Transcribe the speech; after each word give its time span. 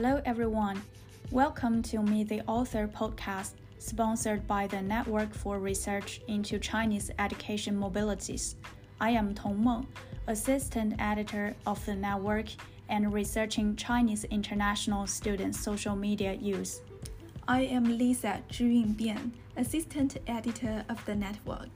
Hello, 0.00 0.22
everyone. 0.24 0.80
Welcome 1.32 1.82
to 1.82 2.00
Meet 2.00 2.28
the 2.28 2.42
Author 2.42 2.86
podcast, 2.86 3.54
sponsored 3.80 4.46
by 4.46 4.68
the 4.68 4.80
Network 4.80 5.34
for 5.34 5.58
Research 5.58 6.20
into 6.28 6.60
Chinese 6.60 7.10
Education 7.18 7.76
Mobilities. 7.76 8.54
I 9.00 9.10
am 9.10 9.34
Tong 9.34 9.60
Meng, 9.60 9.88
assistant 10.28 10.94
editor 11.00 11.56
of 11.66 11.84
the 11.84 11.96
network 11.96 12.46
and 12.88 13.12
researching 13.12 13.74
Chinese 13.74 14.22
international 14.22 15.08
students' 15.08 15.58
social 15.58 15.96
media 15.96 16.34
use. 16.34 16.80
I 17.48 17.62
am 17.62 17.98
Lisa 17.98 18.40
Zhiyun 18.52 18.94
Bian, 18.94 19.32
assistant 19.56 20.16
editor 20.28 20.84
of 20.88 21.04
the 21.06 21.16
network 21.16 21.70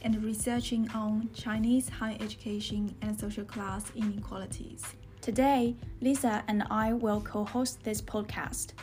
and 0.00 0.24
researching 0.24 0.90
on 0.92 1.28
Chinese 1.34 1.90
higher 1.90 2.16
education 2.20 2.94
and 3.02 3.20
social 3.20 3.44
class 3.44 3.92
inequalities. 3.94 4.82
Today, 5.26 5.74
Lisa 6.00 6.44
and 6.46 6.62
I 6.70 6.92
will 6.92 7.20
co 7.20 7.42
host 7.42 7.82
this 7.82 8.00
podcast. 8.00 8.74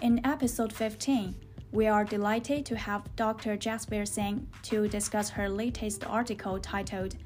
In 0.00 0.24
episode 0.24 0.72
15, 0.72 1.34
we 1.70 1.86
are 1.86 2.02
delighted 2.02 2.64
to 2.64 2.76
have 2.78 3.14
Dr. 3.14 3.58
Jasvir 3.58 4.08
Singh 4.08 4.48
to 4.62 4.88
discuss 4.88 5.28
her 5.28 5.50
latest 5.50 6.06
article 6.06 6.58
titled 6.58 7.16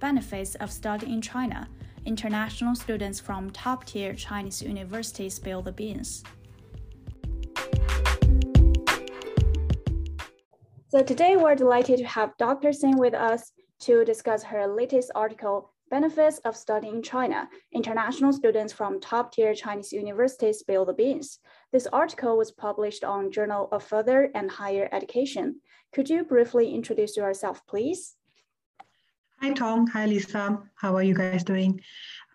Benefits 0.00 0.56
of 0.56 0.72
Studying 0.72 1.12
in 1.12 1.22
China 1.22 1.68
International 2.04 2.74
Students 2.74 3.20
from 3.20 3.48
Top 3.52 3.84
Tier 3.84 4.12
Chinese 4.12 4.60
Universities 4.60 5.34
Spill 5.34 5.62
the 5.62 5.70
Beans. 5.70 6.24
So 10.88 11.04
today 11.04 11.36
we're 11.36 11.54
delighted 11.54 11.98
to 11.98 12.06
have 12.06 12.36
Dr. 12.38 12.72
Singh 12.72 12.98
with 12.98 13.14
us 13.14 13.52
to 13.82 14.04
discuss 14.04 14.42
her 14.42 14.66
latest 14.66 15.12
article, 15.14 15.70
Benefits 15.88 16.38
of 16.38 16.56
Studying 16.56 16.96
in 16.96 17.02
China, 17.02 17.48
International 17.72 18.32
Students 18.32 18.72
from 18.72 19.00
Top-Tier 19.00 19.54
Chinese 19.54 19.92
Universities 19.92 20.58
Spill 20.58 20.84
the 20.84 20.92
Beans. 20.92 21.38
This 21.72 21.86
article 21.86 22.36
was 22.36 22.50
published 22.50 23.04
on 23.04 23.30
Journal 23.30 23.68
of 23.70 23.84
Further 23.84 24.28
and 24.34 24.50
Higher 24.50 24.88
Education. 24.90 25.60
Could 25.92 26.10
you 26.10 26.24
briefly 26.24 26.74
introduce 26.74 27.16
yourself, 27.16 27.64
please? 27.68 28.16
Hi, 29.40 29.52
Tong. 29.52 29.86
Hi, 29.86 30.06
Lisa. 30.06 30.58
How 30.74 30.96
are 30.96 31.04
you 31.04 31.14
guys 31.14 31.44
doing? 31.44 31.80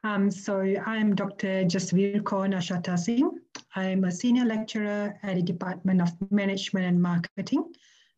Um, 0.05 0.31
so 0.31 0.61
I'm 0.85 1.13
Dr. 1.13 1.65
Jasvir 1.65 2.21
Kaur 2.21 2.47
Nachatar 2.47 2.97
Singh. 2.97 3.31
I'm 3.75 4.05
a 4.05 4.11
senior 4.11 4.45
lecturer 4.45 5.19
at 5.23 5.35
the 5.35 5.41
Department 5.41 6.01
of 6.01 6.09
Management 6.31 6.85
and 6.85 7.01
Marketing 7.01 7.65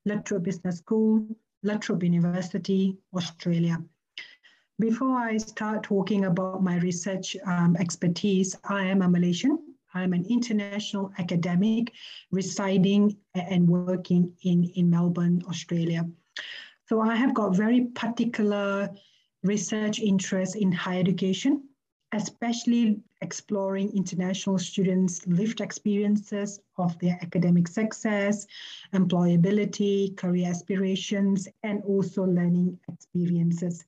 La 0.05 0.17
Trobe 0.17 0.43
Business 0.43 0.77
School, 0.77 1.25
La 1.63 1.77
Trobe 1.77 2.03
University, 2.03 2.97
Australia. 3.15 3.83
Before 4.79 5.15
I 5.19 5.37
start 5.37 5.83
talking 5.83 6.25
about 6.25 6.63
my 6.63 6.77
research 6.77 7.37
um, 7.45 7.75
expertise, 7.79 8.55
I 8.63 8.85
am 8.85 9.03
a 9.03 9.07
Malaysian. 9.07 9.59
I'm 9.93 10.13
an 10.13 10.25
international 10.27 11.11
academic 11.19 11.91
residing 12.31 13.15
and 13.35 13.69
working 13.69 14.33
in, 14.41 14.63
in 14.75 14.89
Melbourne, 14.89 15.43
Australia. 15.47 16.09
So 16.89 17.01
I 17.01 17.15
have 17.15 17.35
got 17.35 17.55
very 17.55 17.81
particular 17.81 18.89
research 19.43 19.99
interest 19.99 20.55
in 20.55 20.71
higher 20.71 21.01
education, 21.01 21.69
especially 22.11 22.99
exploring 23.21 23.95
international 23.95 24.57
students' 24.57 25.25
lived 25.27 25.61
experiences 25.61 26.59
of 26.79 26.97
their 26.97 27.19
academic 27.21 27.67
success, 27.67 28.47
employability, 28.91 30.17
career 30.17 30.49
aspirations, 30.49 31.47
and 31.61 31.83
also 31.83 32.23
learning 32.23 32.79
experiences. 32.91 33.85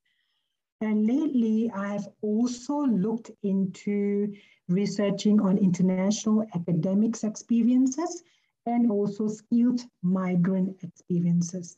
And 0.86 1.08
lately, 1.08 1.72
I 1.72 1.94
have 1.94 2.08
also 2.22 2.86
looked 2.86 3.32
into 3.42 4.34
researching 4.68 5.42
on 5.42 5.58
international 5.58 6.46
academics 6.54 7.24
experiences 7.24 8.24
and 8.68 8.92
also 8.92 9.28
skilled 9.28 9.82
migrant 10.04 10.78
experiences. 10.84 11.78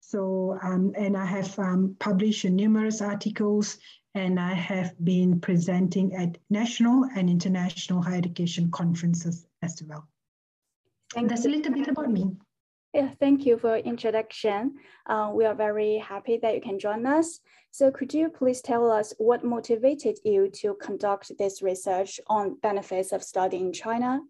So, 0.00 0.58
um, 0.62 0.92
and 0.96 1.16
I 1.16 1.24
have 1.24 1.58
um, 1.58 1.96
published 1.98 2.44
numerous 2.44 3.00
articles 3.00 3.78
and 4.14 4.38
I 4.38 4.52
have 4.52 4.94
been 5.02 5.40
presenting 5.40 6.14
at 6.14 6.36
national 6.50 7.04
and 7.16 7.30
international 7.30 8.02
higher 8.02 8.18
education 8.18 8.70
conferences 8.70 9.46
as 9.62 9.82
well. 9.86 10.06
Thank 11.14 11.30
That's 11.30 11.46
a 11.46 11.48
little 11.48 11.72
bit 11.72 11.88
about 11.88 12.10
me. 12.10 12.36
Yeah, 12.94 13.10
thank 13.18 13.44
you 13.44 13.58
for 13.58 13.76
introduction. 13.76 14.76
Uh, 15.04 15.32
we 15.34 15.44
are 15.46 15.54
very 15.54 15.98
happy 15.98 16.38
that 16.40 16.54
you 16.54 16.60
can 16.60 16.78
join 16.78 17.04
us. 17.06 17.40
So 17.72 17.90
could 17.90 18.14
you 18.14 18.28
please 18.28 18.62
tell 18.62 18.88
us 18.88 19.12
what 19.18 19.42
motivated 19.42 20.20
you 20.24 20.48
to 20.62 20.74
conduct 20.74 21.32
this 21.36 21.60
research 21.60 22.20
on 22.28 22.54
benefits 22.62 23.10
of 23.10 23.24
studying 23.24 23.66
in 23.66 23.72
China? 23.72 24.20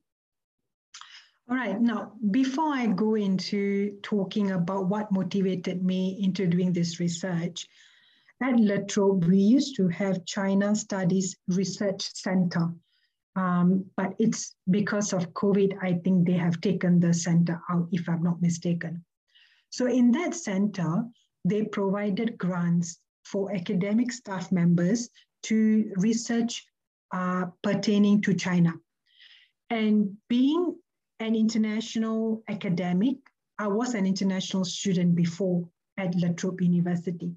All 1.50 1.56
right, 1.56 1.78
now 1.78 2.12
before 2.30 2.72
I 2.72 2.86
go 2.86 3.16
into 3.16 3.98
talking 4.02 4.52
about 4.52 4.88
what 4.88 5.12
motivated 5.12 5.84
me 5.84 6.18
into 6.22 6.46
doing 6.46 6.72
this 6.72 6.98
research, 7.00 7.66
at 8.42 8.58
La 8.58 8.78
Trobe, 8.88 9.26
we 9.26 9.36
used 9.36 9.76
to 9.76 9.88
have 9.88 10.24
China 10.24 10.74
Studies 10.74 11.36
Research 11.48 12.14
Center. 12.14 12.72
Um, 13.36 13.84
but 13.96 14.14
it's 14.18 14.54
because 14.70 15.12
of 15.12 15.32
COVID, 15.32 15.78
I 15.82 15.94
think 16.04 16.26
they 16.26 16.34
have 16.34 16.60
taken 16.60 17.00
the 17.00 17.12
center 17.12 17.60
out, 17.68 17.88
if 17.90 18.08
I'm 18.08 18.22
not 18.22 18.40
mistaken. 18.40 19.04
So 19.70 19.86
in 19.86 20.12
that 20.12 20.34
center, 20.34 21.04
they 21.44 21.64
provided 21.64 22.38
grants 22.38 23.00
for 23.24 23.52
academic 23.52 24.12
staff 24.12 24.52
members 24.52 25.08
to 25.44 25.92
research 25.96 26.64
uh, 27.12 27.46
pertaining 27.62 28.22
to 28.22 28.34
China. 28.34 28.72
And 29.70 30.16
being 30.28 30.76
an 31.20 31.34
international 31.34 32.42
academic, 32.48 33.16
I 33.58 33.68
was 33.68 33.94
an 33.94 34.06
international 34.06 34.64
student 34.64 35.14
before 35.14 35.68
at 35.96 36.14
La 36.16 36.28
Trobe 36.32 36.60
University. 36.60 37.32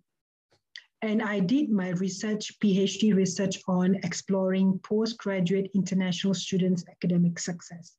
And 1.01 1.21
I 1.21 1.39
did 1.39 1.69
my 1.69 1.89
research, 1.89 2.59
PhD 2.59 3.13
research 3.15 3.61
on 3.67 3.95
exploring 4.03 4.79
postgraduate 4.83 5.69
international 5.75 6.33
students' 6.33 6.83
academic 6.89 7.37
success. 7.37 7.95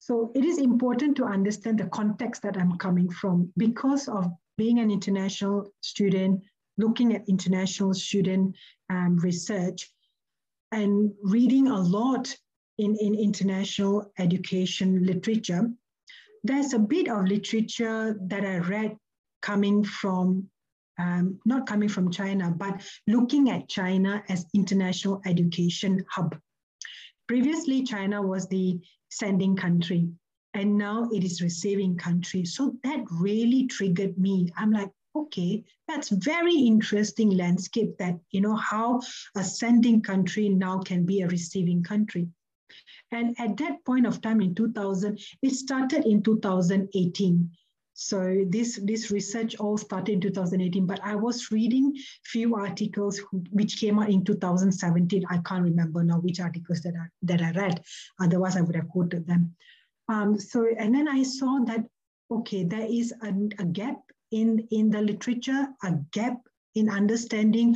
So 0.00 0.32
it 0.34 0.44
is 0.44 0.58
important 0.58 1.16
to 1.18 1.24
understand 1.24 1.78
the 1.78 1.86
context 1.86 2.42
that 2.42 2.56
I'm 2.56 2.78
coming 2.78 3.10
from 3.10 3.52
because 3.56 4.08
of 4.08 4.32
being 4.56 4.78
an 4.80 4.90
international 4.90 5.72
student, 5.80 6.42
looking 6.78 7.14
at 7.14 7.28
international 7.28 7.94
student 7.94 8.56
um, 8.90 9.16
research, 9.18 9.88
and 10.72 11.12
reading 11.22 11.68
a 11.68 11.78
lot 11.78 12.34
in, 12.78 12.96
in 12.96 13.14
international 13.14 14.12
education 14.18 15.04
literature. 15.04 15.70
There's 16.42 16.72
a 16.72 16.78
bit 16.78 17.08
of 17.08 17.26
literature 17.26 18.18
that 18.28 18.44
I 18.44 18.58
read 18.58 18.96
coming 19.42 19.84
from 19.84 20.48
um, 20.98 21.38
not 21.44 21.66
coming 21.66 21.88
from 21.88 22.10
China, 22.10 22.50
but 22.50 22.82
looking 23.06 23.50
at 23.50 23.68
China 23.68 24.22
as 24.28 24.46
international 24.54 25.20
education 25.24 26.04
hub. 26.10 26.36
Previously, 27.26 27.82
China 27.82 28.22
was 28.22 28.48
the 28.48 28.80
sending 29.10 29.56
country, 29.56 30.08
and 30.54 30.76
now 30.76 31.08
it 31.12 31.24
is 31.24 31.42
receiving 31.42 31.96
country. 31.96 32.44
So 32.44 32.76
that 32.84 33.04
really 33.10 33.66
triggered 33.66 34.18
me. 34.18 34.50
I'm 34.56 34.70
like, 34.70 34.90
okay, 35.14 35.64
that's 35.86 36.08
very 36.10 36.54
interesting 36.54 37.30
landscape 37.30 37.96
that, 37.98 38.18
you 38.30 38.40
know, 38.40 38.56
how 38.56 39.00
a 39.36 39.44
sending 39.44 40.00
country 40.00 40.48
now 40.48 40.78
can 40.78 41.04
be 41.04 41.20
a 41.22 41.28
receiving 41.28 41.82
country. 41.82 42.28
And 43.10 43.34
at 43.38 43.56
that 43.58 43.84
point 43.84 44.06
of 44.06 44.20
time 44.20 44.40
in 44.40 44.54
2000, 44.54 45.18
it 45.42 45.52
started 45.52 46.04
in 46.04 46.22
2018 46.22 47.50
so 48.00 48.44
this, 48.48 48.78
this 48.84 49.10
research 49.10 49.56
all 49.56 49.76
started 49.76 50.12
in 50.12 50.20
2018, 50.20 50.86
but 50.86 51.00
I 51.02 51.16
was 51.16 51.50
reading 51.50 51.96
few 52.22 52.54
articles 52.54 53.20
which 53.50 53.80
came 53.80 53.98
out 53.98 54.08
in 54.08 54.24
2017. 54.24 55.24
I 55.28 55.38
can't 55.38 55.64
remember 55.64 56.04
now 56.04 56.20
which 56.20 56.38
articles 56.38 56.80
that 56.82 56.94
I, 56.94 57.06
that 57.22 57.42
I 57.42 57.50
read. 57.58 57.82
Otherwise, 58.20 58.56
I 58.56 58.60
would 58.60 58.76
have 58.76 58.88
quoted 58.88 59.26
them. 59.26 59.52
Um, 60.08 60.38
so, 60.38 60.68
and 60.78 60.94
then 60.94 61.08
I 61.08 61.24
saw 61.24 61.58
that, 61.64 61.86
okay, 62.30 62.62
there 62.62 62.86
is 62.88 63.12
a, 63.20 63.34
a 63.58 63.64
gap 63.64 63.98
in, 64.30 64.68
in 64.70 64.90
the 64.90 65.02
literature, 65.02 65.66
a 65.82 65.94
gap 66.12 66.38
in 66.76 66.88
understanding 66.88 67.74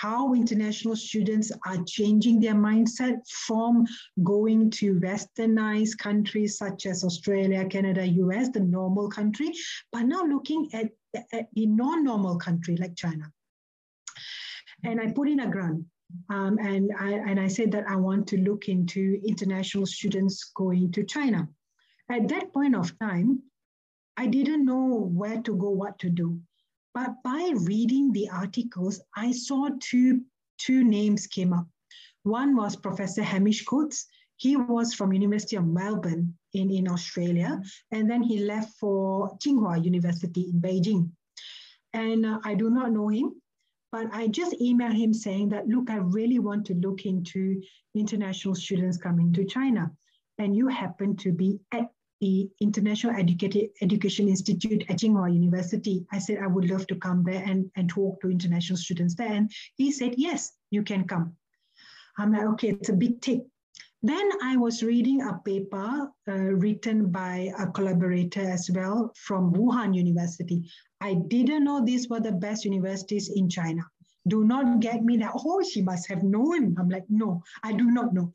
how 0.00 0.32
international 0.32 0.96
students 0.96 1.52
are 1.66 1.84
changing 1.86 2.40
their 2.40 2.54
mindset 2.54 3.16
from 3.28 3.86
going 4.22 4.70
to 4.70 4.98
westernized 5.00 5.98
countries 5.98 6.56
such 6.56 6.86
as 6.86 7.04
Australia, 7.04 7.64
Canada, 7.66 8.06
US, 8.06 8.48
the 8.48 8.60
normal 8.60 9.10
country, 9.10 9.52
but 9.92 10.02
now 10.02 10.22
looking 10.24 10.70
at, 10.72 10.88
at 11.32 11.46
a 11.56 11.66
non-normal 11.66 12.38
country 12.38 12.76
like 12.76 12.96
China. 12.96 13.30
And 14.82 14.98
I 14.98 15.12
put 15.12 15.28
in 15.28 15.40
a 15.40 15.50
grant 15.50 15.84
um, 16.30 16.58
and, 16.58 16.90
I, 16.98 17.12
and 17.12 17.38
I 17.38 17.48
said 17.48 17.70
that 17.72 17.84
I 17.86 17.96
want 17.96 18.26
to 18.28 18.38
look 18.38 18.68
into 18.68 19.20
international 19.26 19.86
students 19.86 20.52
going 20.56 20.90
to 20.92 21.04
China. 21.04 21.48
At 22.10 22.28
that 22.28 22.52
point 22.52 22.74
of 22.74 22.98
time, 22.98 23.42
I 24.16 24.26
didn't 24.26 24.64
know 24.64 25.10
where 25.12 25.40
to 25.42 25.54
go, 25.54 25.70
what 25.70 25.98
to 26.00 26.10
do. 26.10 26.40
But 26.94 27.22
by 27.24 27.52
reading 27.54 28.12
the 28.12 28.28
articles, 28.28 29.00
I 29.16 29.32
saw 29.32 29.68
two, 29.80 30.22
two 30.58 30.84
names 30.84 31.26
came 31.26 31.52
up. 31.52 31.66
One 32.24 32.54
was 32.54 32.76
Professor 32.76 33.22
Hamish 33.22 33.64
Coates. 33.64 34.06
he 34.36 34.56
was 34.56 34.92
from 34.92 35.12
University 35.12 35.56
of 35.56 35.66
Melbourne 35.66 36.36
in, 36.52 36.70
in 36.70 36.88
Australia, 36.88 37.62
and 37.92 38.10
then 38.10 38.22
he 38.22 38.40
left 38.40 38.74
for 38.78 39.36
Tsinghua 39.38 39.84
University 39.84 40.50
in 40.50 40.60
Beijing. 40.60 41.10
And 41.92 42.26
uh, 42.26 42.40
I 42.44 42.54
do 42.54 42.68
not 42.70 42.92
know 42.92 43.08
him, 43.08 43.40
but 43.90 44.08
I 44.12 44.28
just 44.28 44.52
emailed 44.60 44.96
him 44.96 45.12
saying 45.12 45.50
that, 45.50 45.68
look, 45.68 45.90
I 45.90 45.96
really 45.96 46.38
want 46.38 46.66
to 46.66 46.74
look 46.74 47.06
into 47.06 47.62
international 47.94 48.54
students 48.54 48.96
coming 48.96 49.32
to 49.34 49.44
China. 49.44 49.92
And 50.38 50.56
you 50.56 50.68
happen 50.68 51.16
to 51.18 51.32
be 51.32 51.60
at 51.72 51.90
the 52.22 52.48
International 52.60 53.12
Education 53.16 54.28
Institute 54.28 54.84
at 54.88 54.98
Tsinghua 54.98 55.34
University. 55.34 56.06
I 56.12 56.20
said, 56.20 56.38
I 56.38 56.46
would 56.46 56.70
love 56.70 56.86
to 56.86 56.94
come 56.94 57.24
there 57.24 57.42
and, 57.44 57.68
and 57.74 57.88
talk 57.88 58.20
to 58.20 58.30
international 58.30 58.76
students 58.76 59.16
there. 59.16 59.32
And 59.32 59.50
he 59.74 59.90
said, 59.90 60.14
yes, 60.16 60.52
you 60.70 60.84
can 60.84 61.04
come. 61.04 61.34
I'm 62.16 62.32
like, 62.32 62.46
okay, 62.52 62.68
it's 62.68 62.90
a 62.90 62.92
big 62.92 63.20
tick. 63.20 63.40
Then 64.04 64.30
I 64.40 64.56
was 64.56 64.84
reading 64.84 65.22
a 65.22 65.40
paper 65.44 66.12
uh, 66.28 66.32
written 66.32 67.10
by 67.10 67.50
a 67.58 67.66
collaborator 67.66 68.48
as 68.48 68.70
well 68.72 69.12
from 69.16 69.52
Wuhan 69.52 69.92
University. 69.92 70.70
I 71.00 71.14
didn't 71.14 71.64
know 71.64 71.84
these 71.84 72.08
were 72.08 72.20
the 72.20 72.32
best 72.32 72.64
universities 72.64 73.32
in 73.34 73.48
China. 73.48 73.82
Do 74.28 74.44
not 74.44 74.80
get 74.80 75.02
me 75.02 75.16
that, 75.18 75.32
oh, 75.34 75.62
she 75.62 75.82
must 75.82 76.08
have 76.08 76.22
known. 76.22 76.76
I'm 76.78 76.88
like, 76.88 77.04
no, 77.08 77.42
I 77.62 77.72
do 77.72 77.90
not 77.90 78.14
know. 78.14 78.32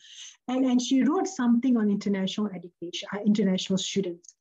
And, 0.47 0.65
and 0.65 0.81
she 0.81 1.03
wrote 1.03 1.27
something 1.27 1.77
on 1.77 1.89
international 1.89 2.47
education, 2.47 3.07
uh, 3.13 3.19
international 3.25 3.77
students. 3.77 4.35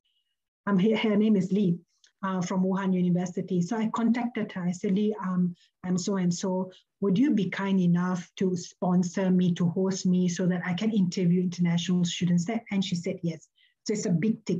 Um, 0.65 0.77
her, 0.77 0.97
her 0.97 1.15
name 1.15 1.37
is 1.37 1.51
Lee 1.51 1.77
uh, 2.21 2.41
from 2.41 2.63
Wuhan 2.63 2.93
University. 2.93 3.61
So 3.61 3.77
I 3.77 3.87
contacted 3.87 4.51
her. 4.51 4.63
I 4.63 4.71
said, 4.71 4.95
Lee, 4.95 5.15
um, 5.23 5.55
I'm 5.85 5.97
so 5.97 6.17
and 6.17 6.33
so. 6.33 6.71
Would 6.99 7.17
you 7.17 7.31
be 7.31 7.49
kind 7.49 7.79
enough 7.79 8.29
to 8.37 8.55
sponsor 8.57 9.29
me, 9.29 9.53
to 9.53 9.69
host 9.69 10.05
me 10.05 10.27
so 10.27 10.47
that 10.47 10.63
I 10.65 10.73
can 10.73 10.91
interview 10.91 11.41
international 11.41 12.03
students 12.03 12.43
there? 12.43 12.61
And 12.71 12.83
she 12.83 12.95
said 12.95 13.19
yes. 13.23 13.47
So 13.85 13.93
it's 13.93 14.05
a 14.05 14.09
big 14.09 14.43
tick. 14.45 14.59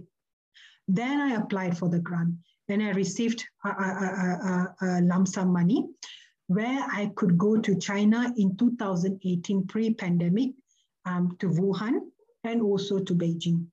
Then 0.87 1.19
I 1.19 1.35
applied 1.35 1.77
for 1.77 1.89
the 1.89 1.99
grant. 1.99 2.35
Then 2.69 2.81
I 2.81 2.91
received 2.91 3.45
a, 3.65 3.69
a, 3.69 3.71
a, 3.71 4.75
a 4.81 5.01
lump 5.01 5.27
sum 5.27 5.51
money 5.51 5.85
where 6.47 6.85
I 6.91 7.11
could 7.15 7.37
go 7.37 7.57
to 7.57 7.77
China 7.77 8.33
in 8.37 8.55
2018 8.57 9.67
pre-pandemic 9.67 10.51
um, 11.05 11.35
to 11.39 11.49
Wuhan 11.49 11.99
and 12.43 12.61
also 12.61 12.99
to 12.99 13.13
Beijing. 13.13 13.67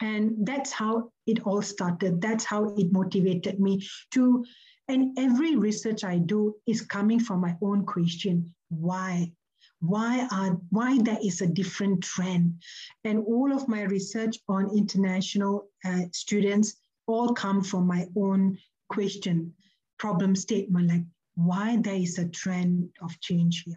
And 0.00 0.46
that's 0.46 0.72
how 0.72 1.10
it 1.26 1.46
all 1.46 1.62
started. 1.62 2.20
That's 2.20 2.44
how 2.44 2.74
it 2.76 2.92
motivated 2.92 3.60
me 3.60 3.86
to, 4.12 4.44
and 4.88 5.18
every 5.18 5.56
research 5.56 6.04
I 6.04 6.18
do 6.18 6.54
is 6.66 6.82
coming 6.82 7.20
from 7.20 7.40
my 7.40 7.56
own 7.62 7.84
question 7.84 8.54
why? 8.70 9.32
Why 9.80 10.28
are 10.30 10.60
why 10.70 10.98
there 10.98 11.18
is 11.22 11.40
a 11.40 11.46
different 11.46 12.02
trend? 12.02 12.62
And 13.04 13.24
all 13.26 13.52
of 13.52 13.66
my 13.66 13.82
research 13.82 14.38
on 14.48 14.76
international 14.76 15.68
uh, 15.84 16.02
students 16.12 16.76
all 17.06 17.34
come 17.34 17.62
from 17.62 17.86
my 17.86 18.06
own 18.16 18.58
question, 18.88 19.54
problem 19.98 20.36
statement, 20.36 20.88
like 20.88 21.04
why 21.34 21.78
there 21.80 21.94
is 21.94 22.18
a 22.18 22.28
trend 22.28 22.88
of 23.02 23.18
change 23.20 23.62
here. 23.64 23.76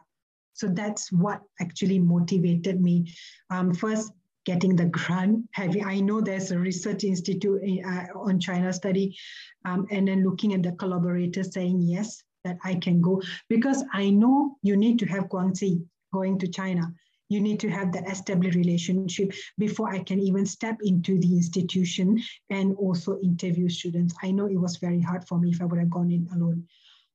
So 0.53 0.67
that's 0.67 1.11
what 1.11 1.41
actually 1.59 1.99
motivated 1.99 2.81
me. 2.81 3.13
Um, 3.49 3.73
first, 3.73 4.11
getting 4.45 4.75
the 4.75 4.85
grant. 4.85 5.39
Having, 5.51 5.85
I 5.85 5.99
know 5.99 6.21
there's 6.21 6.51
a 6.51 6.59
research 6.59 7.03
institute 7.03 7.61
uh, 7.85 8.05
on 8.15 8.39
China 8.39 8.73
study, 8.73 9.17
um, 9.65 9.87
and 9.89 10.07
then 10.07 10.23
looking 10.23 10.53
at 10.53 10.63
the 10.63 10.73
collaborators 10.73 11.53
saying 11.53 11.81
yes, 11.81 12.21
that 12.43 12.57
I 12.63 12.75
can 12.75 13.01
go 13.01 13.21
because 13.49 13.83
I 13.93 14.09
know 14.09 14.57
you 14.61 14.75
need 14.75 14.99
to 14.99 15.05
have 15.07 15.29
guanxi 15.29 15.81
going 16.13 16.37
to 16.39 16.47
China. 16.47 16.93
You 17.29 17.41
need 17.41 17.59
to 17.61 17.69
have 17.69 17.91
that 17.93 18.07
established 18.07 18.55
relationship 18.55 19.33
before 19.57 19.91
I 19.91 20.03
can 20.03 20.19
even 20.19 20.45
step 20.45 20.77
into 20.83 21.17
the 21.19 21.35
institution 21.35 22.21
and 22.49 22.75
also 22.75 23.19
interview 23.21 23.69
students. 23.69 24.13
I 24.21 24.31
know 24.31 24.45
it 24.45 24.59
was 24.59 24.77
very 24.77 25.01
hard 25.01 25.27
for 25.27 25.39
me 25.39 25.49
if 25.49 25.61
I 25.61 25.65
would 25.65 25.79
have 25.79 25.89
gone 25.89 26.11
in 26.11 26.27
alone. 26.35 26.67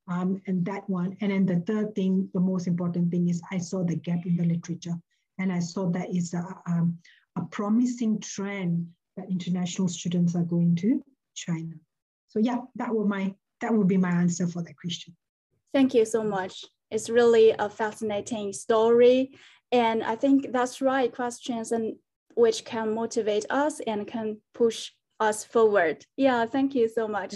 Um, 0.09 0.41
and 0.47 0.65
that 0.65 0.89
one. 0.89 1.17
And 1.21 1.31
then 1.33 1.47
the 1.47 1.61
third 1.61 1.95
thing, 1.95 2.29
the 2.33 2.41
most 2.41 2.67
important 2.67 3.11
thing 3.11 3.29
is 3.29 3.43
I 3.51 3.59
saw 3.59 3.85
the 3.85 3.97
gap 3.97 4.25
in 4.25 4.37
the 4.37 4.45
literature. 4.45 4.95
And 5.39 5.53
I 5.53 5.61
saw 5.61 5.91
that 5.91 6.11
is 6.15 6.35
a, 6.35 6.45
um, 6.67 6.99
a 7.37 7.43
promising 7.43 8.21
trend 8.21 8.89
that 9.17 9.31
international 9.31 9.89
students 9.89 10.35
are 10.35 10.45
going 10.45 10.77
to 10.77 11.03
China. 11.35 11.75
So 12.29 12.39
yeah, 12.39 12.59
that 12.77 12.95
would 12.95 13.09
my 13.09 13.35
that 13.61 13.75
would 13.75 13.89
be 13.89 13.97
my 13.97 14.11
answer 14.11 14.47
for 14.47 14.63
that 14.63 14.77
question. 14.77 15.17
Thank 15.73 15.95
you 15.95 16.05
so 16.05 16.23
much. 16.23 16.65
It's 16.91 17.11
really 17.11 17.51
a 17.59 17.69
fascinating 17.69 18.53
story. 18.53 19.33
And 19.73 20.03
I 20.03 20.17
think 20.17 20.53
that's 20.53 20.81
right 20.81 21.13
questions 21.13 21.73
and 21.73 21.97
which 22.35 22.65
can 22.65 22.95
motivate 22.95 23.45
us 23.51 23.81
and 23.87 24.07
can 24.07 24.41
push 24.55 24.93
us 25.21 25.45
forward. 25.45 26.07
Yeah, 26.17 26.47
thank 26.47 26.75
you 26.75 26.89
so 26.89 27.09
much. 27.09 27.35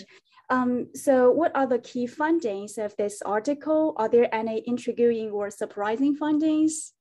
Um, 0.52 0.88
so 0.94 1.30
what 1.30 1.56
are 1.56 1.66
the 1.66 1.78
key 1.78 2.06
findings 2.06 2.76
of 2.76 2.94
this 2.96 3.22
article? 3.22 3.94
Are 3.96 4.08
there 4.08 4.28
any 4.34 4.62
intriguing 4.66 5.30
or 5.30 5.50
surprising 5.50 6.14
findings? 6.14 6.92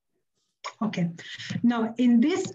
Okay. 0.82 1.10
Now 1.62 1.94
in 1.98 2.22
this 2.22 2.54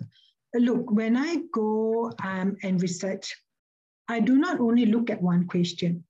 look, 0.55 0.91
when 0.91 1.15
I 1.15 1.43
go 1.53 2.11
um, 2.25 2.57
and 2.63 2.81
research, 2.81 3.37
I 4.09 4.21
do 4.21 4.39
not 4.39 4.59
only 4.59 4.87
look 4.87 5.11
at 5.11 5.21
one 5.21 5.47
question, 5.47 6.03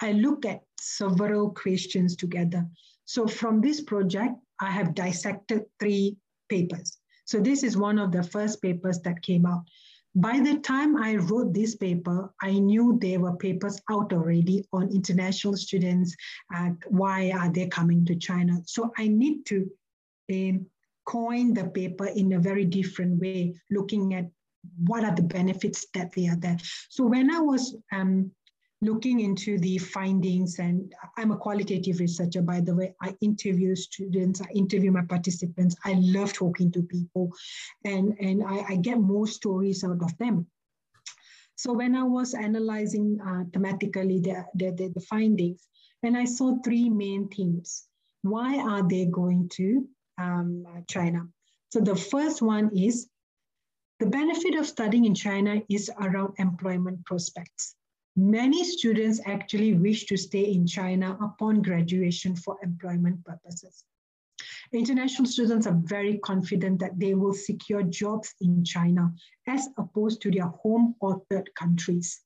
I 0.00 0.12
look 0.12 0.46
at 0.46 0.60
several 0.78 1.50
questions 1.50 2.14
together. 2.14 2.64
So 3.06 3.26
from 3.26 3.60
this 3.60 3.80
project, 3.80 4.34
I 4.60 4.70
have 4.70 4.94
dissected 4.94 5.64
three 5.80 6.16
papers. 6.48 6.98
So 7.24 7.40
this 7.40 7.64
is 7.64 7.76
one 7.76 7.98
of 7.98 8.12
the 8.12 8.22
first 8.22 8.62
papers 8.62 9.00
that 9.00 9.22
came 9.22 9.46
out. 9.46 9.64
By 10.14 10.40
the 10.40 10.58
time 10.58 10.96
I 10.96 11.16
wrote 11.16 11.52
this 11.52 11.76
paper, 11.76 12.32
I 12.42 12.52
knew 12.58 12.98
there 13.00 13.20
were 13.20 13.36
papers 13.36 13.80
out 13.90 14.12
already 14.12 14.64
on 14.72 14.90
international 14.90 15.56
students, 15.56 16.16
uh, 16.54 16.70
why 16.88 17.30
are 17.30 17.52
they 17.52 17.68
coming 17.68 18.04
to 18.06 18.16
China? 18.16 18.60
So 18.64 18.90
I 18.96 19.08
need 19.08 19.46
to 19.46 19.70
um, 20.32 20.66
coin 21.06 21.54
the 21.54 21.64
paper 21.68 22.06
in 22.06 22.32
a 22.32 22.40
very 22.40 22.64
different 22.64 23.20
way, 23.20 23.54
looking 23.70 24.14
at 24.14 24.30
what 24.86 25.04
are 25.04 25.14
the 25.14 25.22
benefits 25.22 25.86
that 25.94 26.12
they 26.12 26.28
are 26.28 26.36
there. 26.36 26.58
So 26.90 27.06
when 27.06 27.30
I 27.30 27.40
was 27.40 27.76
um, 27.92 28.30
looking 28.80 29.20
into 29.20 29.58
the 29.58 29.78
findings, 29.78 30.58
and 30.58 30.92
I'm 31.16 31.32
a 31.32 31.36
qualitative 31.36 31.98
researcher, 31.98 32.42
by 32.42 32.60
the 32.60 32.74
way, 32.74 32.94
I 33.02 33.16
interview 33.20 33.74
students, 33.74 34.40
I 34.40 34.46
interview 34.54 34.92
my 34.92 35.02
participants. 35.02 35.76
I 35.84 35.94
love 35.98 36.32
talking 36.32 36.70
to 36.72 36.82
people, 36.82 37.32
and, 37.84 38.16
and 38.20 38.42
I, 38.44 38.64
I 38.68 38.76
get 38.76 39.00
more 39.00 39.26
stories 39.26 39.84
out 39.84 40.02
of 40.02 40.16
them. 40.18 40.46
So 41.56 41.72
when 41.72 41.96
I 41.96 42.04
was 42.04 42.34
analyzing 42.34 43.18
uh, 43.20 43.44
thematically 43.50 44.22
the, 44.22 44.44
the, 44.54 44.70
the, 44.70 44.92
the 44.94 45.00
findings, 45.00 45.66
and 46.04 46.16
I 46.16 46.24
saw 46.24 46.56
three 46.62 46.88
main 46.88 47.28
themes. 47.28 47.84
Why 48.22 48.58
are 48.58 48.88
they 48.88 49.06
going 49.06 49.48
to 49.54 49.88
um, 50.18 50.64
China. 50.88 51.26
So 51.70 51.80
the 51.80 51.96
first 51.96 52.42
one 52.42 52.76
is 52.76 53.08
the 54.00 54.06
benefit 54.06 54.54
of 54.56 54.66
studying 54.66 55.04
in 55.04 55.14
China 55.14 55.62
is 55.68 55.90
around 56.00 56.34
employment 56.38 57.04
prospects. 57.04 57.74
Many 58.18 58.64
students 58.64 59.20
actually 59.26 59.74
wish 59.74 60.06
to 60.06 60.16
stay 60.16 60.50
in 60.52 60.66
China 60.66 61.16
upon 61.22 61.62
graduation 61.62 62.34
for 62.34 62.58
employment 62.64 63.24
purposes. 63.24 63.84
International 64.72 65.24
students 65.24 65.68
are 65.68 65.80
very 65.84 66.18
confident 66.18 66.80
that 66.80 66.98
they 66.98 67.14
will 67.14 67.32
secure 67.32 67.84
jobs 67.84 68.34
in 68.40 68.64
China 68.64 69.14
as 69.46 69.68
opposed 69.78 70.20
to 70.22 70.32
their 70.32 70.48
home 70.48 70.96
or 71.00 71.22
third 71.30 71.48
countries. 71.54 72.20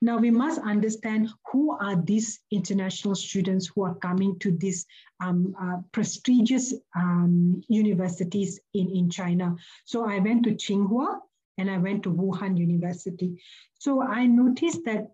Now 0.00 0.16
we 0.16 0.30
must 0.30 0.58
understand 0.62 1.28
who 1.52 1.76
are 1.78 2.00
these 2.00 2.40
international 2.50 3.14
students 3.14 3.66
who 3.66 3.84
are 3.84 3.96
coming 3.96 4.38
to 4.38 4.52
these 4.52 4.86
um, 5.20 5.54
uh, 5.60 5.82
prestigious 5.92 6.72
um, 6.96 7.62
universities 7.68 8.58
in, 8.72 8.88
in 8.88 9.10
China. 9.10 9.54
So 9.84 10.08
I 10.08 10.18
went 10.18 10.44
to 10.44 10.52
Tsinghua 10.52 11.18
and 11.58 11.70
I 11.70 11.76
went 11.76 12.04
to 12.04 12.10
Wuhan 12.10 12.56
University. 12.56 13.42
So 13.78 14.02
I 14.02 14.26
noticed 14.26 14.82
that 14.86 15.08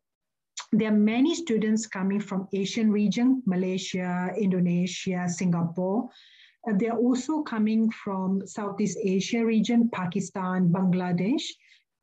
there 0.72 0.88
are 0.88 0.96
many 0.96 1.34
students 1.34 1.86
coming 1.86 2.18
from 2.18 2.48
Asian 2.52 2.90
region, 2.90 3.42
Malaysia, 3.44 4.32
Indonesia, 4.38 5.28
Singapore. 5.28 6.08
Uh, 6.66 6.72
they're 6.78 6.96
also 6.96 7.42
coming 7.42 7.90
from 7.90 8.46
Southeast 8.46 8.98
Asia 9.02 9.44
region, 9.44 9.90
Pakistan, 9.92 10.68
Bangladesh, 10.68 11.42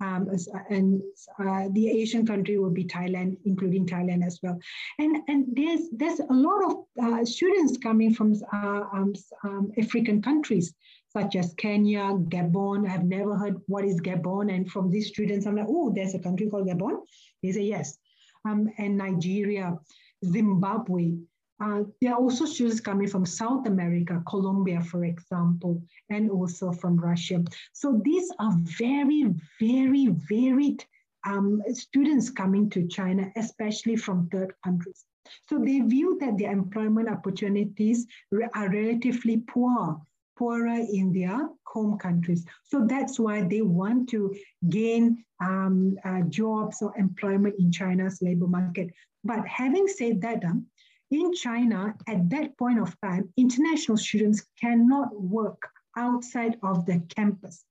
um, 0.01 0.29
and 0.69 1.01
uh, 1.39 1.67
the 1.73 1.89
Asian 1.89 2.25
country 2.25 2.57
will 2.57 2.69
be 2.69 2.85
Thailand, 2.85 3.37
including 3.43 3.85
Thailand 3.85 4.23
as 4.25 4.39
well. 4.43 4.57
And 4.99 5.17
and 5.27 5.45
there's 5.51 5.89
there's 5.91 6.19
a 6.19 6.33
lot 6.33 6.61
of 6.69 6.73
uh, 7.03 7.25
students 7.25 7.77
coming 7.77 8.13
from 8.13 8.35
uh, 8.53 8.83
um, 8.93 9.13
um, 9.43 9.71
African 9.77 10.21
countries 10.21 10.73
such 11.11 11.35
as 11.35 11.55
Kenya, 11.57 12.13
Gabon. 12.29 12.87
I've 12.87 13.03
never 13.03 13.35
heard 13.35 13.57
what 13.65 13.83
is 13.83 13.99
Gabon, 13.99 14.53
and 14.53 14.69
from 14.71 14.91
these 14.91 15.07
students, 15.07 15.47
I'm 15.47 15.55
like, 15.55 15.65
oh, 15.67 15.91
there's 15.93 16.13
a 16.13 16.19
country 16.19 16.47
called 16.47 16.67
Gabon. 16.67 16.99
They 17.41 17.51
say 17.51 17.63
yes, 17.63 17.97
um, 18.45 18.69
and 18.77 18.97
Nigeria, 18.97 19.77
Zimbabwe. 20.25 21.17
uh, 21.61 21.83
there 22.01 22.13
are 22.13 22.19
also 22.19 22.45
students 22.45 22.79
coming 22.79 23.07
from 23.07 23.25
South 23.25 23.67
America, 23.67 24.23
Colombia, 24.27 24.81
for 24.81 25.03
example, 25.03 25.81
and 26.09 26.31
also 26.31 26.71
from 26.71 26.95
Russia. 26.97 27.43
So 27.73 28.01
these 28.03 28.31
are 28.39 28.53
very, 28.77 29.25
very 29.59 30.07
varied 30.07 30.85
um, 31.27 31.61
students 31.73 32.29
coming 32.29 32.69
to 32.69 32.87
China, 32.87 33.29
especially 33.35 33.97
from 33.97 34.29
third 34.29 34.53
countries. 34.63 35.03
So 35.49 35.59
they 35.59 35.81
view 35.81 36.17
that 36.21 36.37
their 36.37 36.51
employment 36.51 37.09
opportunities 37.09 38.07
are 38.55 38.69
relatively 38.69 39.37
poor, 39.37 40.01
poorer 40.39 40.79
in 40.99 41.11
their 41.11 41.49
home 41.65 41.97
countries. 41.97 42.45
So 42.63 42.85
that's 42.87 43.19
why 43.19 43.41
they 43.41 43.61
want 43.61 44.09
to 44.09 44.33
gain 44.69 45.25
um, 45.41 45.97
uh, 46.05 46.21
jobs 46.21 46.81
or 46.81 46.97
employment 46.97 47.55
in 47.59 47.71
China's 47.71 48.19
labor 48.21 48.47
market. 48.47 48.89
But 49.25 49.45
having 49.45 49.87
said 49.87 50.21
that, 50.21 50.43
um, 50.45 50.65
in 51.11 51.33
China, 51.33 51.95
at 52.07 52.29
that 52.29 52.57
point 52.57 52.79
of 52.79 52.95
time, 53.01 53.33
international 53.35 53.97
students 53.97 54.45
cannot 54.61 55.09
work 55.13 55.61
outside 55.97 56.57
of 56.63 56.85
the 56.85 57.01
campus. 57.15 57.65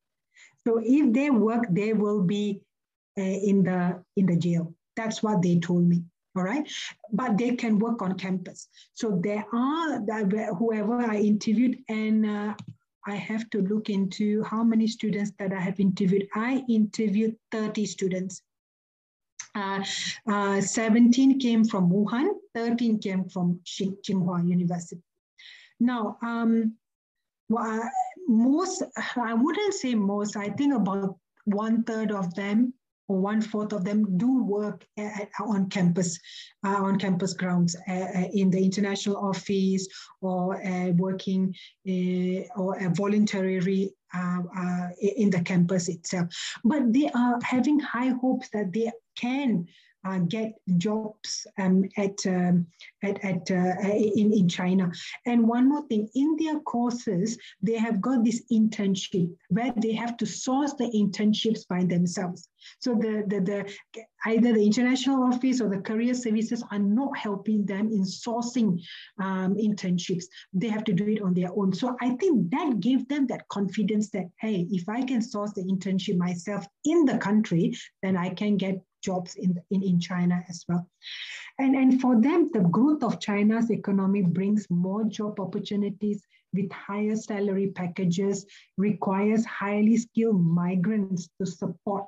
So 0.67 0.81
if 0.85 1.13
they 1.13 1.31
work, 1.31 1.65
they 1.71 1.95
will 1.95 2.23
be 2.23 2.61
uh, 3.17 3.23
in 3.23 3.63
the 3.63 4.03
in 4.17 4.27
the 4.27 4.37
jail. 4.37 4.75
That's 4.97 5.23
what 5.23 5.41
they 5.41 5.59
told 5.59 5.85
me. 5.89 6.03
All 6.39 6.45
right, 6.45 6.71
but 7.13 7.37
they 7.37 7.57
can 7.57 7.81
work 7.81 8.01
on 8.01 8.17
campus. 8.17 8.69
So 8.95 9.21
there 9.25 9.45
are 9.53 9.99
whoever 10.55 11.01
I 11.01 11.17
interviewed, 11.17 11.79
and 11.89 12.25
uh, 12.25 12.55
I 13.05 13.17
have 13.17 13.51
to 13.51 13.63
look 13.63 13.91
into 13.91 14.45
how 14.45 14.63
many 14.63 14.87
students 14.87 15.33
that 15.41 15.53
I 15.53 15.59
have 15.59 15.81
interviewed. 15.81 16.29
I 16.37 16.63
interviewed 16.69 17.35
30 17.51 17.87
students. 17.87 18.43
Uh, 19.57 19.83
uh, 20.31 20.61
17 20.61 21.41
came 21.41 21.65
from 21.65 21.91
Wuhan, 21.91 22.29
13 22.55 23.01
came 23.01 23.29
from 23.29 23.59
Tsinghua 23.67 24.49
University. 24.49 25.03
Now, 25.81 26.19
um, 26.23 26.75
well, 27.49 27.83
most, 28.29 28.85
I 29.17 29.35
wouldn't 29.35 29.75
say 29.75 29.97
most, 29.97 30.37
I 30.37 30.51
think 30.51 30.73
about 30.73 31.17
one 31.47 31.83
third 31.83 32.13
of 32.13 32.33
them 32.35 32.75
one 33.09 33.41
fourth 33.41 33.73
of 33.73 33.85
them 33.85 34.19
do 34.19 34.43
work 34.43 34.87
on 35.41 35.69
campus, 35.71 36.19
uh, 36.65 36.77
on 36.85 36.99
campus 36.99 37.33
grounds 37.33 37.77
uh, 37.89 37.93
uh 37.93 38.29
in 38.33 38.51
the 38.51 38.63
international 38.63 39.17
office 39.17 39.89
or 40.21 40.65
uh, 40.65 40.89
working 40.97 41.55
uh, 41.89 42.41
or 42.57 42.77
voluntarily 42.91 43.95
uh, 44.15 44.89
in 45.01 45.31
the 45.31 45.41
campus 45.45 45.89
itself. 45.89 46.29
But 46.65 46.93
they 46.93 47.11
are 47.15 47.39
having 47.43 47.79
high 47.81 48.13
hopes 48.21 48.49
that 48.51 48.73
they 48.73 48.91
can 49.17 49.67
uh, 50.05 50.19
get 50.19 50.53
jobs 50.77 51.47
um, 51.59 51.85
at, 51.97 52.19
um, 52.27 52.67
at, 53.03 53.23
at 53.25 53.51
uh, 53.51 53.75
in, 53.83 54.33
in 54.33 54.49
China. 54.49 54.91
And 55.27 55.49
one 55.49 55.69
more 55.69 55.87
thing, 55.89 56.09
in 56.15 56.37
their 56.39 56.61
courses, 56.61 57.39
they 57.63 57.77
have 57.77 58.01
got 58.01 58.25
this 58.25 58.43
internship 58.53 59.31
where 59.49 59.73
they 59.77 59.93
have 59.93 60.17
to 60.19 60.27
source 60.27 60.75
the 60.75 60.91
internships 60.95 61.67
by 61.69 61.85
themselves. 61.85 62.49
So 62.79 62.95
the, 62.95 63.25
the, 63.27 63.41
the 63.41 63.73
either 64.27 64.53
the 64.53 64.65
international 64.65 65.23
office 65.23 65.61
or 65.61 65.69
the 65.69 65.81
career 65.81 66.15
services 66.15 66.63
are 66.71 66.79
not 66.79 67.17
helping 67.17 67.65
them 67.67 67.91
in 67.93 68.03
sourcing 68.03 68.81
um, 69.21 69.55
internships. 69.55 70.25
They 70.53 70.69
have 70.69 70.85
to 70.85 70.93
do 70.93 71.09
it 71.09 71.23
on 71.23 71.35
their 71.35 71.51
own. 71.55 71.73
So 71.73 71.97
I 72.01 72.11
think 72.11 72.51
that 72.51 72.81
gave 72.81 73.09
them 73.09 73.27
that 73.29 73.49
confidence 73.49 74.11
that, 74.11 74.27
hey, 74.41 74.67
if 74.71 74.89
I 74.89 75.03
can 75.03 75.23
source 75.23 75.53
the 75.53 75.63
internship 75.63 76.17
myself 76.17 76.67
in 76.85 77.05
the 77.05 77.19
country, 77.19 77.75
then 78.03 78.17
I 78.17 78.31
can 78.31 78.57
get 78.57 78.83
jobs 79.03 79.37
in, 79.37 79.61
in, 79.71 79.83
in 79.83 80.01
China 80.01 80.43
as 80.49 80.65
well. 80.69 80.89
And, 81.59 81.75
and 81.75 82.01
for 82.01 82.21
them, 82.21 82.51
the 82.53 82.61
growth 82.61 83.03
of 83.03 83.21
China's 83.21 83.71
economy 83.71 84.23
brings 84.23 84.67
more 84.71 85.05
job 85.05 85.41
opportunities 85.41 86.23
with 86.53 86.71
higher 86.73 87.17
salary 87.17 87.73
packages, 87.75 88.47
requires 88.77 89.45
highly 89.45 89.97
skilled 89.97 90.45
migrants 90.45 91.29
to 91.39 91.47
support 91.47 92.07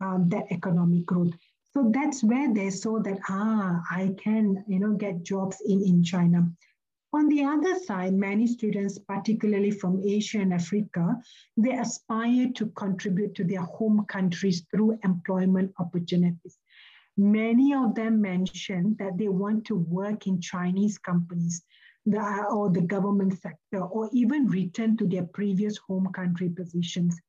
um, 0.00 0.28
that 0.28 0.44
economic 0.50 1.06
growth. 1.06 1.32
So 1.72 1.90
that's 1.94 2.24
where 2.24 2.52
they 2.52 2.70
saw 2.70 2.98
that, 3.00 3.18
ah, 3.28 3.80
I 3.90 4.14
can, 4.22 4.64
you 4.66 4.80
know, 4.80 4.94
get 4.94 5.22
jobs 5.22 5.58
in, 5.64 5.82
in 5.82 6.02
China. 6.02 6.50
On 7.12 7.28
the 7.28 7.44
other 7.44 7.78
side, 7.78 8.14
many 8.14 8.46
students, 8.46 8.98
particularly 8.98 9.70
from 9.70 10.02
Asia 10.04 10.38
and 10.38 10.52
Africa, 10.52 11.16
they 11.56 11.72
aspire 11.72 12.48
to 12.54 12.66
contribute 12.66 13.34
to 13.34 13.44
their 13.44 13.62
home 13.62 14.04
countries 14.06 14.64
through 14.70 14.98
employment 15.04 15.72
opportunities. 15.78 16.58
Many 17.16 17.74
of 17.74 17.94
them 17.94 18.20
mentioned 18.20 18.98
that 18.98 19.18
they 19.18 19.28
want 19.28 19.64
to 19.66 19.74
work 19.74 20.26
in 20.26 20.40
Chinese 20.40 20.98
companies 20.98 21.62
the, 22.06 22.46
or 22.50 22.70
the 22.70 22.80
government 22.80 23.38
sector, 23.40 23.80
or 23.80 24.08
even 24.12 24.46
return 24.46 24.96
to 24.96 25.06
their 25.06 25.24
previous 25.24 25.76
home 25.78 26.08
country 26.12 26.48
positions 26.48 27.20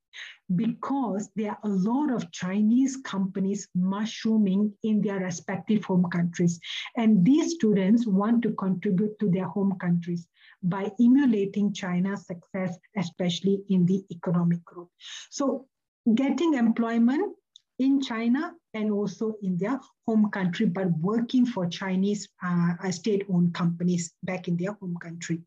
because 0.55 1.29
there 1.35 1.51
are 1.51 1.59
a 1.63 1.69
lot 1.69 2.11
of 2.11 2.31
Chinese 2.31 2.97
companies 3.03 3.67
mushrooming 3.75 4.73
in 4.83 5.01
their 5.01 5.19
respective 5.19 5.83
home 5.83 6.05
countries. 6.11 6.59
And 6.97 7.25
these 7.25 7.53
students 7.53 8.07
want 8.07 8.41
to 8.43 8.51
contribute 8.53 9.17
to 9.19 9.29
their 9.29 9.47
home 9.47 9.77
countries 9.79 10.27
by 10.63 10.91
emulating 10.99 11.73
China's 11.73 12.25
success, 12.27 12.77
especially 12.97 13.61
in 13.69 13.85
the 13.85 14.03
economic 14.11 14.63
growth. 14.65 14.89
So 15.29 15.67
getting 16.15 16.53
employment 16.55 17.35
in 17.79 18.01
China 18.01 18.53
and 18.73 18.91
also 18.91 19.35
in 19.41 19.57
their 19.57 19.79
home 20.07 20.29
country, 20.29 20.65
but 20.65 20.91
working 20.99 21.45
for 21.45 21.65
Chinese 21.67 22.27
uh, 22.43 22.91
state-owned 22.91 23.53
companies 23.53 24.13
back 24.23 24.47
in 24.47 24.55
their 24.55 24.73
home 24.73 24.95
country. 25.01 25.41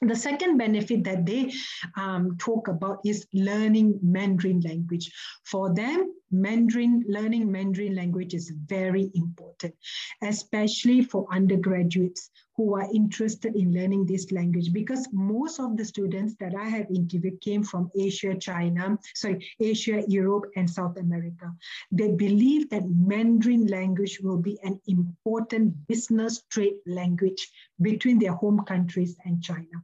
The 0.00 0.16
second 0.16 0.58
benefit 0.58 1.04
that 1.04 1.24
they 1.24 1.52
um, 1.96 2.36
talk 2.38 2.68
about 2.68 2.98
is 3.04 3.26
learning 3.32 3.98
Mandarin 4.02 4.60
language. 4.60 5.10
For 5.44 5.72
them, 5.74 6.12
Mandarin, 6.40 7.04
learning 7.06 7.50
Mandarin 7.50 7.94
language 7.94 8.34
is 8.34 8.50
very 8.50 9.10
important, 9.14 9.74
especially 10.22 11.02
for 11.02 11.26
undergraduates 11.30 12.30
who 12.56 12.74
are 12.74 12.88
interested 12.94 13.56
in 13.56 13.72
learning 13.72 14.06
this 14.06 14.30
language 14.30 14.72
because 14.72 15.08
most 15.12 15.58
of 15.58 15.76
the 15.76 15.84
students 15.84 16.34
that 16.40 16.54
I 16.54 16.68
have 16.68 16.86
interviewed 16.90 17.40
came 17.40 17.62
from 17.62 17.90
Asia, 17.98 18.34
China, 18.36 18.98
sorry, 19.14 19.44
Asia, 19.60 20.04
Europe, 20.08 20.50
and 20.56 20.68
South 20.68 20.96
America. 20.96 21.52
They 21.90 22.12
believe 22.12 22.70
that 22.70 22.88
Mandarin 22.88 23.66
language 23.66 24.20
will 24.20 24.38
be 24.38 24.58
an 24.62 24.80
important 24.86 25.86
business 25.88 26.42
trade 26.50 26.76
language 26.86 27.50
between 27.80 28.18
their 28.18 28.32
home 28.32 28.64
countries 28.64 29.16
and 29.24 29.42
China. 29.42 29.82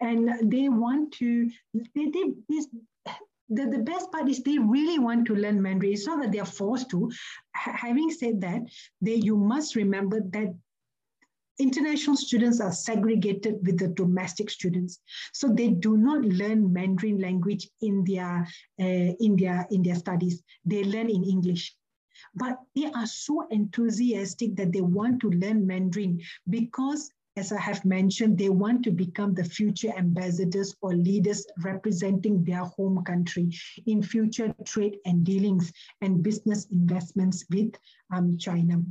And 0.00 0.50
they 0.50 0.68
want 0.68 1.12
to, 1.14 1.50
they, 1.74 2.06
they, 2.06 2.32
this, 2.48 2.66
the, 3.54 3.66
the 3.66 3.82
best 3.82 4.10
part 4.12 4.28
is 4.28 4.42
they 4.42 4.58
really 4.58 4.98
want 4.98 5.26
to 5.26 5.34
learn 5.34 5.60
Mandarin. 5.62 5.92
It's 5.92 6.06
not 6.06 6.22
that 6.22 6.32
they're 6.32 6.44
forced 6.44 6.90
to. 6.90 7.10
H- 7.56 7.74
having 7.74 8.10
said 8.10 8.40
that, 8.40 8.62
they, 9.00 9.16
you 9.16 9.36
must 9.36 9.76
remember 9.76 10.20
that 10.20 10.54
international 11.58 12.16
students 12.16 12.60
are 12.60 12.72
segregated 12.72 13.64
with 13.64 13.78
the 13.78 13.88
domestic 13.88 14.50
students 14.50 15.00
so 15.32 15.48
they 15.48 15.68
do 15.68 15.96
not 15.96 16.22
learn 16.22 16.72
mandarin 16.72 17.18
language 17.18 17.68
in 17.82 18.02
their 18.04 18.46
uh, 18.80 19.12
in 19.20 19.36
their 19.36 19.66
in 19.70 19.82
their 19.82 19.94
studies 19.94 20.42
they 20.64 20.82
learn 20.82 21.10
in 21.10 21.22
english 21.22 21.76
but 22.34 22.58
they 22.74 22.86
are 22.86 23.06
so 23.06 23.46
enthusiastic 23.50 24.56
that 24.56 24.72
they 24.72 24.80
want 24.80 25.20
to 25.20 25.30
learn 25.30 25.66
mandarin 25.66 26.18
because 26.48 27.10
as 27.36 27.50
I 27.50 27.60
have 27.60 27.84
mentioned, 27.84 28.36
they 28.36 28.50
want 28.50 28.84
to 28.84 28.90
become 28.90 29.34
the 29.34 29.44
future 29.44 29.92
ambassadors 29.96 30.74
or 30.82 30.94
leaders 30.94 31.46
representing 31.64 32.44
their 32.44 32.64
home 32.64 33.02
country 33.04 33.48
in 33.86 34.02
future 34.02 34.54
trade 34.66 34.98
and 35.06 35.24
dealings 35.24 35.72
and 36.02 36.22
business 36.22 36.66
investments 36.70 37.44
with 37.50 37.74
um, 38.12 38.36
China. 38.36 38.82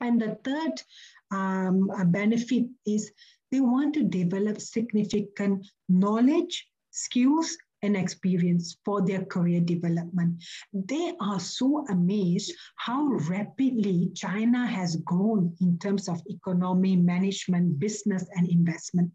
And 0.00 0.20
the 0.20 0.36
third 0.44 0.82
um, 1.30 1.90
benefit 2.10 2.64
is 2.86 3.10
they 3.50 3.60
want 3.60 3.94
to 3.94 4.02
develop 4.02 4.60
significant 4.60 5.66
knowledge, 5.88 6.66
skills, 6.90 7.56
and 7.84 7.96
experience 7.96 8.76
for 8.84 9.04
their 9.04 9.24
career 9.24 9.60
development. 9.60 10.42
They 10.72 11.12
are 11.20 11.38
so 11.38 11.84
amazed 11.90 12.52
how 12.76 13.06
rapidly 13.28 14.10
China 14.14 14.66
has 14.66 14.96
grown 14.96 15.54
in 15.60 15.78
terms 15.78 16.08
of 16.08 16.22
economy, 16.26 16.96
management, 16.96 17.78
business, 17.78 18.26
and 18.34 18.48
investment. 18.48 19.12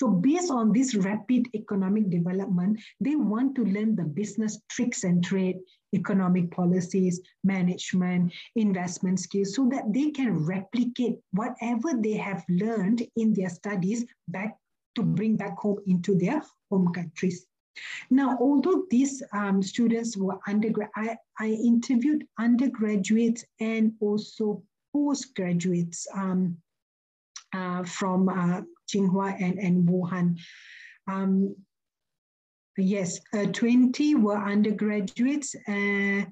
So, 0.00 0.08
based 0.08 0.50
on 0.50 0.72
this 0.72 0.96
rapid 0.96 1.46
economic 1.54 2.10
development, 2.10 2.80
they 2.98 3.14
want 3.14 3.54
to 3.54 3.64
learn 3.64 3.94
the 3.94 4.02
business 4.04 4.58
tricks 4.68 5.04
and 5.04 5.22
trade, 5.22 5.58
economic 5.94 6.50
policies, 6.50 7.20
management, 7.44 8.32
investment 8.56 9.20
skills, 9.20 9.54
so 9.54 9.68
that 9.70 9.92
they 9.92 10.10
can 10.10 10.44
replicate 10.44 11.18
whatever 11.30 11.92
they 11.96 12.14
have 12.14 12.42
learned 12.48 13.06
in 13.16 13.32
their 13.32 13.50
studies 13.50 14.04
back 14.26 14.56
to 14.96 15.02
bring 15.02 15.36
back 15.36 15.56
home 15.58 15.78
into 15.86 16.18
their 16.18 16.42
home 16.70 16.92
countries. 16.92 17.46
Now, 18.10 18.36
although 18.40 18.84
these 18.90 19.22
um, 19.32 19.62
students 19.62 20.16
were 20.16 20.38
undergrad, 20.46 20.90
I, 20.96 21.16
I, 21.38 21.48
interviewed 21.48 22.26
undergraduates 22.38 23.44
and 23.60 23.92
also 24.00 24.62
postgraduates 24.92 26.06
um, 26.14 26.56
uh, 27.54 27.82
from 27.84 28.28
uh, 28.28 28.62
Tsinghua 28.88 29.40
and, 29.40 29.58
and 29.58 29.88
Wuhan. 29.88 30.38
Um, 31.06 31.56
yes, 32.76 33.20
uh, 33.34 33.46
20 33.46 34.16
were 34.16 34.36
undergraduates 34.36 35.54
uh, 35.68 36.24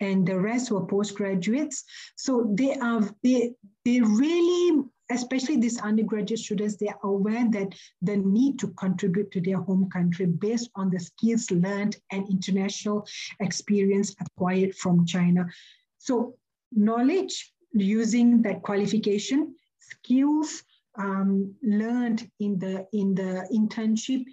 and 0.00 0.26
the 0.26 0.38
rest 0.38 0.70
were 0.70 0.86
postgraduates. 0.86 1.84
So 2.16 2.52
they 2.54 2.74
are 2.74 3.08
they 3.22 3.54
they 3.84 4.00
really, 4.00 4.84
especially 5.10 5.56
these 5.56 5.80
undergraduate 5.80 6.40
students, 6.40 6.76
they 6.76 6.88
are 6.88 6.98
aware 7.04 7.48
that 7.50 7.74
the 8.02 8.16
need 8.16 8.58
to 8.58 8.68
contribute 8.68 9.30
to 9.32 9.40
their 9.40 9.58
home 9.58 9.88
country 9.90 10.26
based 10.26 10.70
on 10.74 10.90
the 10.90 10.98
skills 10.98 11.50
learned 11.50 11.96
and 12.10 12.28
international 12.28 13.06
experience 13.40 14.14
acquired 14.20 14.74
from 14.74 15.06
China. 15.06 15.46
So 15.98 16.36
knowledge 16.72 17.52
using 17.72 18.42
that 18.42 18.62
qualification, 18.62 19.54
skills 19.78 20.62
um, 20.98 21.54
learned 21.62 22.28
in 22.40 22.58
the 22.58 22.86
in 22.92 23.14
the 23.14 23.46
internship, 23.52 24.24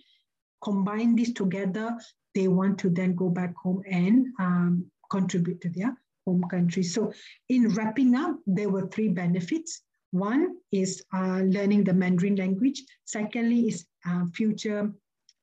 combine 0.64 1.16
this 1.16 1.34
together. 1.34 1.98
They 2.34 2.48
want 2.48 2.80
to 2.80 2.90
then 2.90 3.16
go 3.16 3.30
back 3.30 3.54
home 3.56 3.84
and 3.90 4.28
um, 4.40 4.86
contribute 5.12 5.62
to 5.62 5.70
their 5.70 5.96
home 6.26 6.44
country. 6.50 6.84
So, 6.84 7.14
in 7.50 7.70
wrapping 7.76 8.16
up, 8.16 8.38
there 8.48 8.70
were 8.70 8.88
three 8.88 9.10
benefits. 9.10 9.82
One 10.14 10.58
is 10.72 11.02
uh, 11.12 11.42
learning 11.42 11.86
the 11.86 11.94
Mandarin 11.94 12.36
language. 12.36 12.84
Secondly, 13.04 13.68
is 13.70 13.88
uh, 14.08 14.26
future 14.36 14.94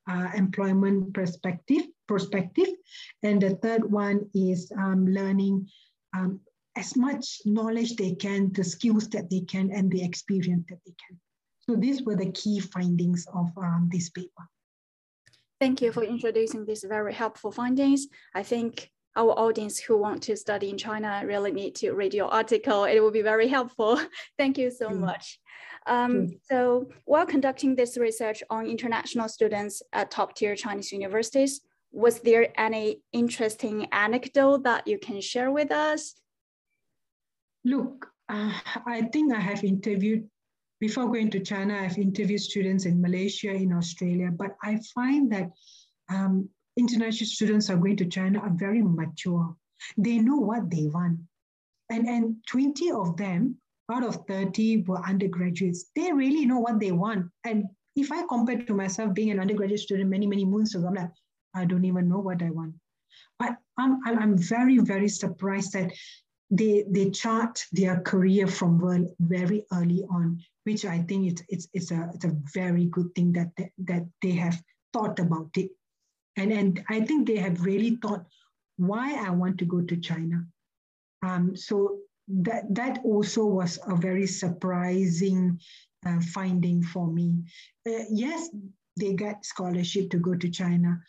uh, 0.09 0.29
employment 0.33 1.13
perspective 1.13 1.83
perspective, 2.07 2.69
and 3.21 3.41
the 3.41 3.55
third 3.57 3.83
one 3.83 4.29
is 4.33 4.71
um, 4.77 5.05
learning 5.07 5.67
um, 6.15 6.39
as 6.77 6.95
much 6.95 7.41
knowledge 7.43 7.97
they 7.97 8.15
can, 8.15 8.51
the 8.53 8.63
skills 8.63 9.09
that 9.09 9.29
they 9.29 9.41
can, 9.41 9.71
and 9.71 9.91
the 9.91 10.01
experience 10.03 10.63
that 10.69 10.79
they 10.85 10.95
can. 11.05 11.19
So 11.59 11.75
these 11.75 12.03
were 12.03 12.15
the 12.15 12.31
key 12.31 12.61
findings 12.61 13.27
of 13.33 13.51
um, 13.57 13.89
this 13.91 14.09
paper. 14.09 14.47
Thank 15.59 15.81
you 15.81 15.91
for 15.91 16.03
introducing 16.03 16.65
these 16.65 16.85
very 16.87 17.13
helpful 17.13 17.51
findings. 17.51 18.07
I 18.33 18.43
think 18.43 18.89
our 19.15 19.31
audience 19.37 19.77
who 19.79 19.97
want 19.97 20.23
to 20.23 20.37
study 20.37 20.69
in 20.69 20.77
China 20.77 21.21
really 21.25 21.51
need 21.51 21.75
to 21.75 21.91
read 21.91 22.13
your 22.13 22.27
article. 22.27 22.85
It 22.85 22.99
will 22.99 23.11
be 23.11 23.21
very 23.21 23.47
helpful. 23.47 23.99
Thank 24.37 24.57
you 24.57 24.71
so 24.71 24.89
mm. 24.89 24.99
much. 24.99 25.39
Um, 25.87 26.13
mm. 26.13 26.39
So 26.43 26.89
while 27.05 27.25
conducting 27.25 27.75
this 27.75 27.97
research 27.97 28.43
on 28.49 28.65
international 28.67 29.27
students 29.27 29.81
at 29.93 30.11
top 30.11 30.35
tier 30.35 30.55
Chinese 30.55 30.91
universities, 30.91 31.61
was 31.91 32.19
there 32.21 32.47
any 32.57 33.01
interesting 33.11 33.87
anecdote 33.91 34.63
that 34.63 34.87
you 34.87 34.97
can 34.97 35.19
share 35.19 35.51
with 35.51 35.71
us? 35.71 36.15
Look, 37.65 38.07
uh, 38.29 38.53
I 38.85 39.01
think 39.03 39.33
I 39.33 39.39
have 39.39 39.63
interviewed, 39.63 40.27
before 40.79 41.07
going 41.07 41.29
to 41.31 41.41
China, 41.41 41.77
I've 41.77 41.97
interviewed 41.97 42.39
students 42.39 42.85
in 42.85 43.01
Malaysia, 43.01 43.51
in 43.51 43.73
Australia, 43.73 44.31
but 44.31 44.55
I 44.63 44.79
find 44.95 45.31
that 45.33 45.51
um, 46.09 46.49
international 46.77 47.27
students 47.27 47.69
are 47.69 47.77
going 47.77 47.97
to 47.97 48.05
China 48.05 48.39
are 48.39 48.53
very 48.53 48.81
mature. 48.81 49.55
They 49.97 50.19
know 50.19 50.37
what 50.37 50.69
they 50.69 50.87
want. 50.87 51.19
And, 51.89 52.07
and 52.07 52.35
20 52.47 52.91
of 52.91 53.17
them 53.17 53.57
out 53.91 54.03
of 54.03 54.25
30 54.27 54.83
were 54.83 55.05
undergraduates. 55.05 55.85
They 55.95 56.11
really 56.13 56.45
know 56.45 56.59
what 56.59 56.79
they 56.79 56.91
want. 56.91 57.27
And 57.43 57.65
if 57.95 58.11
I 58.11 58.23
compare 58.27 58.63
to 58.63 58.73
myself 58.73 59.13
being 59.13 59.31
an 59.31 59.39
undergraduate 59.39 59.81
student 59.81 60.09
many, 60.09 60.27
many 60.27 60.45
moons 60.45 60.75
ago, 60.75 60.87
I'm 60.87 60.93
like, 60.93 61.11
I 61.53 61.65
don't 61.65 61.83
even 61.83 62.07
know 62.07 62.19
what 62.19 62.41
I 62.41 62.49
want. 62.49 62.75
But 63.37 63.57
I'm, 63.77 63.99
I'm 64.05 64.37
very, 64.37 64.77
very 64.77 65.09
surprised 65.09 65.73
that 65.73 65.91
they 66.51 66.83
they 66.89 67.09
chart 67.09 67.63
their 67.71 68.01
career 68.01 68.45
from 68.45 69.07
very 69.19 69.65
early 69.73 70.03
on, 70.11 70.39
which 70.65 70.83
I 70.85 70.99
think 70.99 71.31
it's 71.31 71.41
it's 71.47 71.67
it's 71.73 71.91
a 71.91 72.11
it's 72.13 72.25
a 72.25 72.35
very 72.53 72.85
good 72.85 73.15
thing 73.15 73.31
that 73.33 73.51
they, 73.55 73.71
that 73.85 74.05
they 74.21 74.31
have 74.31 74.61
thought 74.91 75.17
about 75.19 75.49
it, 75.55 75.71
and 76.37 76.51
and 76.51 76.83
I 76.89 77.01
think 77.01 77.27
they 77.27 77.37
have 77.37 77.65
really 77.65 77.97
thought 78.01 78.25
why 78.77 79.15
I 79.15 79.29
want 79.31 79.57
to 79.59 79.65
go 79.65 79.81
to 79.81 79.97
China. 79.97 80.45
Um, 81.23 81.55
so 81.55 81.99
that 82.27 82.73
that 82.73 82.99
also 83.03 83.45
was 83.45 83.79
a 83.87 83.95
very 83.95 84.27
surprising 84.27 85.59
uh, 86.05 86.19
finding 86.33 86.83
for 86.83 87.07
me. 87.07 87.43
Uh, 87.87 88.05
yes, 88.09 88.49
they 88.99 89.13
got 89.13 89.45
scholarship 89.45 90.09
to 90.11 90.17
go 90.17 90.35
to 90.35 90.49
China. 90.49 90.99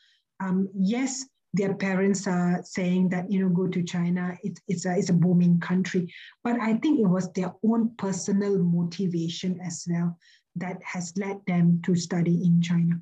Um, 0.40 0.68
yes, 0.74 1.24
their 1.54 1.74
parents 1.74 2.26
are 2.26 2.62
saying 2.64 3.10
that 3.10 3.30
you 3.30 3.40
know 3.40 3.54
go 3.54 3.66
to 3.68 3.82
China, 3.82 4.36
it's 4.42 4.60
it's 4.68 4.86
a 4.86 4.96
it's 4.96 5.10
a 5.10 5.14
booming 5.14 5.60
country. 5.60 6.12
But 6.42 6.60
I 6.60 6.74
think 6.74 7.00
it 7.00 7.06
was 7.06 7.32
their 7.32 7.52
own 7.64 7.94
personal 7.96 8.58
motivation 8.58 9.60
as 9.60 9.86
well 9.88 10.18
that 10.56 10.78
has 10.82 11.12
led 11.16 11.40
them 11.46 11.80
to 11.84 11.94
study 11.94 12.44
in 12.44 12.60
China. 12.60 13.00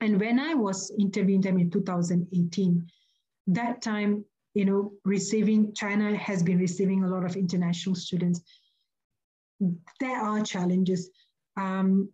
And 0.00 0.18
when 0.18 0.38
I 0.38 0.54
was 0.54 0.90
interviewing 0.98 1.42
them 1.42 1.58
in 1.58 1.70
2018, 1.70 2.86
that 3.48 3.82
time, 3.82 4.24
you 4.54 4.64
know, 4.64 4.92
receiving 5.04 5.72
China 5.74 6.16
has 6.16 6.42
been 6.42 6.58
receiving 6.58 7.04
a 7.04 7.08
lot 7.08 7.24
of 7.24 7.36
international 7.36 7.94
students. 7.94 8.40
There 10.00 10.16
are 10.16 10.42
challenges. 10.42 11.10
Um, 11.56 12.08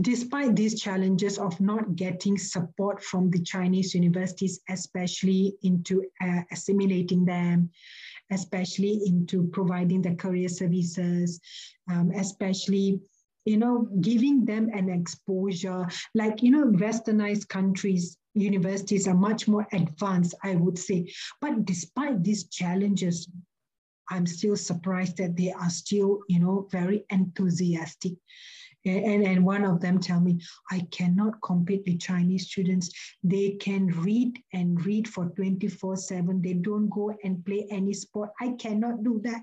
despite 0.00 0.56
these 0.56 0.80
challenges 0.80 1.38
of 1.38 1.60
not 1.60 1.94
getting 1.96 2.36
support 2.36 3.02
from 3.02 3.30
the 3.30 3.40
Chinese 3.40 3.94
universities, 3.94 4.60
especially 4.68 5.54
into 5.62 6.04
uh, 6.20 6.40
assimilating 6.50 7.24
them, 7.24 7.70
especially 8.30 9.00
into 9.06 9.44
providing 9.52 10.02
the 10.02 10.14
career 10.14 10.48
services, 10.48 11.40
um, 11.88 12.10
especially 12.12 13.00
you 13.44 13.56
know 13.56 13.88
giving 14.00 14.44
them 14.44 14.70
an 14.72 14.88
exposure. 14.88 15.86
Like 16.14 16.42
you 16.42 16.50
know 16.50 16.66
westernized 16.66 17.48
countries 17.48 18.16
universities 18.34 19.06
are 19.06 19.14
much 19.14 19.46
more 19.46 19.66
advanced 19.72 20.34
i 20.42 20.54
would 20.56 20.78
say. 20.78 21.12
But 21.40 21.64
despite 21.64 22.22
these 22.22 22.48
challenges 22.48 23.28
i'm 24.10 24.26
still 24.26 24.56
surprised 24.56 25.16
that 25.16 25.36
they 25.36 25.52
are 25.52 25.70
still 25.70 26.20
you 26.28 26.40
know 26.40 26.68
very 26.70 27.04
enthusiastic 27.10 28.14
and, 28.84 29.24
and 29.24 29.44
one 29.44 29.64
of 29.64 29.80
them 29.80 29.98
tell 29.98 30.20
me, 30.20 30.40
I 30.70 30.86
cannot 30.90 31.40
compete 31.42 31.84
with 31.86 32.00
Chinese 32.00 32.48
students. 32.48 32.90
They 33.22 33.52
can 33.52 33.86
read 34.02 34.38
and 34.52 34.84
read 34.84 35.08
for 35.08 35.26
24 35.26 35.96
7. 35.96 36.42
They 36.42 36.54
don't 36.54 36.88
go 36.90 37.14
and 37.24 37.44
play 37.44 37.66
any 37.70 37.94
sport. 37.94 38.30
I 38.40 38.50
cannot 38.58 39.02
do 39.02 39.20
that. 39.24 39.42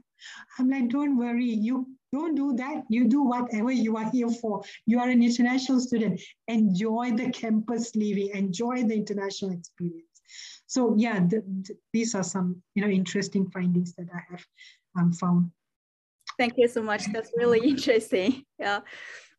I'm 0.59 0.69
like, 0.69 0.89
don't 0.89 1.17
worry, 1.17 1.45
you 1.45 1.87
don't 2.13 2.35
do 2.35 2.53
that. 2.53 2.83
You 2.89 3.07
do 3.07 3.23
whatever 3.23 3.71
you 3.71 3.97
are 3.97 4.09
here 4.11 4.29
for. 4.29 4.61
You 4.85 4.99
are 4.99 5.09
an 5.09 5.23
international 5.23 5.79
student. 5.79 6.21
Enjoy 6.47 7.11
the 7.11 7.31
campus 7.31 7.95
living, 7.95 8.29
enjoy 8.33 8.83
the 8.83 8.93
international 8.93 9.51
experience. 9.51 10.05
So 10.67 10.95
yeah, 10.97 11.19
the, 11.19 11.43
the, 11.63 11.75
these 11.93 12.15
are 12.15 12.23
some 12.23 12.61
you 12.75 12.81
know 12.81 12.89
interesting 12.89 13.49
findings 13.49 13.93
that 13.95 14.07
I 14.13 14.21
have 14.31 14.45
um, 14.97 15.13
found. 15.13 15.51
Thank 16.37 16.53
you 16.57 16.67
so 16.67 16.81
much. 16.81 17.11
That's 17.11 17.31
really 17.35 17.59
interesting. 17.69 18.45
Yeah. 18.59 18.81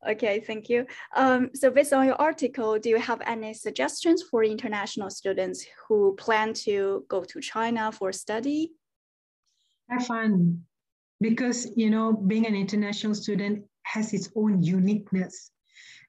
Okay, 0.08 0.40
thank 0.40 0.68
you. 0.68 0.84
Um, 1.14 1.50
so 1.54 1.70
based 1.70 1.92
on 1.92 2.06
your 2.06 2.20
article, 2.20 2.76
do 2.78 2.88
you 2.88 2.98
have 2.98 3.22
any 3.24 3.54
suggestions 3.54 4.22
for 4.22 4.42
international 4.42 5.10
students 5.10 5.64
who 5.86 6.16
plan 6.16 6.54
to 6.54 7.04
go 7.08 7.22
to 7.22 7.40
China 7.40 7.92
for 7.92 8.12
study? 8.12 8.72
Have 9.88 10.06
fun, 10.06 10.62
because 11.20 11.70
you 11.76 11.88
know 11.88 12.12
being 12.12 12.46
an 12.46 12.56
international 12.56 13.14
student 13.14 13.64
has 13.84 14.12
its 14.12 14.28
own 14.34 14.62
uniqueness, 14.62 15.52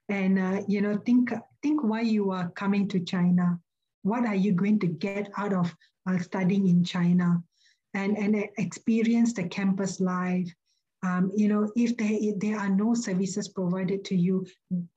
and 0.10 0.40
uh, 0.40 0.62
you 0.68 0.82
know 0.82 0.98
think 1.06 1.32
think 1.62 1.84
why 1.84 2.02
you 2.02 2.32
are 2.32 2.50
coming 2.52 2.88
to 2.88 3.00
China. 3.00 3.60
What 4.02 4.26
are 4.26 4.36
you 4.36 4.54
going 4.54 4.80
to 4.80 4.88
get 4.88 5.30
out 5.38 5.54
of 5.54 5.76
uh, 6.10 6.18
studying 6.18 6.68
in 6.68 6.84
China, 6.84 7.44
and 7.94 8.18
and 8.18 8.44
experience 8.58 9.34
the 9.34 9.48
campus 9.48 10.00
life, 10.00 10.52
um, 11.04 11.32
you 11.36 11.48
know, 11.48 11.72
if 11.76 11.96
there, 11.98 12.10
if 12.12 12.40
there 12.40 12.58
are 12.58 12.70
no 12.70 12.94
services 12.94 13.48
provided 13.50 14.06
to 14.06 14.16
you, 14.16 14.46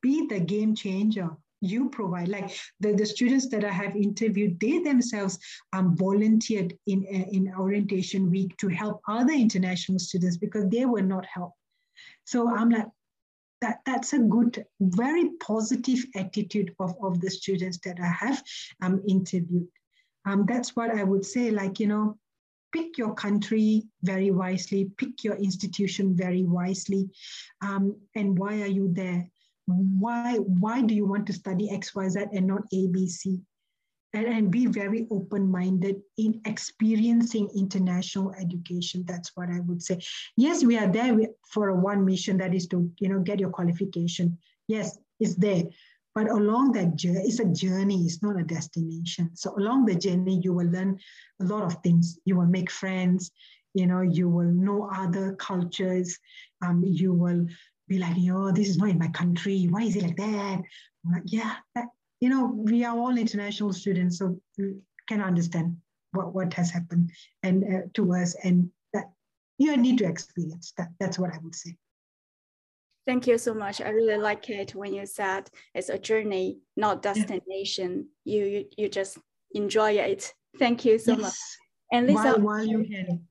be 0.01 0.27
the 0.27 0.40
game 0.40 0.75
changer 0.75 1.31
you 1.61 1.88
provide. 1.88 2.29
Like 2.29 2.57
the, 2.81 2.92
the 2.92 3.07
students 3.07 3.49
that 3.49 3.64
I 3.64 3.71
have 3.71 3.97
interviewed, 3.97 4.61
they 4.61 4.79
themselves 4.79 5.38
um, 5.73 5.97
volunteered 5.97 6.77
in, 6.87 7.05
in 7.05 7.53
orientation 7.59 8.31
week 8.31 8.57
to 8.59 8.69
help 8.69 9.01
other 9.09 9.33
international 9.33 9.99
students 9.99 10.37
because 10.37 10.69
they 10.69 10.85
were 10.85 11.03
not 11.03 11.27
helped. 11.27 11.57
So 12.25 12.55
I'm 12.55 12.71
like, 12.71 12.87
that, 13.62 13.79
that's 13.87 14.12
a 14.12 14.19
good, 14.19 14.64
very 14.81 15.31
positive 15.40 16.05
attitude 16.14 16.75
of, 16.79 16.95
of 17.03 17.21
the 17.21 17.31
students 17.31 17.79
that 17.85 17.99
I 18.01 18.09
have 18.09 18.42
um, 18.83 19.03
interviewed. 19.09 19.66
Um, 20.27 20.45
that's 20.47 20.77
what 20.77 20.90
I 20.90 21.05
would 21.05 21.25
say, 21.25 21.51
like, 21.51 21.81
you 21.81 21.87
know, 21.87 22.19
pick 22.77 22.99
your 22.99 23.15
country 23.15 23.83
very 24.03 24.31
wisely, 24.31 24.91
pick 24.99 25.25
your 25.25 25.37
institution 25.37 26.15
very 26.15 26.45
wisely, 26.45 27.09
um, 27.62 27.97
and 28.15 28.39
why 28.39 28.61
are 28.62 28.73
you 28.79 28.93
there? 28.93 29.27
Why, 29.67 30.37
why 30.37 30.83
do 30.83 30.95
you 30.95 31.07
want 31.07 31.27
to 31.29 31.33
study 31.33 31.71
XYZ 31.73 32.29
and 32.33 32.47
not 32.47 32.62
ABC? 32.73 33.41
and, 34.15 34.27
and 34.27 34.51
be 34.51 34.67
very 34.67 35.07
open-minded 35.11 35.97
in 36.17 36.41
experiencing 36.47 37.51
international 37.55 38.33
education 38.41 39.05
that's 39.07 39.33
what 39.35 39.49
i 39.51 39.61
would 39.61 39.83
say 39.83 39.99
yes 40.37 40.65
we 40.65 40.79
are 40.79 40.87
there 40.87 41.19
for 41.51 41.69
a 41.69 41.75
one 41.75 42.05
mission 42.05 42.39
that 42.39 42.55
is 42.55 42.67
to 42.69 42.91
you 42.99 43.09
know 43.09 43.19
get 43.19 43.41
your 43.41 43.51
qualification 43.51 44.39
yes 44.69 44.97
it's 45.21 45.35
there 45.35 45.65
but 46.16 46.31
along 46.31 46.72
that 46.72 46.96
journey 46.96 47.20
it's 47.29 47.38
a 47.40 47.44
journey 47.44 47.98
it's 48.07 48.22
not 48.22 48.40
a 48.40 48.42
destination. 48.42 49.31
So 49.35 49.55
along 49.57 49.85
the 49.85 49.94
journey 49.94 50.40
you 50.42 50.52
will 50.52 50.70
learn 50.76 50.98
a 51.42 51.44
lot 51.44 51.62
of 51.62 51.74
things. 51.83 52.18
You 52.24 52.37
will 52.38 52.46
make 52.59 52.70
friends 52.70 53.31
you 53.74 53.87
know 53.87 54.00
you 54.00 54.29
will 54.29 54.52
know 54.64 54.90
other 54.92 55.35
cultures. 55.35 56.18
Um, 56.64 56.83
you 56.85 57.12
will 57.12 57.46
be 57.87 57.98
like 57.98 58.16
yo, 58.16 58.50
this 58.50 58.68
is 58.68 58.79
not 58.79 58.88
in 58.88 58.98
my 58.98 59.09
country. 59.09 59.68
Why 59.70 59.83
is 59.83 59.94
it 59.94 60.02
like 60.02 60.16
that? 60.16 60.62
Like, 61.12 61.22
yeah 61.26 61.57
that, 61.74 61.87
you 62.20 62.31
know, 62.31 62.46
we 62.46 62.85
are 62.85 62.96
all 62.96 63.16
international 63.16 63.72
students, 63.72 64.18
so 64.18 64.40
we 64.57 64.76
can 65.07 65.20
understand 65.20 65.76
what, 66.12 66.35
what 66.35 66.55
has 66.55 66.70
happened 66.70 67.11
and 67.42 67.62
uh, 67.64 67.87
to 67.94 68.14
us, 68.14 68.35
and 68.42 68.70
that 68.94 69.11
you 69.59 69.76
need 69.76 69.98
to 69.98 70.07
experience 70.07 70.72
that. 70.79 70.88
That's 70.98 71.18
what 71.18 71.33
I 71.33 71.38
would 71.42 71.55
say. 71.55 71.76
Thank 73.07 73.27
you 73.29 73.38
so 73.38 73.55
much. 73.55 73.81
I 73.81 73.90
really 73.90 74.19
like 74.19 74.51
it 74.51 74.75
when 74.75 74.92
you 74.92 75.07
said 75.07 75.49
it's 75.75 75.90
a 75.90 75.99
journey, 75.99 76.59
not 76.77 77.03
destination. 77.03 78.09
Yeah. 78.25 78.38
You, 78.38 78.45
you 78.47 78.64
you 78.77 78.88
just 78.88 79.19
enjoy 79.53 79.92
it. 79.92 80.35
Thank 80.59 80.85
you 80.85 80.99
so 80.99 81.12
yes. 81.12 81.21
much. 81.21 81.35
And 81.92 82.09
Lisa, 82.09 82.33
while, 82.33 82.40
while 82.40 82.64
you 82.64 82.85
can. 82.85 83.23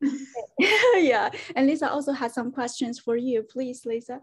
yeah, 0.96 1.30
and 1.56 1.68
Lisa 1.68 1.92
also 1.92 2.14
has 2.14 2.34
some 2.34 2.52
questions 2.54 3.00
for 3.00 3.18
you. 3.18 3.44
Please, 3.44 3.86
Lisa. 3.86 4.22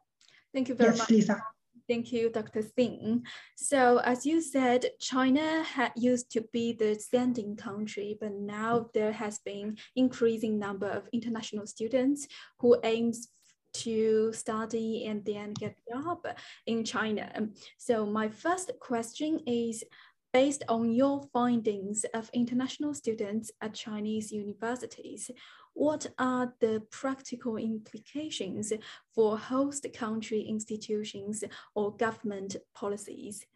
Thank 0.55 0.69
you 0.69 0.75
very 0.75 0.91
yes, 0.91 0.99
much. 0.99 1.11
Lisa. 1.11 1.43
Thank 1.89 2.13
you, 2.13 2.31
Dr. 2.31 2.63
Singh. 2.63 3.25
So 3.57 3.99
as 3.99 4.25
you 4.25 4.41
said, 4.41 4.87
China 5.01 5.63
had 5.65 5.93
used 5.97 6.31
to 6.33 6.43
be 6.53 6.73
the 6.73 6.95
sending 6.95 7.57
country, 7.57 8.17
but 8.21 8.33
now 8.33 8.87
there 8.95 9.13
has 9.13 9.41
been 9.41 9.77
increasing 9.97 10.59
number 10.59 10.89
of 10.89 11.09
international 11.13 11.67
students 11.67 12.27
who 12.61 12.79
aims 12.85 13.29
to 13.73 14.33
study 14.33 15.07
and 15.07 15.25
then 15.25 15.53
get 15.55 15.77
a 15.89 15.93
job 15.93 16.27
in 16.67 16.85
China. 16.85 17.31
So 17.79 18.07
my 18.07 18.29
first 18.29 18.73
question 18.81 19.41
is, 19.47 19.85
based 20.33 20.63
on 20.69 20.91
your 20.91 21.23
findings 21.33 22.05
of 22.15 22.31
international 22.33 22.95
students 22.95 23.51
at 23.61 23.75
Chinese 23.75 24.33
universities, 24.33 25.31
what 25.75 26.07
are 26.19 26.55
the 26.61 26.83
practical 26.91 27.57
implications 27.57 28.73
for 29.15 29.39
host 29.39 29.87
country 29.95 30.41
institutions 30.41 31.45
or 31.75 31.97
government 31.97 32.57
policies? 32.75 33.47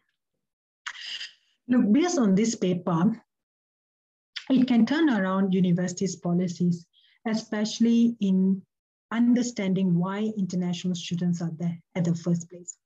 Look, 1.67 1.91
based 1.91 2.17
on 2.17 2.35
this 2.35 2.55
paper, 2.55 3.21
it 4.49 4.67
can 4.67 4.85
turn 4.85 5.09
around 5.09 5.53
universities' 5.53 6.15
policies, 6.15 6.85
especially 7.27 8.15
in 8.21 8.61
understanding 9.11 9.95
why 9.95 10.31
international 10.37 10.95
students 10.95 11.41
are 11.41 11.51
there 11.57 11.77
at 11.95 12.05
the 12.05 12.15
first 12.15 12.49
place. 12.49 12.77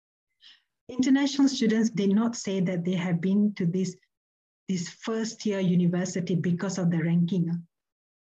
International 0.89 1.47
students 1.47 1.89
did 1.89 2.10
not 2.10 2.36
say 2.36 2.60
that 2.60 2.84
they 2.84 2.95
have 2.95 3.21
been 3.21 3.53
to 3.55 3.65
this, 3.65 3.95
this 4.67 4.89
first 4.89 5.45
year 5.45 5.60
university 5.60 6.36
because 6.36 6.77
of 6.77 6.91
the 6.91 7.01
ranking. 7.01 7.65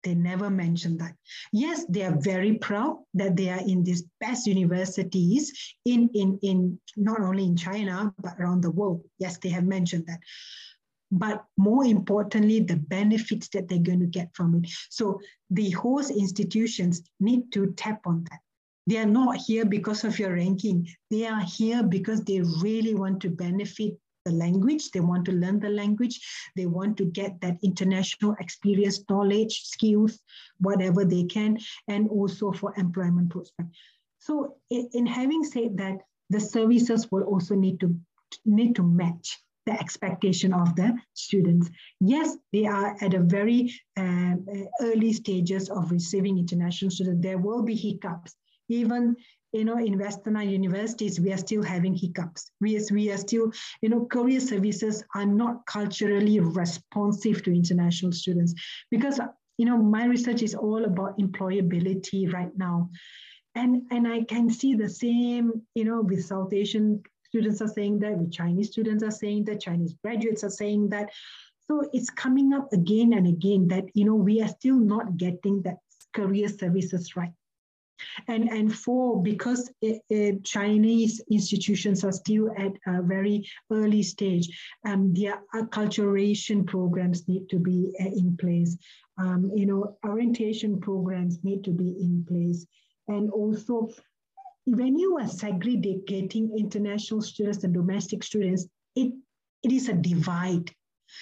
They 0.03 0.15
never 0.15 0.51
mentioned 0.51 0.99
that. 1.01 1.15
Yes, 1.53 1.87
they 1.89 2.03
are 2.03 2.21
very 2.21 2.59
proud 2.59 2.99
that 3.15 3.37
they 3.37 3.49
are 3.49 3.61
in 3.61 3.83
these 3.83 4.05
best 4.21 4.47
universities 4.47 5.75
in, 5.87 6.11
in, 6.15 6.39
in 6.43 6.79
not 6.97 7.21
only 7.21 7.45
in 7.45 7.57
China, 7.57 8.13
but 8.19 8.35
around 8.39 8.63
the 8.63 8.71
world. 8.71 9.03
Yes, 9.19 9.39
they 9.39 9.49
have 9.49 9.65
mentioned 9.65 10.05
that. 10.07 10.21
But 11.11 11.45
more 11.57 11.85
importantly, 11.85 12.61
the 12.61 12.77
benefits 12.77 13.49
that 13.49 13.69
they're 13.69 13.79
going 13.79 14.01
to 14.01 14.07
get 14.07 14.35
from 14.35 14.55
it. 14.57 14.71
So 14.91 15.21
the 15.51 15.71
host 15.71 16.11
institutions 16.11 17.03
need 17.21 17.53
to 17.53 17.73
tap 17.73 18.01
on 18.07 18.25
that. 18.31 18.41
They 18.87 18.99
are 18.99 19.07
not 19.07 19.37
here 19.37 19.65
because 19.65 20.05
of 20.05 20.19
your 20.19 20.35
ranking. 20.35 20.89
They 21.11 21.27
are 21.27 21.41
here 21.41 21.83
because 21.83 22.23
they 22.25 22.41
really 22.41 22.95
want 22.95 23.21
to 23.23 23.31
benefit 23.31 23.99
the 24.25 24.33
language, 24.33 24.91
they 24.91 25.01
want 25.01 25.25
to 25.27 25.33
learn 25.33 25.61
the 25.61 25.69
language, 25.69 26.21
they 26.57 26.67
want 26.67 26.97
to 26.97 27.05
get 27.05 27.41
that 27.43 27.59
international 27.63 28.35
experience, 28.41 29.05
knowledge, 29.11 29.63
skills, 29.65 30.19
whatever 30.59 31.05
they 31.05 31.25
can, 31.25 31.59
and 31.89 32.09
also 32.09 32.51
for 32.51 32.73
employment 32.79 33.31
prospect. 33.31 33.69
So 34.19 34.57
in 34.71 35.07
having 35.07 35.45
said 35.45 35.77
that, 35.77 35.99
the 36.31 36.41
services 36.41 37.11
will 37.13 37.25
also 37.25 37.55
need 37.55 37.81
to 37.81 37.95
need 38.47 38.75
to 38.77 38.83
match 38.83 39.39
the 39.67 39.73
expectation 39.73 40.53
of 40.53 40.75
the 40.77 40.95
students. 41.15 41.71
Yes, 42.01 42.37
they 42.53 42.67
are 42.67 42.97
at 43.01 43.15
a 43.15 43.21
very 43.21 43.73
uh, 43.97 44.35
early 44.81 45.13
stages 45.13 45.71
of 45.71 45.91
receiving 45.91 46.39
international 46.39 46.91
students. 46.91 47.23
There 47.23 47.39
will 47.39 47.63
be 47.63 47.75
hiccups. 47.75 48.35
Even 48.69 49.17
you 49.55 49.65
know, 49.65 49.79
in 49.79 49.99
Western 49.99 50.37
universities, 50.51 51.21
we 51.21 51.33
are 51.33 51.39
still 51.39 51.63
having 51.63 51.95
hiccups. 51.95 52.51
We, 52.61 52.81
we 52.91 53.13
are 53.13 53.17
still, 53.17 53.53
you 53.83 53.89
know, 53.89 54.05
career 54.07 54.41
services 54.41 55.05
are 55.15 55.25
not 55.25 55.65
culturally 55.67 56.41
responsive 56.41 57.45
to 57.45 57.55
international 57.55 58.11
students 58.11 58.53
because, 58.91 59.21
you 59.57 59.67
know, 59.67 59.79
my 59.79 60.07
research 60.07 60.43
is 60.43 60.57
all 60.57 60.85
about 60.85 61.19
employability 61.19 62.33
right 62.33 62.51
now. 62.57 62.91
And, 63.55 63.83
and 63.93 64.09
I 64.09 64.25
can 64.25 64.51
see 64.51 64.75
the 64.75 64.91
same, 64.91 65.63
you 65.77 65.85
know, 65.85 66.01
with 66.01 66.25
South 66.25 66.53
Asian 66.53 67.05
students 67.35 67.61
are 67.61 67.75
saying 67.79 67.99
that, 67.99 68.17
with 68.17 68.33
Chinese 68.33 68.69
students 68.69 69.03
are 69.03 69.11
saying 69.11 69.45
that, 69.47 69.61
Chinese 69.61 69.97
graduates 70.05 70.45
are 70.45 70.57
saying 70.63 70.89
that. 70.91 71.11
So 71.67 71.83
it's 71.93 72.09
coming 72.09 72.53
up 72.53 72.73
again 72.73 73.15
and 73.15 73.27
again 73.27 73.67
that, 73.69 73.87
you 73.93 74.05
know, 74.05 74.15
we 74.15 74.41
are 74.41 74.47
still 74.47 74.79
not 74.79 75.17
getting 75.17 75.61
that 75.63 75.79
career 76.15 76.49
services 76.49 77.17
right. 77.17 77.33
And, 78.29 78.49
and 78.51 78.73
four, 78.73 79.21
because 79.21 79.69
it, 79.83 80.01
it, 80.11 80.45
Chinese 80.45 81.21
institutions 81.29 82.05
are 82.05 82.13
still 82.13 82.53
at 82.57 82.73
a 82.87 83.03
very 83.03 83.49
early 83.73 84.05
stage, 84.05 84.47
um, 84.87 85.13
their 85.13 85.43
acculturation 85.57 86.65
programs 86.65 87.27
need 87.27 87.49
to 87.49 87.59
be 87.59 87.93
uh, 88.01 88.05
in 88.05 88.37
place. 88.37 88.77
Um, 89.19 89.51
you 89.57 89.67
know, 89.67 89.97
orientation 90.07 90.81
programs 90.81 91.43
need 91.43 91.65
to 91.65 91.73
be 91.73 91.97
in 92.01 92.25
place. 92.29 92.65
And 93.09 93.31
also, 93.33 93.91
when 94.67 94.99
you 94.99 95.19
are 95.19 95.29
segregating 95.29 96.57
international 96.59 97.21
students 97.21 97.65
and 97.65 97.75
domestic 97.75 98.23
students, 98.23 98.67
it, 98.97 99.13
it 99.63 99.73
is 99.73 99.89
a 99.89 99.95
divide. 99.95 100.71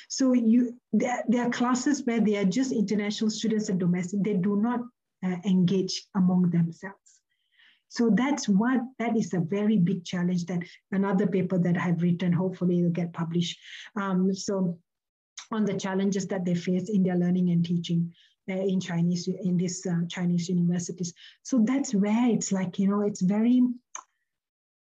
So 0.09 0.33
you 0.33 0.79
there, 0.93 1.25
there 1.29 1.47
are 1.47 1.51
classes 1.51 2.03
where 2.05 2.21
they 2.21 2.37
are 2.37 2.45
just 2.45 2.73
international 2.73 3.31
students 3.31 3.69
and 3.69 3.81
domestic. 3.81 4.23
They 4.23 4.35
do 4.35 4.57
not 4.57 4.81
uh, 5.25 5.37
engage 5.45 6.07
among 6.15 6.51
themselves. 6.51 6.97
So 7.89 8.11
that's 8.11 8.49
what, 8.49 8.81
that 8.99 9.17
is 9.19 9.35
a 9.35 9.41
very 9.41 9.77
big 9.77 10.05
challenge 10.05 10.47
that 10.47 10.63
another 10.93 11.27
paper 11.27 11.59
that 11.59 11.77
I've 11.77 12.01
written, 12.01 12.33
hopefully 12.33 12.83
will 12.83 12.91
get 12.91 13.13
published. 13.13 13.59
Um, 14.01 14.35
so 14.35 14.79
on 15.51 15.67
the 15.67 15.75
challenges 15.75 16.27
that 16.29 16.47
they 16.47 16.55
face 16.55 16.89
in 16.89 17.03
their 17.03 17.17
learning 17.17 17.51
and 17.51 17.63
teaching 17.63 18.15
in 18.49 18.81
Chinese, 18.81 19.29
in 19.29 19.57
these 19.57 19.87
uh, 19.87 20.07
Chinese 20.09 20.49
universities. 20.49 21.13
So 21.43 21.63
that's 21.65 21.95
where 21.95 22.29
it's 22.29 22.53
like, 22.53 22.79
you 22.79 22.89
know, 22.89 23.03
it's 23.03 23.23
very, 23.23 23.63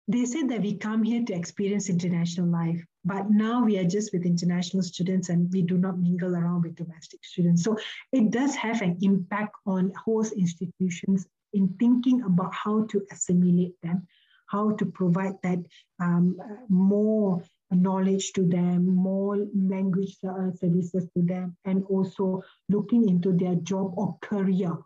they 0.07 0.25
said 0.25 0.49
that 0.49 0.61
we 0.61 0.75
come 0.75 1.03
here 1.03 1.23
to 1.23 1.33
experience 1.33 1.89
international 1.89 2.47
life, 2.47 2.83
but 3.05 3.29
now 3.29 3.63
we 3.63 3.77
are 3.77 3.87
just 3.87 4.13
with 4.13 4.25
international 4.25 4.83
students 4.83 5.29
and 5.29 5.51
we 5.51 5.61
do 5.61 5.77
not 5.77 5.99
mingle 5.99 6.35
around 6.35 6.63
with 6.63 6.75
domestic 6.75 7.23
students. 7.23 7.63
So 7.63 7.77
it 8.11 8.31
does 8.31 8.55
have 8.55 8.81
an 8.81 8.97
impact 9.01 9.55
on 9.65 9.93
host 10.05 10.33
institutions 10.33 11.27
in 11.53 11.75
thinking 11.79 12.23
about 12.23 12.53
how 12.53 12.85
to 12.85 13.05
assimilate 13.11 13.75
them, 13.83 14.07
how 14.47 14.71
to 14.71 14.85
provide 14.85 15.35
that 15.43 15.59
um, 15.99 16.37
more 16.67 17.43
knowledge 17.71 18.33
to 18.33 18.45
them, 18.45 18.85
more 18.85 19.37
language 19.55 20.17
uh, 20.27 20.51
services 20.51 21.07
to 21.15 21.23
them, 21.23 21.55
and 21.65 21.83
also 21.89 22.41
looking 22.69 23.07
into 23.09 23.31
their 23.33 23.55
job 23.55 23.93
or 23.97 24.17
career 24.21 24.77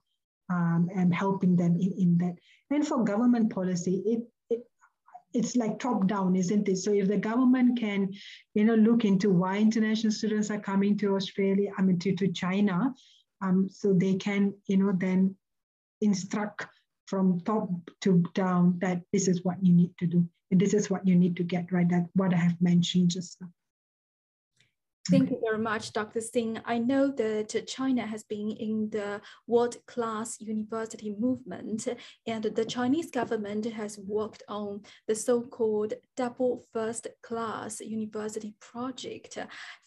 um, 0.50 0.90
and 0.96 1.14
helping 1.14 1.56
them 1.56 1.76
in, 1.80 1.94
in 1.98 2.18
that. 2.20 2.36
And 2.70 2.88
for 2.88 3.04
government 3.04 3.54
policy, 3.54 4.04
it 4.06 4.22
it's 5.34 5.58
like 5.58 5.80
top 5.80 6.08
down, 6.08 6.34
isn't 6.38 6.70
it? 6.70 6.78
So 6.78 6.94
if 6.94 7.10
the 7.10 7.18
government 7.18 7.78
can, 7.78 8.14
you 8.54 8.64
know, 8.64 8.76
look 8.76 9.04
into 9.04 9.30
why 9.30 9.58
international 9.58 10.14
students 10.14 10.50
are 10.50 10.62
coming 10.62 10.98
to 11.00 11.16
Australia, 11.16 11.72
I 11.78 11.82
mean 11.82 12.00
to, 12.00 12.16
to 12.16 12.32
China, 12.32 12.94
um, 13.42 13.68
so 13.70 13.92
they 13.92 14.16
can, 14.16 14.54
you 14.68 14.78
know, 14.78 14.94
then 14.98 15.36
instruct 16.00 16.68
from 17.06 17.42
top 17.42 17.70
to 18.02 18.24
down 18.34 18.80
that 18.80 19.02
this 19.12 19.28
is 19.28 19.44
what 19.44 19.58
you 19.62 19.74
need 19.74 19.92
to 20.00 20.08
do 20.08 20.26
this 20.52 20.74
is 20.74 20.90
what 20.90 21.08
you 21.08 21.16
need 21.16 21.36
to 21.38 21.44
get 21.44 21.72
right. 21.72 21.90
That 21.90 22.08
what 22.14 22.34
I 22.34 22.38
have 22.38 22.62
mentioned 22.62 23.12
just 23.12 23.40
now. 23.42 23.50
Thank 25.08 25.30
you 25.30 25.40
very 25.40 25.60
much, 25.60 25.94
Dr. 25.94 26.20
Singh. 26.20 26.60
I 26.66 26.80
know 26.80 27.12
that 27.12 27.68
China 27.68 28.08
has 28.08 28.24
been 28.24 28.50
in 28.50 28.90
the 28.90 29.22
world-class 29.46 30.42
university 30.42 31.16
movement, 31.20 31.88
and 32.26 32.44
the 32.44 32.66
Chinese 32.66 33.12
government 33.12 33.66
has 33.68 34.00
worked 34.00 34.42
on 34.48 34.82
the 35.08 35.14
so-called 35.14 35.94
double 36.18 36.66
first-class 36.74 37.82
university 37.82 38.56
project. 38.60 39.38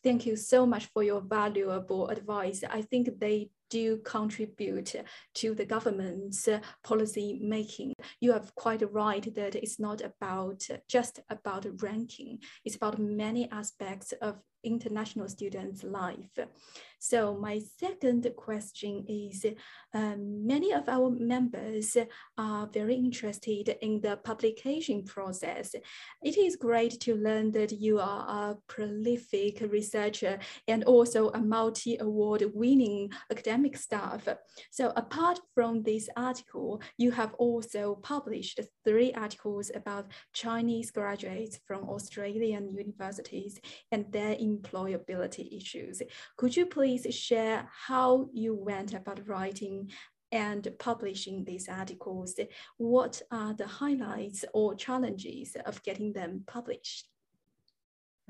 Thank 0.05 0.25
you 0.25 0.37
so 0.37 0.65
much 0.65 0.87
for 0.95 1.03
your 1.03 1.21
valuable 1.21 2.07
advice. 2.11 2.63
I 2.71 2.83
think 2.83 3.19
they 3.19 3.51
do 3.71 3.99
contribute 3.99 4.95
to 5.35 5.55
the 5.55 5.65
government's 5.65 6.49
policy 6.85 7.39
making. 7.43 7.95
You 8.21 8.33
are 8.33 8.43
quite 8.55 8.83
right 8.93 9.35
that 9.35 9.55
it's 9.55 9.79
not 9.79 10.01
about 10.01 10.67
just 10.89 11.21
about 11.29 11.67
ranking. 11.83 12.39
It's 12.65 12.77
about 12.77 12.99
many 12.99 13.51
aspects 13.51 14.13
of 14.21 14.37
international 14.65 15.29
students' 15.29 15.85
life. 15.85 16.39
So 16.99 17.37
my 17.39 17.61
second 17.79 18.29
question 18.37 19.05
is, 19.09 19.47
um, 19.95 20.47
many 20.47 20.73
of 20.73 20.89
our 20.89 21.11
members 21.11 21.97
are 22.37 22.67
very 22.73 22.97
interested 22.97 23.77
in 23.81 24.01
the 24.01 24.17
publication 24.17 25.05
process. 25.05 25.75
It 26.23 26.37
is 26.37 26.57
great 26.57 26.99
to 27.01 27.15
learn 27.15 27.53
that 27.53 27.73
you 27.73 28.01
are 28.01 28.51
a 28.51 28.57
prolific 28.67 29.61
researcher 29.71 30.39
and 30.67 30.83
also 30.85 31.31
a 31.31 31.39
multi-award 31.39 32.45
winning 32.53 33.13
academic 33.31 33.77
staff. 33.77 34.27
So 34.71 34.93
apart 34.97 35.41
from 35.55 35.83
this 35.85 36.09
article, 36.17 36.83
you 36.97 37.13
have 37.13 37.35
also 37.35 37.95
published 38.03 38.61
three 38.85 39.13
articles 39.13 39.71
about 39.75 40.11
Chinese 40.33 40.91
graduates 40.91 41.61
from 41.67 41.89
Australian 41.89 42.75
universities 42.77 43.61
and 43.93 44.11
their 44.11 44.35
employability 44.35 45.57
issues. 45.57 46.03
Could 46.37 46.57
you 46.57 46.67
please 46.67 46.88
share 46.97 47.69
how 47.87 48.29
you 48.33 48.55
went 48.55 48.95
about 48.95 49.27
writing 49.29 49.91
and 50.33 50.69
publishing 50.79 51.45
these 51.45 51.69
articles? 51.69 52.39
What 52.77 53.21
are 53.31 53.55
the 53.55 53.67
highlights 53.67 54.45
or 54.55 54.75
challenges 54.75 55.57
of 55.67 55.83
getting 55.83 56.13
them 56.13 56.45
published? 56.47 57.09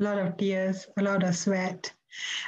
A 0.01 0.05
lot 0.05 0.19
of 0.19 0.37
tears, 0.37 0.87
a 0.97 1.03
lot 1.03 1.23
of 1.25 1.37
sweat. 1.37 1.93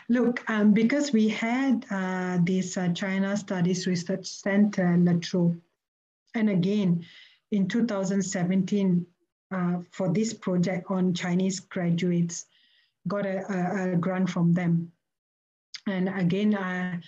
Look, 0.09 0.49
um, 0.49 0.73
because 0.73 1.13
we 1.13 1.29
had 1.29 1.85
uh, 1.91 2.39
this 2.45 2.77
uh, 2.77 2.89
China 2.89 3.37
Studies 3.37 3.87
Research 3.87 4.27
Center, 4.27 4.97
La 4.99 5.15
Trobe, 5.21 5.61
and 6.35 6.49
again, 6.49 7.05
in 7.51 7.69
2017, 7.69 9.07
uh, 9.53 9.79
for 9.91 10.09
this 10.13 10.33
project 10.33 10.87
on 10.91 11.13
Chinese 11.13 11.61
graduates, 11.61 12.47
got 13.09 13.27
a, 13.27 13.45
a, 13.53 13.93
a 13.93 13.97
grant 13.97 14.31
from 14.31 14.53
them. 14.53 14.93
And 15.87 16.09
again, 16.09 16.55
uh, 16.55 17.01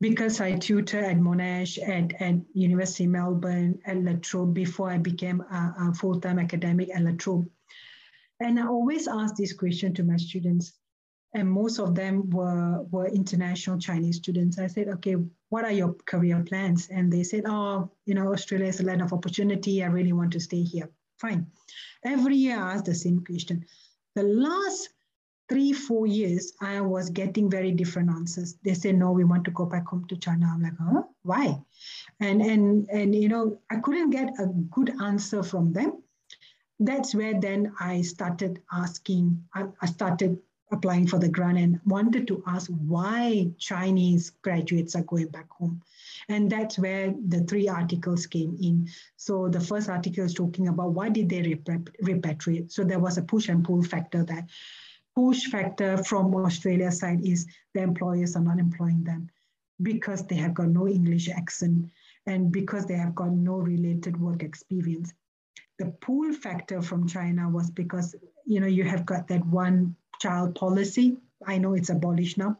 because 0.00 0.40
I 0.40 0.56
tutor 0.56 1.04
at 1.04 1.16
Monash, 1.16 1.78
at, 1.78 2.20
at 2.20 2.34
University 2.52 3.06
Melbourne, 3.06 3.78
at 3.86 4.02
La 4.02 4.12
Trobe 4.20 4.52
before 4.52 4.90
I 4.90 4.98
became 4.98 5.40
a, 5.40 5.74
a 5.88 5.94
full-time 5.94 6.38
academic 6.38 6.94
at 6.94 7.02
La 7.02 7.12
Trobe. 7.12 7.48
And 8.40 8.60
I 8.60 8.66
always 8.66 9.08
ask 9.08 9.36
this 9.36 9.54
question 9.54 9.94
to 9.94 10.02
my 10.02 10.18
students, 10.18 10.74
and 11.34 11.50
most 11.50 11.78
of 11.78 11.94
them 11.94 12.28
were, 12.30 12.82
were 12.90 13.06
international 13.06 13.78
Chinese 13.78 14.16
students. 14.16 14.58
I 14.58 14.66
said, 14.66 14.88
okay, 14.88 15.16
what 15.48 15.64
are 15.64 15.72
your 15.72 15.94
career 16.06 16.42
plans? 16.46 16.88
And 16.90 17.10
they 17.10 17.22
said, 17.22 17.44
oh, 17.46 17.90
you 18.04 18.14
know, 18.14 18.32
Australia 18.32 18.66
is 18.66 18.80
a 18.80 18.84
land 18.84 19.00
of 19.00 19.12
opportunity. 19.12 19.82
I 19.82 19.86
really 19.86 20.12
want 20.12 20.32
to 20.32 20.40
stay 20.40 20.62
here. 20.62 20.90
Fine. 21.18 21.46
Every 22.04 22.36
year 22.36 22.58
I 22.58 22.74
ask 22.74 22.84
the 22.84 22.94
same 22.94 23.24
question. 23.24 23.64
The 24.14 24.24
last 24.24 24.90
three, 25.48 25.72
four 25.72 26.06
years, 26.06 26.52
I 26.60 26.80
was 26.80 27.10
getting 27.10 27.50
very 27.50 27.72
different 27.72 28.10
answers. 28.10 28.56
They 28.64 28.74
say, 28.74 28.92
no, 28.92 29.12
we 29.12 29.24
want 29.24 29.44
to 29.44 29.50
go 29.50 29.64
back 29.64 29.86
home 29.86 30.06
to 30.08 30.16
China. 30.16 30.50
I'm 30.52 30.62
like, 30.62 30.72
huh? 30.78 31.02
Why? 31.22 31.60
And 32.20 32.42
and 32.42 32.88
and 32.90 33.14
you 33.14 33.28
know, 33.28 33.58
I 33.70 33.76
couldn't 33.76 34.10
get 34.10 34.30
a 34.38 34.46
good 34.46 34.90
answer 35.00 35.42
from 35.42 35.72
them. 35.72 36.02
That's 36.78 37.14
where 37.14 37.40
then 37.40 37.72
I 37.80 38.02
started 38.02 38.60
asking, 38.70 39.42
I, 39.54 39.64
I 39.80 39.86
started 39.86 40.38
applying 40.72 41.06
for 41.06 41.18
the 41.18 41.28
grant 41.28 41.58
and 41.58 41.80
wanted 41.86 42.26
to 42.26 42.42
ask 42.46 42.70
why 42.70 43.48
Chinese 43.58 44.30
graduates 44.42 44.94
are 44.96 45.04
going 45.04 45.28
back 45.28 45.48
home. 45.50 45.80
And 46.28 46.50
that's 46.50 46.78
where 46.78 47.14
the 47.28 47.44
three 47.44 47.68
articles 47.68 48.26
came 48.26 48.58
in. 48.60 48.88
So 49.16 49.48
the 49.48 49.60
first 49.60 49.88
article 49.88 50.24
is 50.24 50.34
talking 50.34 50.68
about 50.68 50.92
why 50.92 51.08
did 51.08 51.28
they 51.28 51.42
repatriate? 51.42 52.72
So 52.72 52.84
there 52.84 52.98
was 52.98 53.16
a 53.16 53.22
push 53.22 53.48
and 53.48 53.64
pull 53.64 53.82
factor 53.82 54.24
that 54.24 54.48
push 55.16 55.46
factor 55.46 55.96
from 56.04 56.34
Australia 56.34 56.92
side 56.92 57.24
is 57.24 57.46
the 57.74 57.80
employers 57.80 58.36
are 58.36 58.42
not 58.42 58.58
employing 58.58 59.02
them 59.02 59.28
because 59.82 60.26
they 60.26 60.36
have 60.36 60.54
got 60.54 60.68
no 60.68 60.86
English 60.86 61.28
accent 61.28 61.86
and 62.26 62.52
because 62.52 62.86
they 62.86 62.94
have 62.94 63.14
got 63.14 63.32
no 63.32 63.54
related 63.54 64.20
work 64.20 64.42
experience. 64.42 65.12
The 65.78 65.86
pull 65.86 66.32
factor 66.32 66.82
from 66.82 67.08
China 67.08 67.48
was 67.48 67.70
because 67.70 68.14
you 68.44 68.60
know 68.60 68.66
you 68.66 68.84
have 68.84 69.04
got 69.06 69.28
that 69.28 69.44
one 69.46 69.96
child 70.20 70.54
policy. 70.54 71.16
I 71.46 71.58
know 71.58 71.74
it's 71.74 71.90
abolished 71.90 72.38
now. 72.38 72.58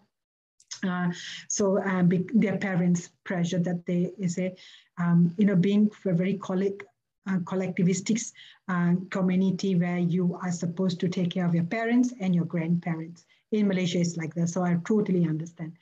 Uh, 0.87 1.11
so 1.49 1.83
um, 1.83 2.11
their 2.35 2.59
parents 2.59 3.11
pressure 3.25 3.59
that 3.61 3.87
they 3.87 4.13
a 4.39 4.55
um, 4.99 5.35
you 5.39 5.47
know 5.47 5.57
being 5.57 5.91
very 6.05 6.35
colleague 6.35 6.85
uh, 7.29 7.39
collectivistic 7.39 8.21
uh, 8.69 8.95
community 9.11 9.75
where 9.75 9.99
you 9.99 10.39
are 10.43 10.53
supposed 10.53 11.01
to 11.01 11.09
take 11.09 11.31
care 11.31 11.47
of 11.47 11.55
your 11.55 11.65
parents 11.65 12.15
and 12.21 12.35
your 12.35 12.45
grandparents. 12.45 13.25
In 13.53 13.69
Malaysia, 13.69 14.01
it's 14.01 14.17
like 14.17 14.35
that. 14.35 14.49
So 14.49 14.63
I 14.63 14.79
totally 14.85 15.25
understand. 15.27 15.73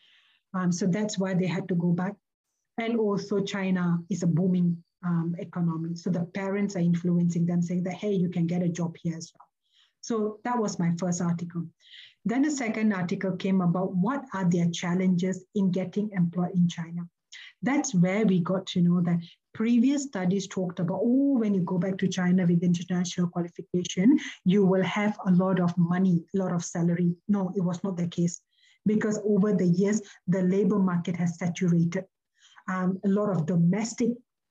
Um, 0.52 0.70
so 0.70 0.86
that's 0.86 1.18
why 1.18 1.34
they 1.34 1.46
had 1.46 1.68
to 1.68 1.74
go 1.74 1.92
back. 1.92 2.14
And 2.78 2.98
also, 2.98 3.40
China 3.40 3.98
is 4.10 4.22
a 4.22 4.26
booming 4.26 4.82
um, 5.04 5.34
economy. 5.38 5.94
So 5.96 6.10
the 6.10 6.24
parents 6.24 6.76
are 6.76 6.80
influencing 6.80 7.46
them, 7.46 7.62
saying 7.62 7.84
that, 7.84 7.94
hey, 7.94 8.12
you 8.12 8.28
can 8.28 8.46
get 8.46 8.62
a 8.62 8.68
job 8.68 8.96
here 9.02 9.16
as 9.16 9.32
well. 9.38 9.48
So 10.00 10.38
that 10.44 10.58
was 10.58 10.78
my 10.78 10.92
first 10.98 11.22
article. 11.22 11.66
Then 12.24 12.42
the 12.42 12.50
second 12.50 12.92
article 12.92 13.36
came 13.36 13.60
about 13.60 13.94
what 13.94 14.24
are 14.32 14.48
their 14.48 14.70
challenges 14.70 15.44
in 15.54 15.70
getting 15.70 16.10
employed 16.12 16.52
in 16.54 16.68
China. 16.68 17.02
That's 17.62 17.94
where 17.94 18.24
we 18.24 18.40
got 18.40 18.66
to 18.68 18.80
know 18.80 19.00
that 19.02 19.20
previous 19.54 20.02
studies 20.02 20.48
talked 20.48 20.80
about, 20.80 21.00
oh, 21.00 21.38
when 21.38 21.54
you 21.54 21.62
go 21.62 21.78
back 21.78 21.96
to 21.98 22.08
China 22.08 22.44
with 22.44 22.62
international 22.62 23.28
qualification, 23.28 24.18
you 24.44 24.66
will 24.66 24.82
have 24.82 25.16
a 25.26 25.30
lot 25.30 25.60
of 25.60 25.76
money, 25.78 26.24
a 26.34 26.38
lot 26.38 26.52
of 26.52 26.64
salary. 26.64 27.14
No, 27.28 27.52
it 27.56 27.62
was 27.62 27.82
not 27.82 27.96
the 27.96 28.08
case 28.08 28.40
because 28.84 29.18
over 29.24 29.54
the 29.54 29.66
years, 29.66 30.02
the 30.26 30.42
labor 30.42 30.78
market 30.78 31.16
has 31.16 31.38
saturated. 31.38 32.04
Um, 32.68 32.98
a 33.04 33.08
lot 33.08 33.30
of 33.30 33.46
domestic 33.46 34.10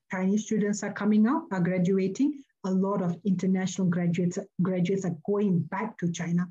Chinese 0.10 0.46
students 0.46 0.84
are 0.84 0.94
coming 0.94 1.28
out, 1.28 1.44
are 1.52 1.60
graduating. 1.60 2.42
A 2.66 2.72
lot 2.72 3.02
of 3.02 3.18
international 3.26 3.88
graduates, 3.90 4.40
graduates 4.62 5.06
are 5.06 5.18
going 5.28 5.60
back 5.60 5.98
to 5.98 6.12
China. 6.12 6.48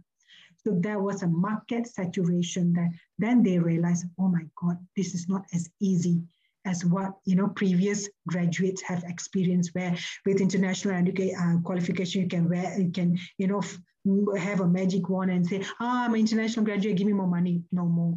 So 0.64 0.76
there 0.78 1.00
was 1.00 1.22
a 1.22 1.28
market 1.28 1.86
saturation 1.86 2.72
that 2.74 2.90
then 3.18 3.42
they 3.42 3.58
realized, 3.58 4.04
oh 4.18 4.28
my 4.28 4.44
God, 4.60 4.76
this 4.94 5.14
is 5.14 5.28
not 5.28 5.44
as 5.54 5.70
easy 5.80 6.22
as 6.64 6.84
what 6.84 7.12
you 7.24 7.34
know 7.34 7.48
previous 7.48 8.08
graduates 8.26 8.82
have 8.82 9.02
experienced 9.04 9.70
where 9.74 9.96
with 10.26 10.40
international 10.40 10.94
education 10.94 11.36
uh, 11.38 11.60
qualification 11.64 12.22
you 12.22 12.28
can 12.28 12.48
wear 12.48 12.78
you 12.78 12.90
can 12.90 13.18
you 13.38 13.46
know 13.46 13.62
have 14.36 14.60
a 14.60 14.66
magic 14.66 15.08
wand 15.08 15.30
and 15.30 15.46
say 15.46 15.64
ah 15.80 16.04
i'm 16.04 16.14
an 16.14 16.20
international 16.20 16.64
graduate 16.64 16.96
give 16.96 17.06
me 17.06 17.12
more 17.12 17.26
money 17.26 17.62
no 17.72 17.84
more 17.84 18.16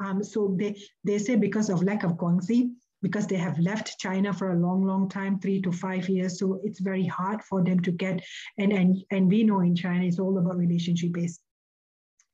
um, 0.00 0.24
so 0.24 0.54
they 0.58 0.76
they 1.04 1.18
say 1.18 1.36
because 1.36 1.70
of 1.70 1.82
lack 1.82 2.02
of 2.02 2.12
guanxi 2.12 2.70
because 3.04 3.26
they 3.26 3.36
have 3.36 3.58
left 3.58 3.98
China 3.98 4.32
for 4.32 4.52
a 4.52 4.58
long, 4.58 4.82
long 4.82 5.10
time, 5.10 5.38
three 5.38 5.60
to 5.60 5.70
five 5.70 6.08
years. 6.08 6.38
So 6.38 6.58
it's 6.64 6.80
very 6.80 7.04
hard 7.04 7.42
for 7.42 7.62
them 7.62 7.80
to 7.80 7.92
get, 7.92 8.24
and 8.56 8.72
and 8.72 8.96
and 9.10 9.30
we 9.30 9.44
know 9.44 9.60
in 9.60 9.76
China 9.76 10.04
it's 10.06 10.18
all 10.18 10.38
about 10.38 10.56
relationship 10.56 11.12
based. 11.12 11.40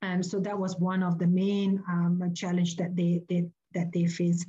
And 0.00 0.24
so 0.24 0.38
that 0.40 0.58
was 0.58 0.76
one 0.78 1.02
of 1.02 1.18
the 1.18 1.26
main 1.26 1.82
um, 1.90 2.32
challenge 2.34 2.76
that 2.76 2.96
they, 2.96 3.22
they 3.28 3.48
that 3.74 3.92
they 3.92 4.06
face. 4.06 4.46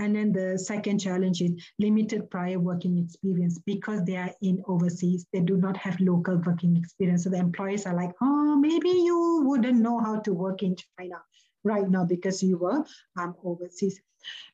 And 0.00 0.16
then 0.16 0.32
the 0.32 0.58
second 0.58 0.98
challenge 0.98 1.42
is 1.42 1.52
limited 1.78 2.30
prior 2.30 2.58
working 2.58 2.98
experience 2.98 3.58
because 3.66 4.02
they 4.04 4.16
are 4.16 4.32
in 4.40 4.62
overseas. 4.66 5.26
They 5.32 5.40
do 5.40 5.58
not 5.58 5.76
have 5.76 6.00
local 6.00 6.36
working 6.38 6.76
experience. 6.76 7.24
So 7.24 7.30
the 7.30 7.36
employers 7.36 7.84
are 7.84 7.94
like, 7.94 8.12
oh, 8.22 8.56
maybe 8.56 8.88
you 8.88 9.42
wouldn't 9.44 9.78
know 9.78 10.00
how 10.00 10.20
to 10.20 10.32
work 10.32 10.62
in 10.62 10.74
China 10.98 11.16
right 11.64 11.88
now 11.88 12.04
because 12.04 12.42
you 12.42 12.56
were 12.56 12.82
um, 13.18 13.34
overseas. 13.44 14.00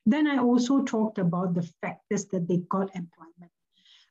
Then 0.05 0.27
I 0.27 0.39
also 0.39 0.83
talked 0.83 1.17
about 1.17 1.53
the 1.53 1.69
factors 1.81 2.25
that 2.25 2.47
they 2.47 2.57
got 2.69 2.93
employment. 2.95 3.51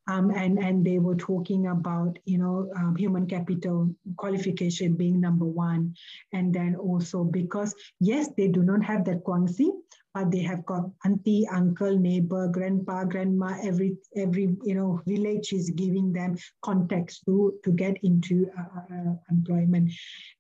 Um, 0.09 0.31
and, 0.31 0.59
and 0.59 0.87
they 0.87 1.01
were 1.01 1.17
talking 1.17 1.67
about, 1.67 2.19
you 2.25 2.39
know, 2.39 2.71
um, 2.77 2.95
human 2.95 3.27
capital 3.27 3.93
qualification 4.17 4.95
being 4.95 5.21
number 5.21 5.45
one. 5.45 5.97
And 6.33 6.55
then 6.55 6.77
also 6.77 7.25
because, 7.25 7.75
yes, 7.99 8.29
they 8.37 8.47
do 8.47 8.63
not 8.63 8.85
have 8.85 9.05
that 9.07 9.25
guanxi, 9.25 9.69
but 10.17 10.31
they 10.31 10.41
have 10.41 10.65
got 10.65 10.89
auntie, 11.05 11.47
uncle, 11.53 11.99
neighbor, 11.99 12.49
grandpa, 12.49 13.05
grandma, 13.05 13.55
every 13.63 13.99
every 14.17 14.57
you 14.65 14.75
know 14.75 15.03
village 15.07 15.53
is 15.53 15.69
giving 15.69 16.11
them 16.11 16.35
contacts 16.63 17.21
to 17.27 17.53
to 17.63 17.71
get 17.71 17.99
into 18.03 18.49
uh, 18.59 18.95
uh, 18.95 19.15
employment, 19.31 19.93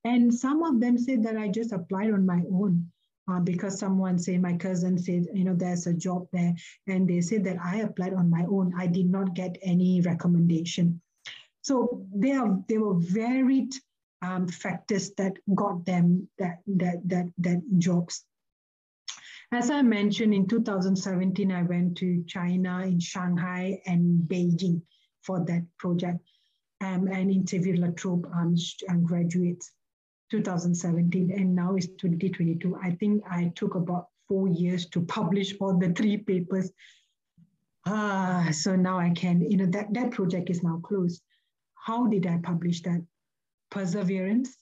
and 0.04 0.32
some 0.32 0.62
of 0.62 0.80
them 0.80 0.96
said 0.96 1.22
that 1.24 1.36
I 1.36 1.48
just 1.48 1.72
applied 1.72 2.10
on 2.10 2.24
my 2.24 2.42
own. 2.50 2.90
Uh, 3.28 3.40
because 3.40 3.76
someone 3.78 4.18
say 4.18 4.38
my 4.38 4.56
cousin 4.56 4.96
said 4.96 5.26
you 5.34 5.44
know 5.44 5.54
there's 5.54 5.88
a 5.88 5.92
job 5.92 6.28
there 6.32 6.54
and 6.86 7.08
they 7.08 7.20
said 7.20 7.42
that 7.42 7.56
i 7.60 7.78
applied 7.78 8.14
on 8.14 8.30
my 8.30 8.44
own. 8.48 8.72
I 8.78 8.86
did 8.86 9.10
not 9.10 9.34
get 9.34 9.58
any 9.62 10.00
recommendation. 10.00 11.02
So 11.60 12.06
they 12.14 12.32
are 12.32 12.56
they 12.68 12.78
were 12.78 12.94
varied 12.94 13.74
um, 14.22 14.46
factors 14.48 15.10
that 15.18 15.34
got 15.54 15.84
them 15.84 16.28
that 16.38 16.60
that 16.66 17.02
that 17.08 17.26
that 17.38 17.60
jobs 17.78 18.24
as 19.52 19.70
I 19.70 19.82
mentioned, 19.82 20.34
in 20.34 20.46
2017, 20.48 21.52
I 21.52 21.62
went 21.62 21.96
to 21.98 22.24
China, 22.26 22.80
in 22.80 22.98
Shanghai 22.98 23.80
and 23.86 24.20
Beijing 24.28 24.82
for 25.22 25.44
that 25.44 25.64
project 25.78 26.18
um, 26.80 27.08
and 27.08 27.30
interviewed 27.30 27.78
La 27.78 27.88
Trobe 27.88 28.26
um, 28.34 28.56
graduates 29.04 29.72
2017 30.30 31.30
and 31.30 31.54
now 31.54 31.74
it's 31.76 31.86
2022. 31.86 32.76
I 32.82 32.90
think 32.92 33.22
I 33.30 33.52
took 33.54 33.74
about 33.74 34.08
four 34.28 34.48
years 34.48 34.86
to 34.86 35.02
publish 35.02 35.54
all 35.60 35.78
the 35.78 35.92
three 35.92 36.16
papers. 36.16 36.70
Ah, 37.86 38.48
so 38.50 38.74
now 38.74 38.98
I 38.98 39.10
can, 39.10 39.48
you 39.48 39.56
know, 39.56 39.66
that, 39.66 39.94
that 39.94 40.10
project 40.10 40.50
is 40.50 40.62
now 40.62 40.80
closed. 40.82 41.22
How 41.74 42.08
did 42.08 42.26
I 42.26 42.38
publish 42.38 42.82
that? 42.82 43.00
Perseverance, 43.70 44.56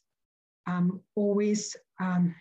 um, 0.66 1.00
always 1.14 1.76
um, 2.00 2.34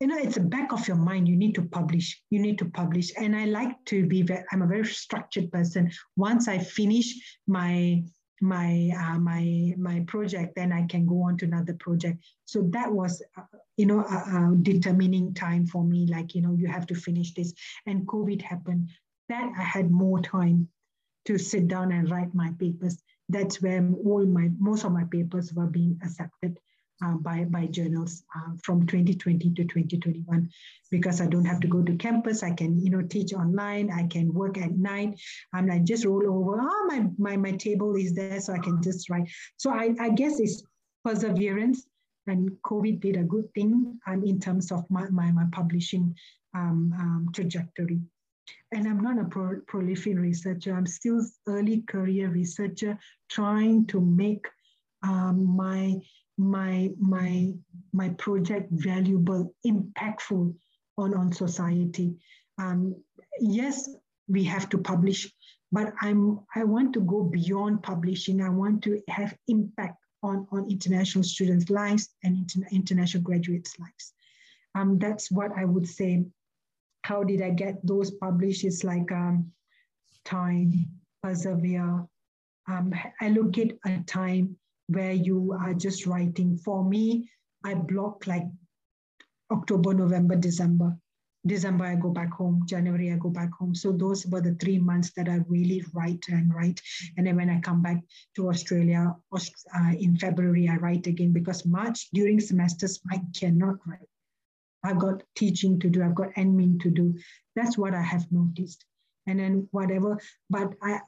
you 0.00 0.06
know 0.06 0.18
it's 0.18 0.34
the 0.34 0.40
back 0.40 0.72
of 0.72 0.86
your 0.88 0.96
mind. 0.96 1.28
You 1.28 1.36
need 1.36 1.54
to 1.54 1.62
publish. 1.62 2.20
You 2.30 2.40
need 2.40 2.58
to 2.58 2.66
publish. 2.66 3.12
And 3.16 3.36
i 3.36 3.44
like 3.44 3.72
to 3.86 4.06
be 4.06 4.22
very, 4.22 4.44
i'm 4.52 4.62
a 4.62 4.66
very 4.66 4.84
structured 4.84 5.50
person. 5.52 5.90
Once 6.16 6.48
i 6.48 6.58
finish 6.58 7.14
my 7.46 8.02
my 8.40 8.90
uh, 8.98 9.18
my 9.18 9.72
my 9.78 10.04
project 10.08 10.56
then 10.56 10.72
i 10.72 10.82
can 10.86 11.06
go 11.06 11.22
on 11.22 11.36
to 11.38 11.44
another 11.44 11.74
project. 11.74 12.18
So 12.44 12.62
that 12.72 12.90
was 12.90 13.22
uh, 13.38 13.42
you 13.76 13.86
know 13.86 14.00
a, 14.00 14.52
a 14.52 14.56
determining 14.56 15.34
time 15.34 15.66
for 15.66 15.84
me 15.84 16.06
like 16.10 16.34
you 16.34 16.42
know 16.42 16.54
you 16.58 16.66
have 16.66 16.86
to 16.88 16.94
finish 16.94 17.32
this. 17.34 17.52
And 17.86 18.06
covid 18.06 18.42
happened. 18.42 18.90
That 19.28 19.52
i 19.56 19.62
had 19.62 19.90
more 19.90 20.20
time 20.20 20.68
to 21.26 21.38
sit 21.38 21.68
down 21.68 21.92
and 21.92 22.10
write 22.10 22.34
my 22.34 22.50
papers. 22.58 23.00
That's 23.28 23.62
where 23.62 23.88
all 24.04 24.26
my 24.26 24.50
most 24.58 24.84
of 24.84 24.92
my 24.92 25.04
papers 25.04 25.54
were 25.54 25.66
being 25.66 25.98
accepted 26.02 26.58
uh, 27.04 27.14
by, 27.14 27.44
by 27.44 27.66
journals 27.66 28.22
uh, 28.36 28.52
from 28.62 28.86
2020 28.86 29.50
to 29.50 29.64
2021 29.64 30.50
because 30.90 31.20
I 31.20 31.26
don't 31.26 31.44
have 31.44 31.60
to 31.60 31.66
go 31.66 31.82
to 31.82 31.96
campus. 31.96 32.42
I 32.42 32.52
can, 32.52 32.78
you 32.78 32.90
know, 32.90 33.02
teach 33.02 33.32
online. 33.32 33.90
I 33.90 34.06
can 34.06 34.32
work 34.32 34.58
at 34.58 34.76
night. 34.76 35.20
I'm 35.52 35.66
like 35.66 35.84
just 35.84 36.04
roll 36.04 36.28
over. 36.28 36.60
Oh, 36.60 36.86
my, 36.88 37.06
my, 37.18 37.36
my 37.36 37.52
table 37.52 37.96
is 37.96 38.14
there, 38.14 38.40
so 38.40 38.52
I 38.52 38.58
can 38.58 38.82
just 38.82 39.10
write. 39.10 39.28
So 39.56 39.70
I, 39.70 39.94
I 40.00 40.10
guess 40.10 40.38
it's 40.40 40.62
perseverance 41.04 41.86
and 42.26 42.50
COVID 42.64 43.00
did 43.00 43.16
a 43.16 43.24
good 43.24 43.52
thing 43.54 43.98
um, 44.06 44.24
in 44.24 44.40
terms 44.40 44.72
of 44.72 44.88
my, 44.90 45.08
my, 45.10 45.30
my 45.32 45.44
publishing 45.52 46.14
um, 46.54 46.94
um, 46.98 47.28
trajectory. 47.34 48.00
And 48.72 48.86
I'm 48.86 49.00
not 49.00 49.18
a 49.18 49.24
pro- 49.24 49.60
prolific 49.66 50.18
researcher. 50.18 50.74
I'm 50.74 50.86
still 50.86 51.20
early 51.46 51.82
career 51.82 52.28
researcher 52.28 52.98
trying 53.30 53.86
to 53.86 54.00
make 54.00 54.46
um, 55.02 55.56
my 55.56 56.00
my 56.36 56.90
my 56.98 57.52
my 57.92 58.08
project 58.10 58.68
valuable, 58.72 59.54
impactful 59.66 60.54
on 60.98 61.14
on 61.14 61.32
society. 61.32 62.16
Um, 62.58 62.96
yes, 63.40 63.88
we 64.28 64.44
have 64.44 64.68
to 64.70 64.78
publish, 64.78 65.32
but 65.72 65.92
I'm 66.00 66.40
I 66.54 66.64
want 66.64 66.92
to 66.94 67.00
go 67.00 67.22
beyond 67.24 67.82
publishing. 67.82 68.40
I 68.40 68.48
want 68.48 68.82
to 68.84 69.00
have 69.08 69.36
impact 69.48 69.98
on 70.22 70.46
on 70.50 70.70
international 70.70 71.24
students' 71.24 71.70
lives 71.70 72.08
and 72.22 72.36
inter- 72.36 72.68
international 72.72 73.22
graduates' 73.22 73.78
lives. 73.78 74.12
Um, 74.74 74.98
that's 74.98 75.30
what 75.30 75.52
I 75.56 75.64
would 75.64 75.88
say. 75.88 76.24
How 77.02 77.22
did 77.22 77.42
I 77.42 77.50
get 77.50 77.86
those 77.86 78.10
published? 78.10 78.64
It's 78.64 78.82
like 78.82 79.12
um, 79.12 79.52
time, 80.24 80.72
persevere, 81.22 82.06
um, 82.66 82.94
allocate 83.20 83.78
a 83.84 83.98
time 84.06 84.56
where 84.88 85.12
you 85.12 85.56
are 85.58 85.74
just 85.74 86.06
writing. 86.06 86.56
For 86.58 86.84
me, 86.84 87.30
I 87.64 87.74
block 87.74 88.26
like 88.26 88.46
October, 89.50 89.94
November, 89.94 90.36
December. 90.36 90.96
December, 91.46 91.84
I 91.84 91.94
go 91.94 92.08
back 92.10 92.32
home. 92.32 92.62
January, 92.66 93.12
I 93.12 93.16
go 93.16 93.28
back 93.28 93.50
home. 93.52 93.74
So 93.74 93.92
those 93.92 94.26
were 94.26 94.40
the 94.40 94.54
three 94.54 94.78
months 94.78 95.12
that 95.16 95.28
I 95.28 95.40
really 95.46 95.84
write 95.92 96.24
and 96.28 96.54
write. 96.54 96.80
And 97.16 97.26
then 97.26 97.36
when 97.36 97.50
I 97.50 97.60
come 97.60 97.82
back 97.82 98.02
to 98.36 98.48
Australia 98.48 99.14
uh, 99.32 99.92
in 99.98 100.16
February, 100.16 100.68
I 100.68 100.76
write 100.76 101.06
again 101.06 101.32
because 101.32 101.66
March 101.66 102.08
during 102.12 102.40
semesters, 102.40 103.00
I 103.10 103.20
cannot 103.38 103.76
write. 103.86 104.08
I've 104.84 104.98
got 104.98 105.22
teaching 105.34 105.78
to 105.80 105.90
do. 105.90 106.02
I've 106.02 106.14
got 106.14 106.34
admin 106.34 106.80
to 106.80 106.90
do. 106.90 107.14
That's 107.56 107.76
what 107.76 107.94
I 107.94 108.02
have 108.02 108.26
noticed. 108.30 108.84
And 109.26 109.40
then 109.40 109.68
whatever, 109.70 110.18
but 110.50 110.74
I, 110.82 111.00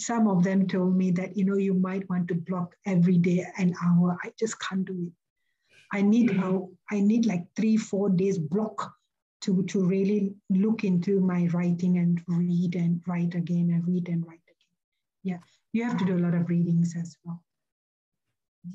some 0.00 0.26
of 0.28 0.42
them 0.42 0.66
told 0.66 0.96
me 0.96 1.10
that 1.12 1.36
you 1.36 1.44
know 1.44 1.56
you 1.56 1.74
might 1.74 2.08
want 2.08 2.28
to 2.28 2.34
block 2.34 2.74
every 2.86 3.18
day 3.18 3.46
an 3.58 3.74
hour. 3.84 4.16
I 4.24 4.32
just 4.38 4.58
can't 4.60 4.84
do 4.84 5.06
it. 5.06 5.12
I 5.92 6.02
need 6.02 6.30
mm. 6.30 6.42
a, 6.42 6.94
i 6.94 7.00
need 7.00 7.26
like 7.26 7.44
three 7.56 7.76
four 7.76 8.08
days 8.08 8.38
block 8.38 8.94
to 9.42 9.62
to 9.64 9.84
really 9.84 10.34
look 10.48 10.84
into 10.84 11.20
my 11.20 11.46
writing 11.52 11.98
and 11.98 12.22
read 12.28 12.76
and 12.76 13.00
write 13.06 13.34
again 13.34 13.70
and 13.70 13.86
read 13.86 14.08
and 14.08 14.24
write 14.26 14.46
again. 14.54 14.76
Yeah 15.22 15.38
you 15.72 15.84
have 15.84 15.98
to 15.98 16.04
do 16.04 16.16
a 16.16 16.20
ah. 16.20 16.24
lot 16.24 16.34
of 16.34 16.48
readings 16.48 16.94
as 16.96 17.16
well. 17.24 17.42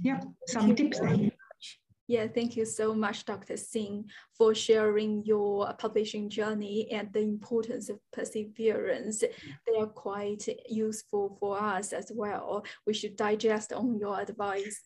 Yeah 0.01 0.21
some 0.47 0.75
tips 0.75 0.99
there 0.99 1.31
yeah, 2.07 2.27
thank 2.27 2.55
you 2.55 2.65
so 2.65 2.93
much, 2.93 3.25
Dr. 3.25 3.57
Singh, 3.57 4.05
for 4.37 4.53
sharing 4.53 5.25
your 5.25 5.73
publishing 5.73 6.29
journey 6.29 6.87
and 6.91 7.11
the 7.11 7.21
importance 7.21 7.89
of 7.89 7.99
perseverance. 8.13 9.21
They 9.21 9.79
are 9.79 9.87
quite 9.87 10.47
useful 10.69 11.37
for 11.39 11.59
us 11.59 11.93
as 11.93 12.11
well. 12.13 12.63
We 12.85 12.93
should 12.93 13.15
digest 13.15 13.73
on 13.73 13.97
your 13.97 14.19
advice. 14.19 14.81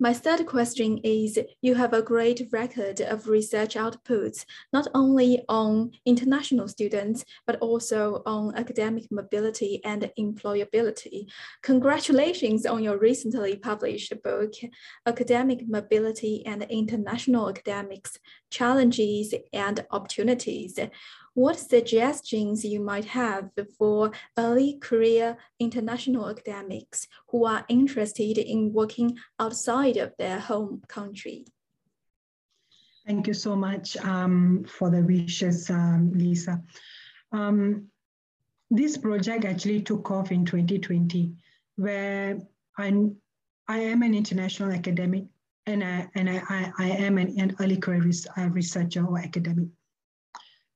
My 0.00 0.14
third 0.14 0.46
question 0.46 0.98
is 1.02 1.40
You 1.60 1.74
have 1.74 1.92
a 1.92 2.02
great 2.02 2.46
record 2.52 3.00
of 3.00 3.26
research 3.26 3.74
outputs, 3.74 4.44
not 4.72 4.86
only 4.94 5.42
on 5.48 5.90
international 6.06 6.68
students, 6.68 7.24
but 7.48 7.56
also 7.56 8.22
on 8.24 8.54
academic 8.54 9.10
mobility 9.10 9.80
and 9.84 10.08
employability. 10.16 11.26
Congratulations 11.64 12.64
on 12.64 12.84
your 12.84 12.96
recently 12.96 13.56
published 13.56 14.12
book, 14.22 14.52
Academic 15.04 15.66
Mobility 15.66 16.46
and 16.46 16.62
International 16.70 17.48
Academics 17.48 18.20
Challenges 18.50 19.34
and 19.52 19.84
Opportunities 19.90 20.78
what 21.38 21.56
suggestions 21.56 22.64
you 22.64 22.80
might 22.80 23.04
have 23.04 23.48
for 23.78 24.10
early 24.36 24.76
career 24.80 25.36
international 25.60 26.28
academics 26.28 27.06
who 27.28 27.46
are 27.46 27.64
interested 27.68 28.38
in 28.38 28.72
working 28.72 29.16
outside 29.38 29.96
of 29.98 30.12
their 30.18 30.40
home 30.40 30.82
country? 30.88 31.44
Thank 33.06 33.28
you 33.28 33.34
so 33.34 33.54
much 33.54 33.96
um, 33.98 34.64
for 34.68 34.90
the 34.90 35.00
wishes, 35.00 35.70
um, 35.70 36.10
Lisa. 36.12 36.60
Um, 37.30 37.86
this 38.68 38.98
project 38.98 39.44
actually 39.44 39.82
took 39.82 40.10
off 40.10 40.32
in 40.32 40.44
2020, 40.44 41.36
where 41.76 42.36
I, 42.76 42.92
I 43.68 43.78
am 43.78 44.02
an 44.02 44.12
international 44.12 44.72
academic 44.72 45.26
and 45.66 45.84
I, 45.84 46.08
and 46.16 46.28
I, 46.28 46.42
I, 46.48 46.72
I 46.80 46.88
am 46.88 47.16
an, 47.16 47.38
an 47.38 47.54
early 47.60 47.76
career 47.76 48.02
uh, 48.36 48.48
researcher 48.48 49.06
or 49.06 49.20
academic. 49.20 49.68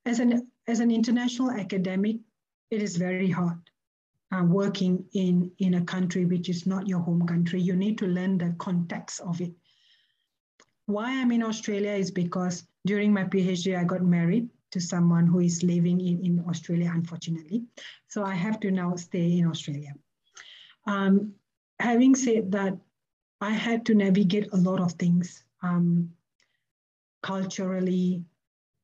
As 0.05 0.19
an 0.19 0.52
as 0.67 0.81
an 0.81 0.91
international 0.91 1.51
academic, 1.51 2.17
it 2.71 2.83
is 2.83 2.97
very 2.97 3.31
hard 3.31 3.59
uh, 4.33 4.45
working 4.45 5.05
in, 5.13 5.51
in 5.59 5.75
a 5.75 5.85
country 5.85 6.25
which 6.25 6.49
is 6.49 6.67
not 6.67 6.89
your 6.89 7.01
home 7.01 7.27
country. 7.27 7.61
You 7.61 7.77
need 7.77 7.99
to 7.99 8.07
learn 8.07 8.39
the 8.39 8.55
context 8.59 9.21
of 9.21 9.41
it. 9.41 9.53
Why 10.87 11.21
I'm 11.21 11.33
in 11.33 11.43
Australia 11.43 11.93
is 11.93 12.11
because 12.11 12.65
during 12.87 13.13
my 13.13 13.25
PhD, 13.25 13.79
I 13.79 13.85
got 13.85 14.03
married 14.03 14.49
to 14.73 14.81
someone 14.81 15.27
who 15.27 15.41
is 15.41 15.63
living 15.63 16.01
in, 16.01 16.25
in 16.25 16.45
Australia, 16.49 16.91
unfortunately. 16.93 17.65
So 18.09 18.25
I 18.25 18.35
have 18.35 18.59
to 18.61 18.71
now 18.71 18.97
stay 18.97 19.39
in 19.39 19.47
Australia. 19.47 19.93
Um, 20.87 21.35
having 21.79 22.15
said 22.15 22.53
that, 22.53 22.77
I 23.41 23.51
had 23.51 23.87
to 23.87 23.95
navigate 23.95 24.49
a 24.53 24.57
lot 24.57 24.81
of 24.81 24.93
things 24.93 25.45
um, 25.63 26.11
culturally, 27.23 28.25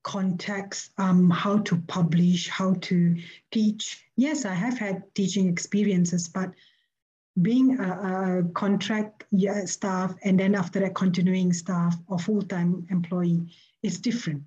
context, 0.03 0.91
um, 0.97 1.29
how 1.29 1.59
to 1.59 1.77
publish, 1.87 2.47
how 2.49 2.73
to 2.81 3.17
teach. 3.51 4.03
Yes, 4.15 4.45
I 4.45 4.53
have 4.53 4.77
had 4.77 5.03
teaching 5.15 5.47
experiences, 5.47 6.27
but 6.27 6.51
being 7.41 7.79
a, 7.79 8.39
a 8.39 8.43
contract 8.53 9.25
staff 9.65 10.15
and 10.23 10.39
then 10.39 10.55
after 10.55 10.79
that 10.79 10.95
continuing 10.95 11.53
staff 11.53 11.95
or 12.07 12.19
full-time 12.19 12.85
employee 12.89 13.47
is 13.81 13.99
different. 13.99 14.43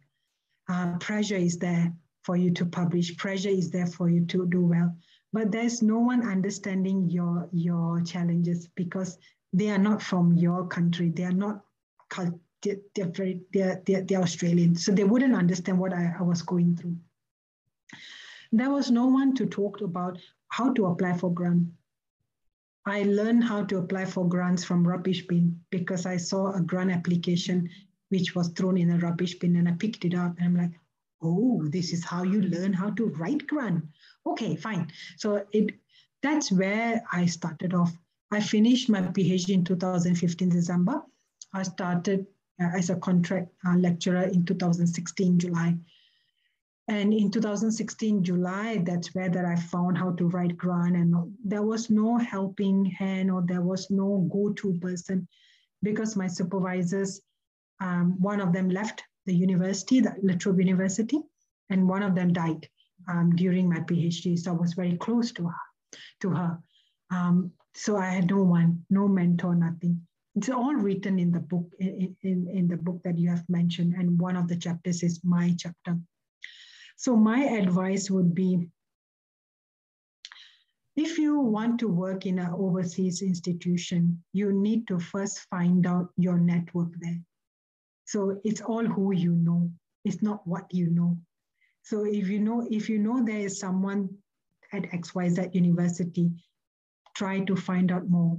uh, 0.69 0.97
pressure 0.99 1.37
is 1.37 1.59
there 1.59 1.93
for 2.23 2.37
you 2.37 2.51
to 2.53 2.65
publish, 2.65 3.17
pressure 3.17 3.49
is 3.49 3.71
there 3.71 3.87
for 3.87 4.09
you 4.09 4.25
to 4.27 4.47
do 4.47 4.65
well. 4.65 4.95
But 5.33 5.51
there's 5.51 5.83
no 5.83 5.99
one 5.99 6.29
understanding 6.29 7.09
your, 7.11 7.49
your 7.53 8.03
challenges 8.03 8.69
because 8.77 9.19
they 9.53 9.71
are 9.71 9.79
not 9.79 10.03
from 10.03 10.35
your 10.35 10.67
country. 10.67 11.09
They 11.11 11.25
are 11.25 11.33
not, 11.33 11.63
they're, 12.63 13.07
very, 13.07 13.41
they're, 13.53 13.83
they're, 13.87 14.03
they're 14.03 14.23
Australian. 14.23 14.75
So 14.77 14.93
they 14.93 15.05
wouldn't 15.05 15.35
understand 15.35 15.79
what 15.79 15.93
I, 15.93 16.15
I 16.19 16.23
was 16.23 16.43
going 16.43 16.77
through. 16.77 16.97
There 18.53 18.71
was 18.71 18.91
no 18.91 19.07
one 19.07 19.35
to 19.37 19.47
talk 19.47 19.81
about 19.81 20.19
how 20.49 20.73
to 20.75 20.87
apply 20.87 21.17
for 21.17 21.33
grant. 21.33 21.69
I 22.85 23.05
learned 23.05 23.45
how 23.45 23.65
to 23.65 23.79
apply 23.79 24.05
for 24.07 24.29
grants 24.29 24.65
from 24.65 24.87
rubbish 24.87 25.27
bin 25.27 25.61
because 25.71 26.05
I 26.05 26.17
saw 26.17 26.53
a 26.53 26.61
grant 26.61 26.91
application 26.91 27.71
which 28.09 28.35
was 28.35 28.49
thrown 28.49 28.77
in 28.77 28.91
a 28.91 28.99
rubbish 28.99 29.39
bin 29.39 29.57
and 29.57 29.69
I 29.69 29.73
picked 29.73 30.05
it 30.05 30.15
up 30.15 30.37
and 30.39 30.47
I'm 30.47 30.57
like, 30.57 30.79
oh, 31.23 31.63
this 31.69 31.93
is 31.93 32.05
how 32.05 32.25
you 32.25 32.43
learn 32.43 32.73
how 32.73 32.91
to 32.91 33.07
write 33.07 33.47
grant. 33.47 33.85
Okay, 34.27 34.57
fine. 34.57 34.91
So 35.17 35.47
it 35.53 35.75
that's 36.23 36.53
where 36.53 37.03
I 37.13 37.27
started 37.27 37.75
off. 37.75 37.93
I 38.31 38.41
finished 38.41 38.89
my 38.89 39.01
PhD 39.01 39.51
in 39.51 39.65
2015 39.65 40.49
December. 40.51 41.03
I 41.53 41.63
started 41.65 42.27
as 42.75 42.91
a 42.91 42.97
contract 42.97 43.49
uh, 43.67 43.77
lecturer 43.77 44.25
in 44.25 44.45
2016 44.45 45.39
July. 45.39 45.77
And 46.89 47.15
in 47.15 47.31
2016 47.31 48.25
July, 48.25 48.83
that's 48.85 49.15
where 49.15 49.29
that 49.29 49.45
I 49.45 49.57
found 49.57 49.97
how 49.97 50.13
to 50.13 50.29
write 50.29 50.57
grant, 50.57 50.97
and 50.97 51.33
there 51.45 51.63
was 51.63 51.91
no 51.91 52.19
helping 52.19 52.85
hand 52.85 53.31
or 53.31 53.43
there 53.47 53.63
was 53.63 53.91
no 53.91 54.29
go-to 54.33 54.75
person 54.81 55.29
because 55.83 56.17
my 56.17 56.27
supervisors 56.27 57.21
um, 57.83 58.21
one 58.21 58.41
of 58.41 58.53
them 58.53 58.69
left 58.69 59.03
the 59.27 59.35
university, 59.35 60.01
the 60.01 60.15
La 60.23 60.35
Trobe 60.37 60.61
University, 60.61 61.19
and 61.71 61.89
one 61.89 62.03
of 62.03 62.15
them 62.15 62.33
died 62.33 62.69
um, 63.09 63.35
during 63.35 63.69
my 63.69 63.81
PhD. 63.81 64.39
So 64.39 64.53
I 64.53 64.55
was 64.55 64.75
very 64.75 64.97
close 64.97 65.33
to 65.33 65.47
her. 65.49 65.65
To 66.21 66.31
her. 66.31 66.59
Um, 67.11 67.53
so 67.75 67.97
I 67.97 68.07
had 68.07 68.31
no 68.31 68.43
one, 68.43 68.85
no 68.89 69.09
mentor, 69.09 69.55
nothing. 69.55 70.07
It's 70.35 70.49
all 70.49 70.75
written 70.75 71.19
in 71.19 71.31
the 71.31 71.41
book, 71.41 71.71
in, 71.79 72.17
in, 72.23 72.49
in 72.49 72.69
the 72.69 72.77
book 72.77 73.03
that 73.05 73.19
you 73.19 73.29
have 73.29 73.45
mentioned. 73.49 73.95
And 73.95 74.19
one 74.19 74.37
of 74.37 74.49
the 74.49 74.57
chapters 74.57 75.03
is 75.03 75.21
my 75.25 75.55
chapter. 75.59 75.99
So 76.97 77.17
my 77.17 77.45
advice 77.45 78.11
would 78.11 78.35
be 78.35 78.69
if 80.95 81.19
you 81.19 81.39
want 81.39 81.81
to 81.81 81.89
work 81.89 82.27
in 82.27 82.39
an 82.39 82.53
overseas 82.53 83.23
institution, 83.23 84.23
you 84.33 84.53
need 84.53 84.87
to 84.89 84.99
first 84.99 85.41
find 85.51 85.87
out 85.87 86.11
your 86.17 86.39
network 86.39 86.91
there. 87.01 87.19
So 88.05 88.41
it's 88.45 88.61
all 88.61 88.85
who 88.85 89.13
you 89.13 89.33
know. 89.33 89.71
It's 90.05 90.23
not 90.23 90.47
what 90.47 90.67
you 90.71 90.91
know. 90.91 91.17
So 91.83 92.05
if 92.05 92.29
you 92.29 92.41
know, 92.41 92.67
if 92.71 92.89
you 92.91 92.99
know 92.99 93.25
there 93.25 93.39
is 93.39 93.59
someone 93.59 94.11
at 94.73 94.83
XYZ 94.83 95.55
University, 95.55 96.31
try 97.17 97.41
to 97.41 97.57
find 97.57 97.91
out 97.91 98.09
more. 98.11 98.39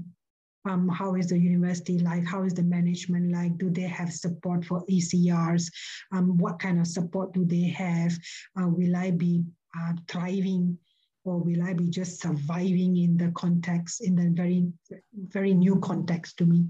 Um, 0.66 0.88
how 0.88 1.16
is 1.16 1.28
the 1.28 1.38
university 1.38 2.00
like? 2.00 2.26
How 2.26 2.44
is 2.44 2.54
the 2.54 2.64
management 2.64 3.32
like? 3.32 3.58
Do 3.58 3.70
they 3.70 3.82
have 3.82 4.14
support 4.14 4.64
for 4.66 4.86
ECRs? 4.88 5.70
Um, 6.12 6.38
what 6.38 6.60
kind 6.60 6.80
of 6.80 6.88
support 6.88 7.34
do 7.34 7.46
they 7.46 7.68
have? 7.70 8.14
Uh, 8.60 8.68
will 8.70 8.96
I 8.96 9.12
be 9.12 9.44
uh, 9.78 9.94
thriving 10.08 10.78
or 11.26 11.40
will 11.40 11.64
I 11.64 11.74
be 11.74 11.90
just 11.90 12.22
surviving 12.22 12.98
in 12.98 13.18
the 13.18 13.32
context, 13.32 14.02
in 14.02 14.16
the 14.16 14.30
very, 14.30 14.68
very 15.14 15.54
new 15.54 15.80
context 15.80 16.38
to 16.38 16.46
me? 16.46 16.66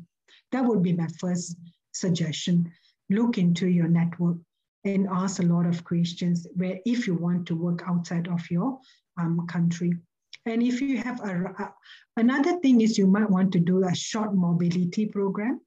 That 0.51 0.65
would 0.65 0.83
be 0.83 0.93
my 0.93 1.07
first 1.19 1.55
suggestion 1.91 2.71
look 3.09 3.37
into 3.37 3.67
your 3.67 3.87
network 3.87 4.37
and 4.85 5.07
ask 5.09 5.41
a 5.41 5.45
lot 5.45 5.65
of 5.65 5.83
questions 5.83 6.47
where 6.55 6.79
if 6.85 7.07
you 7.07 7.15
want 7.15 7.45
to 7.47 7.55
work 7.55 7.83
outside 7.87 8.27
of 8.27 8.41
your 8.49 8.79
um, 9.17 9.45
country. 9.47 9.93
And 10.45 10.61
if 10.61 10.81
you 10.81 10.97
have 10.97 11.21
a, 11.21 11.73
another 12.17 12.59
thing 12.59 12.81
is 12.81 12.97
you 12.97 13.07
might 13.07 13.29
want 13.29 13.51
to 13.53 13.59
do 13.59 13.85
a 13.85 13.95
short 13.95 14.35
mobility 14.35 15.05
program 15.05 15.61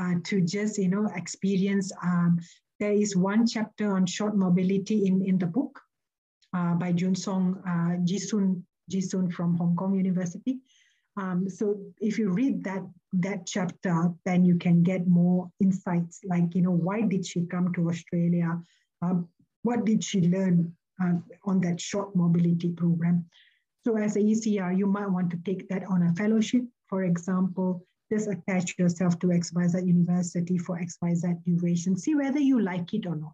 uh, 0.00 0.14
to 0.24 0.40
just 0.40 0.78
you 0.78 0.88
know 0.88 1.10
experience. 1.14 1.92
Um, 2.02 2.38
there 2.78 2.92
is 2.92 3.16
one 3.16 3.46
chapter 3.46 3.94
on 3.94 4.06
short 4.06 4.36
mobility 4.36 5.06
in, 5.06 5.22
in 5.22 5.38
the 5.38 5.46
book 5.46 5.80
uh, 6.54 6.74
by 6.74 6.92
Jun 6.92 7.14
Song 7.14 7.62
uh, 7.66 7.96
Jisun 8.04 8.62
Jisun 8.90 9.32
from 9.32 9.56
Hong 9.56 9.76
Kong 9.76 9.94
University. 9.94 10.58
Um, 11.16 11.48
so 11.48 11.76
if 12.00 12.18
you 12.18 12.30
read 12.30 12.64
that 12.64 12.82
that 13.12 13.46
chapter, 13.46 14.10
then 14.24 14.44
you 14.44 14.56
can 14.56 14.82
get 14.82 15.06
more 15.06 15.50
insights. 15.60 16.20
Like 16.24 16.54
you 16.54 16.62
know, 16.62 16.72
why 16.72 17.02
did 17.02 17.26
she 17.26 17.46
come 17.46 17.72
to 17.74 17.88
Australia? 17.88 18.60
Um, 19.02 19.28
what 19.62 19.84
did 19.84 20.04
she 20.04 20.22
learn 20.22 20.74
uh, 21.02 21.14
on 21.44 21.60
that 21.60 21.80
short 21.80 22.14
mobility 22.14 22.70
program? 22.70 23.26
So 23.84 23.96
as 23.96 24.16
a 24.16 24.20
ECR, 24.20 24.76
you 24.76 24.86
might 24.86 25.10
want 25.10 25.30
to 25.30 25.38
take 25.44 25.68
that 25.68 25.84
on 25.84 26.02
a 26.02 26.14
fellowship. 26.14 26.62
For 26.88 27.04
example, 27.04 27.86
just 28.12 28.28
attach 28.28 28.78
yourself 28.78 29.18
to 29.20 29.28
XYZ 29.28 29.86
University 29.86 30.58
for 30.58 30.78
XYZ 30.78 31.44
duration. 31.44 31.96
See 31.96 32.14
whether 32.14 32.40
you 32.40 32.60
like 32.60 32.92
it 32.92 33.06
or 33.06 33.16
not, 33.16 33.32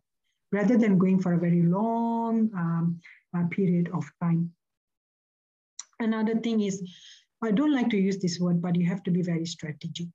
rather 0.53 0.77
than 0.77 0.99
going 0.99 1.21
for 1.21 1.33
a 1.33 1.39
very 1.39 1.63
long 1.63 2.51
um, 2.55 3.01
uh, 3.37 3.47
period 3.49 3.91
of 3.93 4.05
time. 4.23 4.53
Another 5.99 6.39
thing 6.39 6.61
is 6.61 6.83
I 7.43 7.51
don't 7.51 7.73
like 7.73 7.91
to 7.91 7.97
use 7.97 8.19
this 8.19 8.39
word, 8.39 8.63
but 8.63 8.77
you 8.77 8.87
have 8.87 9.03
to 9.05 9.11
be 9.11 9.23
very 9.23 9.47
strategic. 9.47 10.09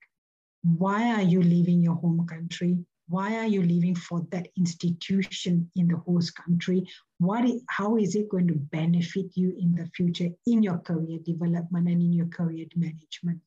Why 0.63 1.11
are 1.13 1.21
you 1.23 1.41
leaving 1.41 1.81
your 1.81 1.95
home 1.95 2.25
country? 2.27 2.77
Why 3.07 3.37
are 3.37 3.47
you 3.47 3.61
leaving 3.63 3.95
for 3.95 4.25
that 4.31 4.47
institution 4.57 5.69
in 5.75 5.87
the 5.87 5.97
host 5.97 6.35
country? 6.35 6.87
What, 7.21 7.45
how 7.69 7.97
is 7.97 8.15
it 8.15 8.29
going 8.29 8.47
to 8.47 8.55
benefit 8.55 9.27
you 9.35 9.55
in 9.55 9.75
the 9.75 9.85
future 9.95 10.29
in 10.47 10.63
your 10.63 10.79
career 10.79 11.19
development 11.23 11.87
and 11.87 12.01
in 12.01 12.13
your 12.13 12.25
career 12.25 12.65
management? 12.75 13.39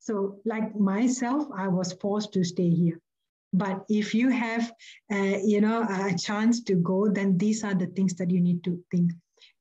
So, 0.00 0.40
like 0.44 0.78
myself, 0.78 1.48
I 1.56 1.68
was 1.68 1.94
forced 1.94 2.34
to 2.34 2.44
stay 2.44 2.68
here. 2.68 3.00
But 3.54 3.86
if 3.88 4.14
you 4.14 4.28
have, 4.28 4.70
uh, 5.10 5.38
you 5.42 5.62
know, 5.62 5.86
a 5.88 6.14
chance 6.18 6.62
to 6.64 6.74
go, 6.74 7.08
then 7.08 7.38
these 7.38 7.64
are 7.64 7.74
the 7.74 7.86
things 7.86 8.14
that 8.16 8.30
you 8.30 8.42
need 8.42 8.62
to 8.64 8.78
think 8.90 9.12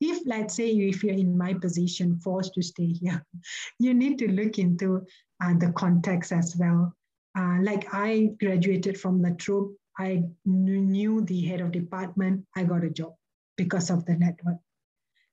if 0.01 0.21
let's 0.25 0.55
say 0.55 0.69
if 0.69 1.03
you're 1.03 1.13
in 1.13 1.37
my 1.37 1.53
position 1.53 2.19
forced 2.19 2.53
to 2.53 2.61
stay 2.61 2.87
here 2.87 3.25
you 3.79 3.93
need 3.93 4.17
to 4.19 4.31
look 4.31 4.59
into 4.59 5.05
uh, 5.43 5.53
the 5.59 5.71
context 5.77 6.31
as 6.31 6.55
well 6.57 6.93
uh, 7.37 7.57
like 7.61 7.87
i 7.93 8.29
graduated 8.39 8.99
from 8.99 9.21
La 9.21 9.29
Trobe 9.37 9.71
i 9.97 10.23
knew 10.45 11.21
the 11.21 11.41
head 11.41 11.61
of 11.61 11.71
department 11.71 12.45
i 12.55 12.63
got 12.63 12.83
a 12.83 12.89
job 12.89 13.13
because 13.55 13.91
of 13.91 14.03
the 14.05 14.15
network. 14.15 14.57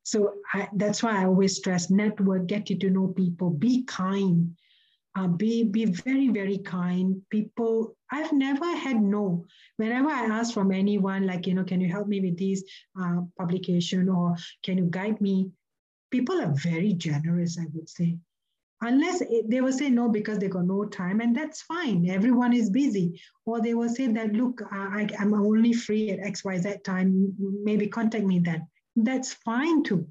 So 0.02 0.34
I, 0.52 0.68
that's 0.74 1.02
why 1.02 1.22
i 1.22 1.26
always 1.26 1.56
stress 1.56 1.90
network 1.90 2.46
get 2.46 2.70
you 2.70 2.78
to 2.78 2.90
know 2.90 3.08
people 3.08 3.50
be 3.50 3.84
kind 3.84 4.56
uh, 5.16 5.26
be 5.26 5.64
be 5.64 5.86
very 5.86 6.28
very 6.28 6.58
kind. 6.58 7.20
People 7.30 7.96
i've 8.12 8.32
never 8.32 8.76
had 8.76 9.02
no. 9.02 9.44
Whenever 9.76 10.08
i 10.08 10.24
ask 10.26 10.54
from 10.54 10.70
anyone 10.72 11.26
like 11.26 11.46
you 11.46 11.54
know 11.54 11.64
can 11.64 11.80
you 11.80 11.88
help 11.90 12.06
me 12.06 12.20
with 12.20 12.38
this 12.38 12.62
uh, 13.00 13.22
publication 13.38 14.08
or 14.08 14.36
can 14.62 14.78
you 14.78 14.84
guide 14.84 15.20
me? 15.20 15.50
People 16.10 16.40
are 16.40 16.54
very 16.54 16.92
generous 16.92 17.58
i 17.58 17.66
would 17.72 17.88
say 17.88 18.16
unless 18.82 19.22
they 19.46 19.60
will 19.60 19.72
say 19.72 19.90
no 19.90 20.08
because 20.08 20.38
they 20.38 20.48
got 20.48 20.64
no 20.64 20.84
time 20.84 21.20
and 21.20 21.36
that's 21.36 21.62
fine 21.62 22.08
everyone 22.08 22.52
is 22.52 22.70
busy 22.70 23.20
or 23.46 23.60
they 23.60 23.74
will 23.74 23.88
say 23.88 24.06
that 24.06 24.32
look 24.32 24.62
I, 24.70 25.08
i'm 25.18 25.34
only 25.34 25.72
free 25.72 26.10
at 26.10 26.20
xyz 26.20 26.82
time 26.84 27.34
maybe 27.38 27.88
contact 27.88 28.24
me 28.24 28.38
then 28.38 28.66
that's 28.96 29.34
fine 29.34 29.82
too 29.82 30.06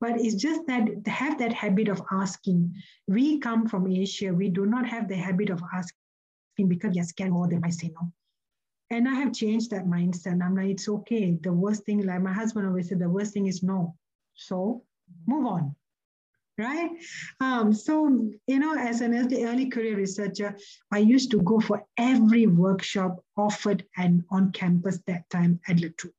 but 0.00 0.20
it's 0.20 0.34
just 0.34 0.66
that 0.66 1.04
they 1.04 1.10
have 1.10 1.38
that 1.38 1.52
habit 1.52 1.88
of 1.88 2.02
asking. 2.12 2.74
We 3.08 3.38
come 3.40 3.66
from 3.66 3.90
Asia, 3.90 4.32
we 4.32 4.48
do 4.48 4.64
not 4.66 4.86
have 4.86 5.08
the 5.08 5.16
habit 5.16 5.50
of 5.50 5.60
asking 5.74 6.68
because 6.68 6.94
yes, 6.94 7.12
can 7.12 7.32
or 7.32 7.48
they 7.48 7.58
might 7.58 7.74
say 7.74 7.90
no. 8.00 8.12
And 8.90 9.08
I 9.08 9.14
have 9.14 9.34
changed 9.34 9.70
that 9.70 9.86
mindset. 9.86 10.42
I'm 10.42 10.56
like, 10.56 10.70
it's 10.70 10.88
okay. 10.88 11.36
The 11.42 11.52
worst 11.52 11.84
thing, 11.84 12.06
like 12.06 12.22
my 12.22 12.32
husband 12.32 12.66
always 12.66 12.88
said, 12.88 13.00
the 13.00 13.10
worst 13.10 13.34
thing 13.34 13.46
is 13.46 13.62
no. 13.62 13.96
So 14.34 14.84
move 15.26 15.46
on. 15.46 15.74
Right? 16.58 16.90
Um, 17.40 17.72
so, 17.72 18.30
you 18.48 18.58
know, 18.58 18.76
as 18.76 19.00
an 19.00 19.14
early, 19.14 19.70
career 19.70 19.96
researcher, 19.96 20.56
I 20.90 20.98
used 20.98 21.30
to 21.30 21.40
go 21.42 21.60
for 21.60 21.84
every 21.96 22.48
workshop 22.48 23.24
offered 23.36 23.84
and 23.96 24.24
on 24.30 24.50
campus 24.50 24.98
that 25.06 25.30
time 25.30 25.60
at 25.68 25.80
La 25.80 25.88
Trobe 25.96 26.12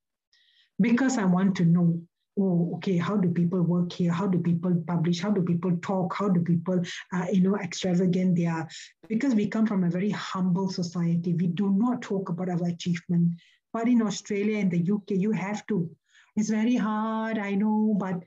because 0.79 1.17
I 1.17 1.25
want 1.25 1.57
to 1.57 1.65
know 1.65 2.01
oh, 2.39 2.71
okay, 2.75 2.97
how 2.97 3.17
do 3.17 3.29
people 3.29 3.61
work 3.61 3.91
here? 3.91 4.11
How 4.11 4.27
do 4.27 4.39
people 4.39 4.73
publish? 4.87 5.19
How 5.19 5.31
do 5.31 5.41
people 5.41 5.75
talk? 5.81 6.15
How 6.15 6.29
do 6.29 6.41
people, 6.41 6.81
uh, 7.13 7.25
you 7.31 7.41
know, 7.41 7.57
extravagant 7.57 8.35
they 8.35 8.45
are? 8.45 8.67
Because 9.07 9.35
we 9.35 9.47
come 9.47 9.65
from 9.65 9.83
a 9.83 9.89
very 9.89 10.09
humble 10.09 10.69
society. 10.69 11.33
We 11.33 11.47
do 11.47 11.71
not 11.71 12.01
talk 12.01 12.29
about 12.29 12.49
our 12.49 12.67
achievement. 12.67 13.33
But 13.73 13.87
in 13.87 14.01
Australia 14.01 14.57
and 14.57 14.71
the 14.71 14.91
UK, 14.91 15.11
you 15.11 15.31
have 15.31 15.65
to. 15.67 15.89
It's 16.35 16.49
very 16.49 16.75
hard, 16.75 17.37
I 17.37 17.55
know, 17.55 17.95
but 17.99 18.23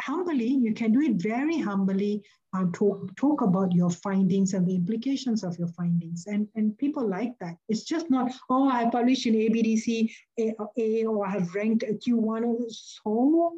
humbly, 0.00 0.46
you 0.48 0.74
can 0.74 0.92
do 0.92 1.00
it 1.00 1.16
very 1.16 1.58
humbly. 1.58 2.22
Uh, 2.54 2.66
talk 2.72 3.14
talk 3.16 3.40
about 3.42 3.72
your 3.72 3.90
findings 3.90 4.54
and 4.54 4.64
the 4.66 4.76
implications 4.76 5.42
of 5.42 5.58
your 5.58 5.68
findings, 5.68 6.26
and 6.26 6.46
and 6.54 6.78
people 6.78 7.06
like 7.06 7.32
that. 7.40 7.56
It's 7.68 7.84
just 7.84 8.10
not 8.10 8.32
oh 8.48 8.68
I 8.68 8.88
published 8.90 9.26
in 9.26 9.34
ABDC 9.34 10.10
A, 10.38 10.54
A 10.78 11.04
or 11.04 11.26
I 11.26 11.30
have 11.30 11.54
ranked 11.54 11.82
a 11.82 11.94
Q1. 11.94 12.70
So 12.70 13.54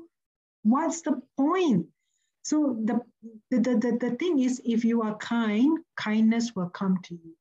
what's 0.62 1.02
the 1.02 1.20
point? 1.36 1.86
So 2.46 2.76
the, 2.84 3.00
the, 3.50 3.58
the, 3.58 3.98
the 4.00 4.16
thing 4.20 4.38
is, 4.38 4.62
if 4.64 4.84
you 4.84 5.02
are 5.02 5.16
kind, 5.16 5.80
kindness 5.96 6.54
will 6.54 6.68
come 6.68 6.96
to 7.02 7.14
you. 7.14 7.34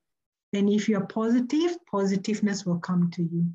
And 0.53 0.67
if 0.67 0.89
you're 0.89 1.05
positive, 1.05 1.77
positiveness 1.85 2.65
will 2.65 2.79
come 2.79 3.11
to 3.11 3.21
you. 3.21 3.45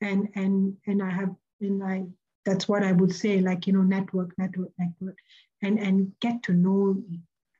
And 0.00 0.28
and 0.34 0.76
and 0.86 1.02
I 1.02 1.10
have 1.10 1.34
and 1.60 1.84
I 1.84 2.04
that's 2.44 2.68
what 2.68 2.82
I 2.82 2.92
would 2.92 3.14
say, 3.14 3.40
like, 3.40 3.66
you 3.66 3.72
know, 3.72 3.82
network, 3.82 4.32
network, 4.38 4.70
network, 4.78 5.18
and, 5.62 5.78
and 5.78 6.12
get 6.20 6.42
to 6.44 6.52
know 6.52 7.02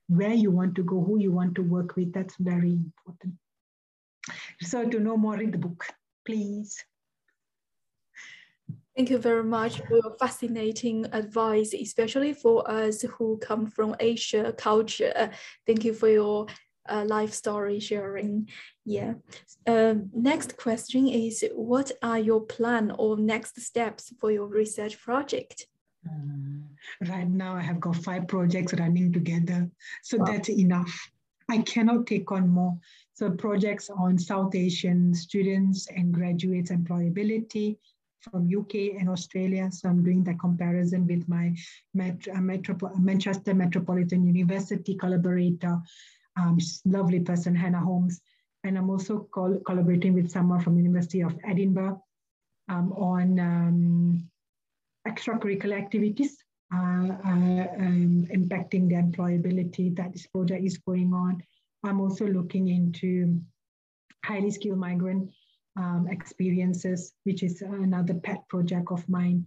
where 0.08 0.34
you 0.34 0.50
want 0.50 0.74
to 0.76 0.82
go, 0.82 1.02
who 1.02 1.18
you 1.18 1.32
want 1.32 1.54
to 1.54 1.62
work 1.62 1.96
with. 1.96 2.12
That's 2.12 2.36
very 2.36 2.72
important. 2.72 3.34
So 4.60 4.88
to 4.88 5.00
know 5.00 5.16
more, 5.16 5.36
read 5.36 5.52
the 5.52 5.58
book, 5.58 5.84
please. 6.26 6.84
Thank 8.96 9.10
you 9.10 9.18
very 9.18 9.42
much 9.42 9.80
for 9.80 9.94
your 9.96 10.16
fascinating 10.20 11.06
advice, 11.12 11.74
especially 11.74 12.32
for 12.32 12.70
us 12.70 13.02
who 13.02 13.38
come 13.38 13.66
from 13.66 13.96
Asia 13.98 14.54
culture. 14.56 15.30
Thank 15.66 15.84
you 15.84 15.92
for 15.92 16.08
your 16.08 16.46
uh, 16.88 17.04
life 17.06 17.32
story 17.32 17.80
sharing. 17.80 18.48
Yeah. 18.84 19.14
Um, 19.66 20.10
next 20.12 20.56
question 20.56 21.08
is, 21.08 21.44
what 21.54 21.92
are 22.02 22.18
your 22.18 22.40
plan 22.40 22.90
or 22.98 23.16
next 23.16 23.60
steps 23.60 24.12
for 24.20 24.30
your 24.30 24.46
research 24.46 25.00
project? 25.00 25.66
Uh, 26.06 27.08
right 27.08 27.28
now, 27.28 27.54
I 27.54 27.62
have 27.62 27.80
got 27.80 27.96
five 27.96 28.28
projects 28.28 28.74
running 28.74 29.12
together, 29.12 29.70
so 30.02 30.18
wow. 30.18 30.26
that's 30.26 30.50
enough. 30.50 31.10
I 31.50 31.58
cannot 31.58 32.06
take 32.06 32.30
on 32.32 32.48
more. 32.48 32.78
So 33.14 33.30
projects 33.30 33.90
on 33.90 34.18
South 34.18 34.54
Asian 34.54 35.14
students 35.14 35.88
and 35.94 36.12
graduates 36.12 36.70
employability 36.70 37.76
from 38.20 38.48
UK 38.48 38.98
and 38.98 39.08
Australia. 39.08 39.70
So 39.70 39.88
I'm 39.88 40.02
doing 40.02 40.24
the 40.24 40.34
comparison 40.34 41.06
with 41.06 41.28
my 41.28 41.54
Met- 41.92 42.26
uh, 42.34 42.40
Manchester 42.40 43.54
Metropolitan 43.54 44.26
University 44.26 44.94
collaborator 44.94 45.80
um, 46.36 46.58
lovely 46.84 47.20
person, 47.20 47.54
Hannah 47.54 47.80
Holmes. 47.80 48.20
And 48.64 48.78
I'm 48.78 48.90
also 48.90 49.28
col- 49.32 49.60
collaborating 49.66 50.14
with 50.14 50.30
someone 50.30 50.60
from 50.60 50.76
University 50.76 51.20
of 51.20 51.38
Edinburgh 51.44 52.02
um, 52.68 52.92
on 52.92 53.38
um, 53.38 54.30
extracurricular 55.06 55.78
activities 55.78 56.36
uh, 56.72 56.76
uh, 56.76 57.66
um, 57.78 58.26
impacting 58.32 58.88
the 58.88 58.96
employability 58.96 59.94
that 59.96 60.12
this 60.12 60.26
project 60.26 60.64
is 60.64 60.78
going 60.78 61.12
on. 61.12 61.42
I'm 61.84 62.00
also 62.00 62.26
looking 62.26 62.68
into 62.68 63.40
highly 64.24 64.50
skilled 64.50 64.78
migrant 64.78 65.30
um, 65.76 66.08
experiences, 66.10 67.12
which 67.24 67.42
is 67.42 67.60
another 67.62 68.14
pet 68.14 68.48
project 68.48 68.90
of 68.90 69.06
mine. 69.08 69.46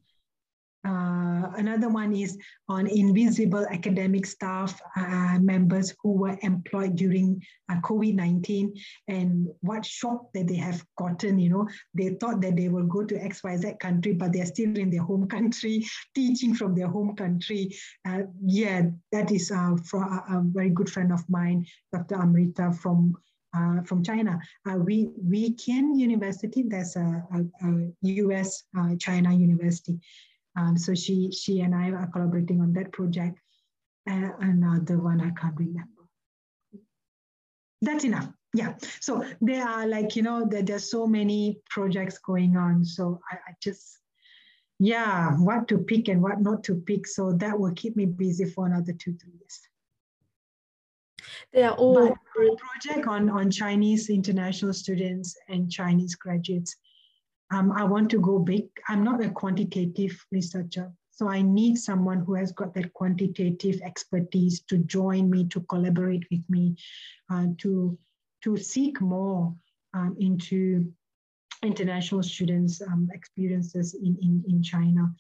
Uh, 0.88 1.52
another 1.58 1.90
one 1.90 2.16
is 2.16 2.38
on 2.70 2.88
invisible 2.88 3.66
academic 3.72 4.26
staff 4.26 4.82
uh, 4.96 5.38
members 5.42 5.94
who 6.02 6.14
were 6.14 6.38
employed 6.44 6.96
during 6.96 7.44
uh, 7.70 7.76
COVID 7.82 8.16
19 8.16 8.74
and 9.10 9.48
what 9.60 9.86
shock 9.86 10.32
that 10.34 10.48
they 10.48 10.56
have 10.56 10.82
gotten. 10.98 11.40
You 11.40 11.50
know, 11.50 11.68
they 11.94 12.16
thought 12.22 12.40
that 12.42 12.56
they 12.56 12.70
will 12.70 12.86
go 12.86 13.04
to 13.04 13.16
XYZ 13.16 13.80
country, 13.80 14.14
but 14.14 14.32
they're 14.32 14.46
still 14.46 14.78
in 14.78 14.90
their 14.90 15.04
home 15.04 15.28
country, 15.28 15.86
teaching 16.16 16.54
from 16.56 16.74
their 16.74 16.88
home 16.88 17.16
country. 17.16 17.76
Uh, 18.08 18.22
yeah, 18.46 18.84
that 19.12 19.30
is 19.30 19.52
uh, 19.52 19.76
from 19.84 20.04
a, 20.04 20.38
a, 20.38 20.44
very 20.46 20.70
good 20.70 20.90
friend 20.90 21.12
of 21.12 21.28
mine, 21.30 21.66
Dr. 21.92 22.16
Amrita 22.16 22.72
from. 22.72 23.16
Uh, 23.56 23.82
from 23.84 24.04
China, 24.04 24.38
uh, 24.70 24.76
we 24.76 25.10
Wee 25.18 25.54
Kien 25.54 25.98
University. 25.98 26.64
That's 26.68 26.96
a, 26.98 27.24
a, 27.34 27.66
a 27.66 27.92
U.S. 28.02 28.66
China 29.00 29.34
university, 29.34 29.98
um, 30.58 30.76
so 30.78 30.96
she 30.96 31.32
she 31.32 31.62
and 31.62 31.76
I 31.76 31.92
are 31.92 32.08
collaborating 32.08 32.62
on 32.62 32.74
that 32.74 32.92
project. 32.92 33.40
Uh, 34.10 34.32
another 34.40 34.98
one 34.98 35.22
I 35.22 35.30
can't 35.40 35.56
remember. 35.56 35.92
That's 37.82 38.04
enough. 38.04 38.30
Yeah. 38.54 38.74
So 39.00 39.24
there 39.40 39.68
are 39.68 39.86
like 39.86 40.16
you 40.16 40.24
know 40.24 40.48
there, 40.50 40.64
there's 40.64 40.90
so 40.90 41.06
many 41.06 41.60
projects 41.70 42.18
going 42.18 42.58
on. 42.58 42.84
So 42.84 43.20
I, 43.32 43.36
I 43.36 43.54
just 43.62 44.00
yeah 44.80 45.32
what 45.34 45.68
to 45.68 45.78
pick 45.78 46.08
and 46.08 46.22
what 46.22 46.42
not 46.42 46.64
to 46.66 46.76
pick. 46.76 47.06
So 47.06 47.34
that 47.34 47.60
will 47.60 47.74
keep 47.74 47.96
me 47.96 48.08
busy 48.08 48.46
for 48.46 48.66
another 48.66 48.94
two 48.94 49.14
three 49.14 49.34
years. 49.34 49.60
They 51.54 51.64
are 51.64 51.76
all 51.76 52.10
but 52.10 52.18
project 52.26 53.08
on 53.08 53.30
on 53.30 53.52
Chinese 53.52 54.10
international 54.10 54.74
students 54.74 55.38
and 55.50 55.72
Chinese 55.72 56.16
graduates 56.16 56.76
um, 57.52 57.72
I 57.72 57.84
want 57.84 58.10
to 58.12 58.20
go 58.20 58.40
big. 58.40 58.68
I'm 58.88 59.04
not 59.04 59.24
a 59.24 59.30
quantitative 59.30 60.26
researcher. 60.32 60.92
So 61.12 61.28
I 61.30 61.42
need 61.42 61.78
someone 61.78 62.20
who 62.20 62.36
has 62.36 62.52
got 62.52 62.74
that 62.76 62.94
quantitative 62.94 63.82
expertise 63.84 64.62
to 64.70 64.78
join 64.80 65.30
me, 65.30 65.48
to 65.48 65.62
collaborate 65.62 66.26
with 66.30 66.48
me, 66.50 66.76
uh, 67.32 67.48
to, 67.60 67.98
to 68.44 68.58
seek 68.58 69.02
more 69.02 69.56
um, 69.94 70.16
into 70.20 70.94
international 71.64 72.22
students' 72.22 72.82
um, 72.82 73.10
experiences 73.14 73.96
in, 73.96 74.16
in, 74.22 74.44
in 74.48 74.62
China. 74.62 75.12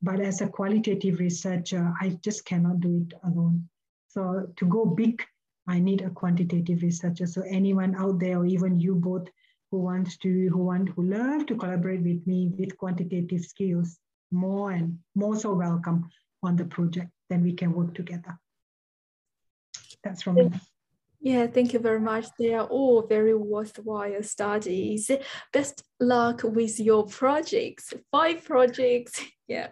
But 0.00 0.20
as 0.20 0.40
a 0.40 0.48
qualitative 0.48 1.18
researcher, 1.18 1.92
I 2.00 2.18
just 2.24 2.44
cannot 2.46 2.80
do 2.80 3.06
it 3.06 3.14
alone. 3.22 3.68
So 4.08 4.46
to 4.56 4.64
go 4.66 4.86
big, 4.86 5.22
I 5.68 5.78
need 5.78 6.00
a 6.00 6.10
quantitative 6.10 6.82
researcher. 6.82 7.26
So 7.26 7.42
anyone 7.42 7.94
out 7.94 8.18
there, 8.18 8.38
or 8.38 8.46
even 8.46 8.80
you 8.80 8.94
both, 8.94 9.28
who 9.72 9.78
wants 9.78 10.18
to, 10.18 10.48
who 10.50 10.58
want, 10.58 10.90
who 10.90 11.02
love 11.02 11.46
to 11.46 11.56
collaborate 11.56 12.02
with 12.02 12.24
me 12.26 12.52
with 12.58 12.76
quantitative 12.76 13.40
skills, 13.40 13.98
more 14.30 14.70
and 14.70 14.98
more 15.14 15.34
so 15.34 15.54
welcome 15.54 16.08
on 16.42 16.56
the 16.56 16.66
project. 16.66 17.10
Then 17.30 17.42
we 17.42 17.54
can 17.54 17.72
work 17.72 17.94
together. 17.94 18.38
That's 20.04 20.22
from 20.22 20.34
me. 20.34 20.50
Yeah, 21.22 21.46
thank 21.46 21.72
you 21.72 21.78
very 21.78 22.00
much. 22.00 22.26
They 22.38 22.52
are 22.52 22.66
all 22.66 23.06
very 23.06 23.34
worthwhile 23.34 24.22
studies. 24.22 25.10
Best 25.52 25.84
luck 26.00 26.42
with 26.44 26.78
your 26.78 27.06
projects. 27.06 27.92
Five 28.12 28.44
projects. 28.44 29.20
Yeah. 29.48 29.68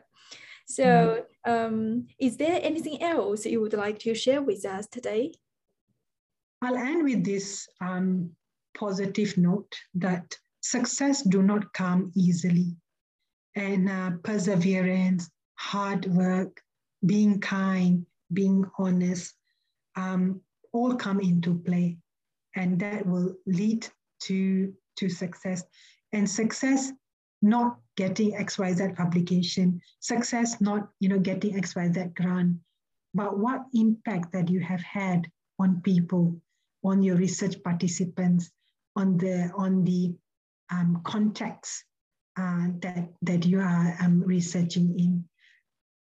So, 0.66 1.24
mm. 1.46 1.50
um, 1.50 2.06
is 2.18 2.36
there 2.36 2.60
anything 2.62 3.02
else 3.02 3.46
you 3.46 3.62
would 3.62 3.72
like 3.72 3.98
to 4.00 4.14
share 4.14 4.42
with 4.42 4.66
us 4.66 4.86
today? 4.88 5.32
I'll 6.60 6.76
end 6.76 7.04
with 7.04 7.24
this. 7.24 7.66
Um, 7.80 8.32
positive 8.76 9.36
note 9.36 9.72
that 9.94 10.36
success 10.60 11.22
do 11.22 11.42
not 11.42 11.72
come 11.72 12.12
easily. 12.14 12.76
And 13.56 13.88
uh, 13.88 14.12
perseverance 14.22 15.28
hard 15.54 16.06
work 16.06 16.60
being 17.04 17.40
kind 17.40 18.06
being 18.32 18.64
honest 18.78 19.34
um, 19.96 20.40
all 20.72 20.94
come 20.94 21.20
into 21.20 21.58
play. 21.58 21.98
And 22.56 22.78
that 22.80 23.06
will 23.06 23.34
lead 23.46 23.86
to 24.24 24.72
to 24.96 25.08
success. 25.08 25.62
And 26.12 26.28
success 26.28 26.92
not 27.42 27.78
getting 27.96 28.32
xyz 28.32 28.94
publication 28.96 29.80
success 30.00 30.60
not 30.60 30.90
you 31.00 31.08
know 31.08 31.18
getting 31.18 31.54
xyz 31.54 32.14
grant. 32.14 32.56
But 33.14 33.38
what 33.38 33.62
impact 33.74 34.32
that 34.32 34.48
you 34.50 34.60
have 34.60 34.82
had 34.82 35.26
on 35.58 35.80
people 35.82 36.40
on 36.84 37.02
your 37.02 37.16
research 37.16 37.62
participants 37.62 38.50
on 38.96 39.16
the 39.18 39.50
on 39.56 39.84
the 39.84 40.14
um, 40.70 41.00
context 41.04 41.84
uh, 42.38 42.68
that 42.80 43.08
that 43.22 43.46
you 43.46 43.60
are 43.60 43.96
um, 44.00 44.22
researching 44.22 44.98
in. 44.98 45.24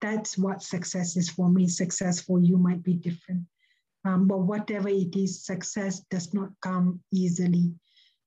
That's 0.01 0.37
what 0.37 0.61
success 0.61 1.17
is 1.17 1.29
for 1.29 1.49
me. 1.49 1.67
Success 1.67 2.21
for 2.21 2.39
you 2.39 2.57
might 2.57 2.83
be 2.83 2.93
different, 2.93 3.43
um, 4.05 4.27
but 4.27 4.39
whatever 4.39 4.89
it 4.89 5.15
is, 5.15 5.45
success 5.45 6.01
does 6.11 6.33
not 6.33 6.49
come 6.61 7.01
easily. 7.11 7.73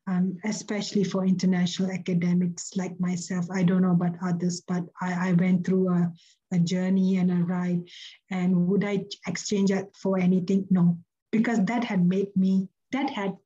Um, 0.07 0.39
especially 0.45 1.05
for 1.05 1.25
international 1.25 1.93
academics 1.93 2.75
like 2.75 2.99
myself. 2.99 3.47
I 3.53 3.63
don't 3.63 3.83
know 3.83 3.93
about 3.93 4.17
others, 4.25 4.61
but 4.67 4.83
I, 5.01 5.29
I 5.29 5.33
went 5.35 5.65
through 5.65 5.89
a, 5.91 6.13
a 6.53 6.59
journey 6.59 7.19
and 7.19 7.31
a 7.31 7.45
ride. 7.45 7.83
And 8.29 8.67
would 8.67 8.83
I 8.83 9.05
exchange 9.29 9.71
it 9.71 9.87
for 10.03 10.19
anything? 10.19 10.67
No, 10.69 10.99
because 11.31 11.65
that 11.67 11.85
had 11.85 12.05
made 12.05 12.35
me, 12.35 12.67
that 12.91 13.09
had 13.11 13.37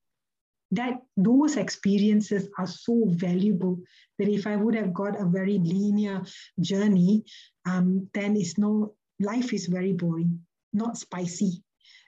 that 0.76 1.02
those 1.16 1.56
experiences 1.56 2.48
are 2.58 2.66
so 2.66 3.04
valuable 3.06 3.78
that 4.18 4.28
if 4.28 4.46
I 4.46 4.56
would 4.56 4.74
have 4.74 4.92
got 4.92 5.20
a 5.20 5.26
very 5.26 5.58
linear 5.58 6.22
journey, 6.60 7.24
um, 7.66 8.08
then 8.14 8.36
it's 8.36 8.58
no 8.58 8.94
life 9.20 9.52
is 9.52 9.66
very 9.66 9.92
boring, 9.92 10.40
not 10.72 10.98
spicy. 10.98 11.62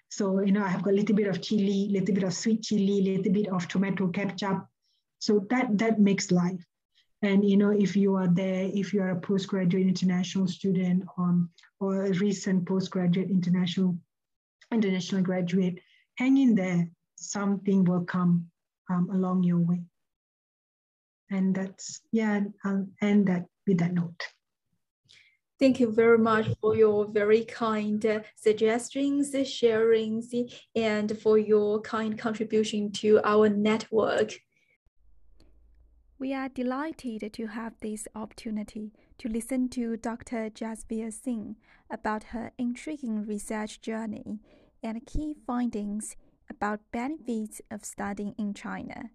So 0.08 0.40
you 0.40 0.52
know, 0.52 0.62
I 0.62 0.68
have 0.68 0.82
got 0.82 0.92
a 0.92 0.96
little 0.96 1.16
bit 1.16 1.28
of 1.28 1.42
chili, 1.42 1.88
little 1.90 2.14
bit 2.14 2.24
of 2.24 2.34
sweet 2.34 2.62
chili, 2.62 3.02
little 3.02 3.32
bit 3.32 3.48
of 3.48 3.68
tomato 3.68 4.08
ketchup. 4.08 4.66
So 5.18 5.46
that 5.50 5.78
that 5.78 6.00
makes 6.00 6.30
life. 6.30 6.64
And 7.22 7.48
you 7.48 7.56
know, 7.56 7.70
if 7.70 7.96
you 7.96 8.14
are 8.16 8.28
there, 8.28 8.70
if 8.72 8.92
you 8.92 9.02
are 9.02 9.10
a 9.10 9.20
postgraduate 9.20 9.86
international 9.86 10.46
student 10.46 11.04
um, 11.18 11.50
or 11.80 12.04
a 12.04 12.12
recent 12.12 12.66
postgraduate 12.66 13.30
international 13.30 13.98
international 14.72 15.22
graduate, 15.22 15.78
hang 16.16 16.38
in 16.38 16.54
there. 16.54 16.88
Something 17.18 17.84
will 17.84 18.04
come 18.04 18.50
um, 18.90 19.08
along 19.12 19.42
your 19.44 19.58
way. 19.58 19.82
And 21.30 21.54
that's 21.54 22.00
yeah. 22.12 22.40
I'll 22.64 22.86
end 23.02 23.26
that 23.26 23.46
with 23.66 23.78
that 23.78 23.92
note. 23.92 24.22
Thank 25.58 25.80
you 25.80 25.90
very 25.90 26.18
much 26.18 26.48
for 26.60 26.76
your 26.76 27.06
very 27.06 27.44
kind 27.44 28.04
uh, 28.04 28.20
suggestions, 28.36 29.32
sharings, 29.32 30.26
and 30.74 31.18
for 31.18 31.38
your 31.38 31.80
kind 31.80 32.18
contribution 32.18 32.92
to 32.92 33.20
our 33.24 33.48
network. 33.48 34.34
We 36.18 36.34
are 36.34 36.50
delighted 36.50 37.32
to 37.32 37.46
have 37.46 37.74
this 37.80 38.06
opportunity 38.14 38.92
to 39.18 39.28
listen 39.28 39.68
to 39.70 39.96
Dr. 39.96 40.50
Jasvir 40.50 41.12
Singh 41.12 41.56
about 41.90 42.24
her 42.24 42.52
intriguing 42.58 43.26
research 43.26 43.80
journey 43.80 44.40
and 44.82 45.06
key 45.06 45.34
findings 45.46 46.16
about 46.48 46.80
benefits 46.92 47.60
of 47.70 47.84
studying 47.84 48.34
in 48.38 48.54
China. 48.54 49.10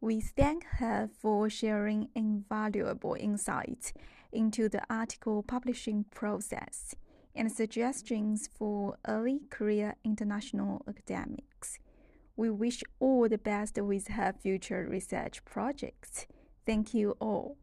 We 0.00 0.20
thank 0.20 0.64
her 0.78 1.08
for 1.20 1.48
sharing 1.48 2.08
invaluable 2.14 3.16
insights 3.18 3.92
into 4.32 4.68
the 4.68 4.82
article 4.90 5.42
publishing 5.42 6.04
process 6.10 6.94
and 7.34 7.50
suggestions 7.52 8.48
for 8.52 8.96
early 9.06 9.40
career 9.50 9.94
international 10.04 10.82
academics. 10.88 11.78
We 12.36 12.50
wish 12.50 12.82
all 12.98 13.28
the 13.28 13.38
best 13.38 13.78
with 13.78 14.08
her 14.08 14.32
future 14.32 14.86
research 14.88 15.44
projects. 15.44 16.26
Thank 16.66 16.94
you 16.94 17.16
all. 17.20 17.56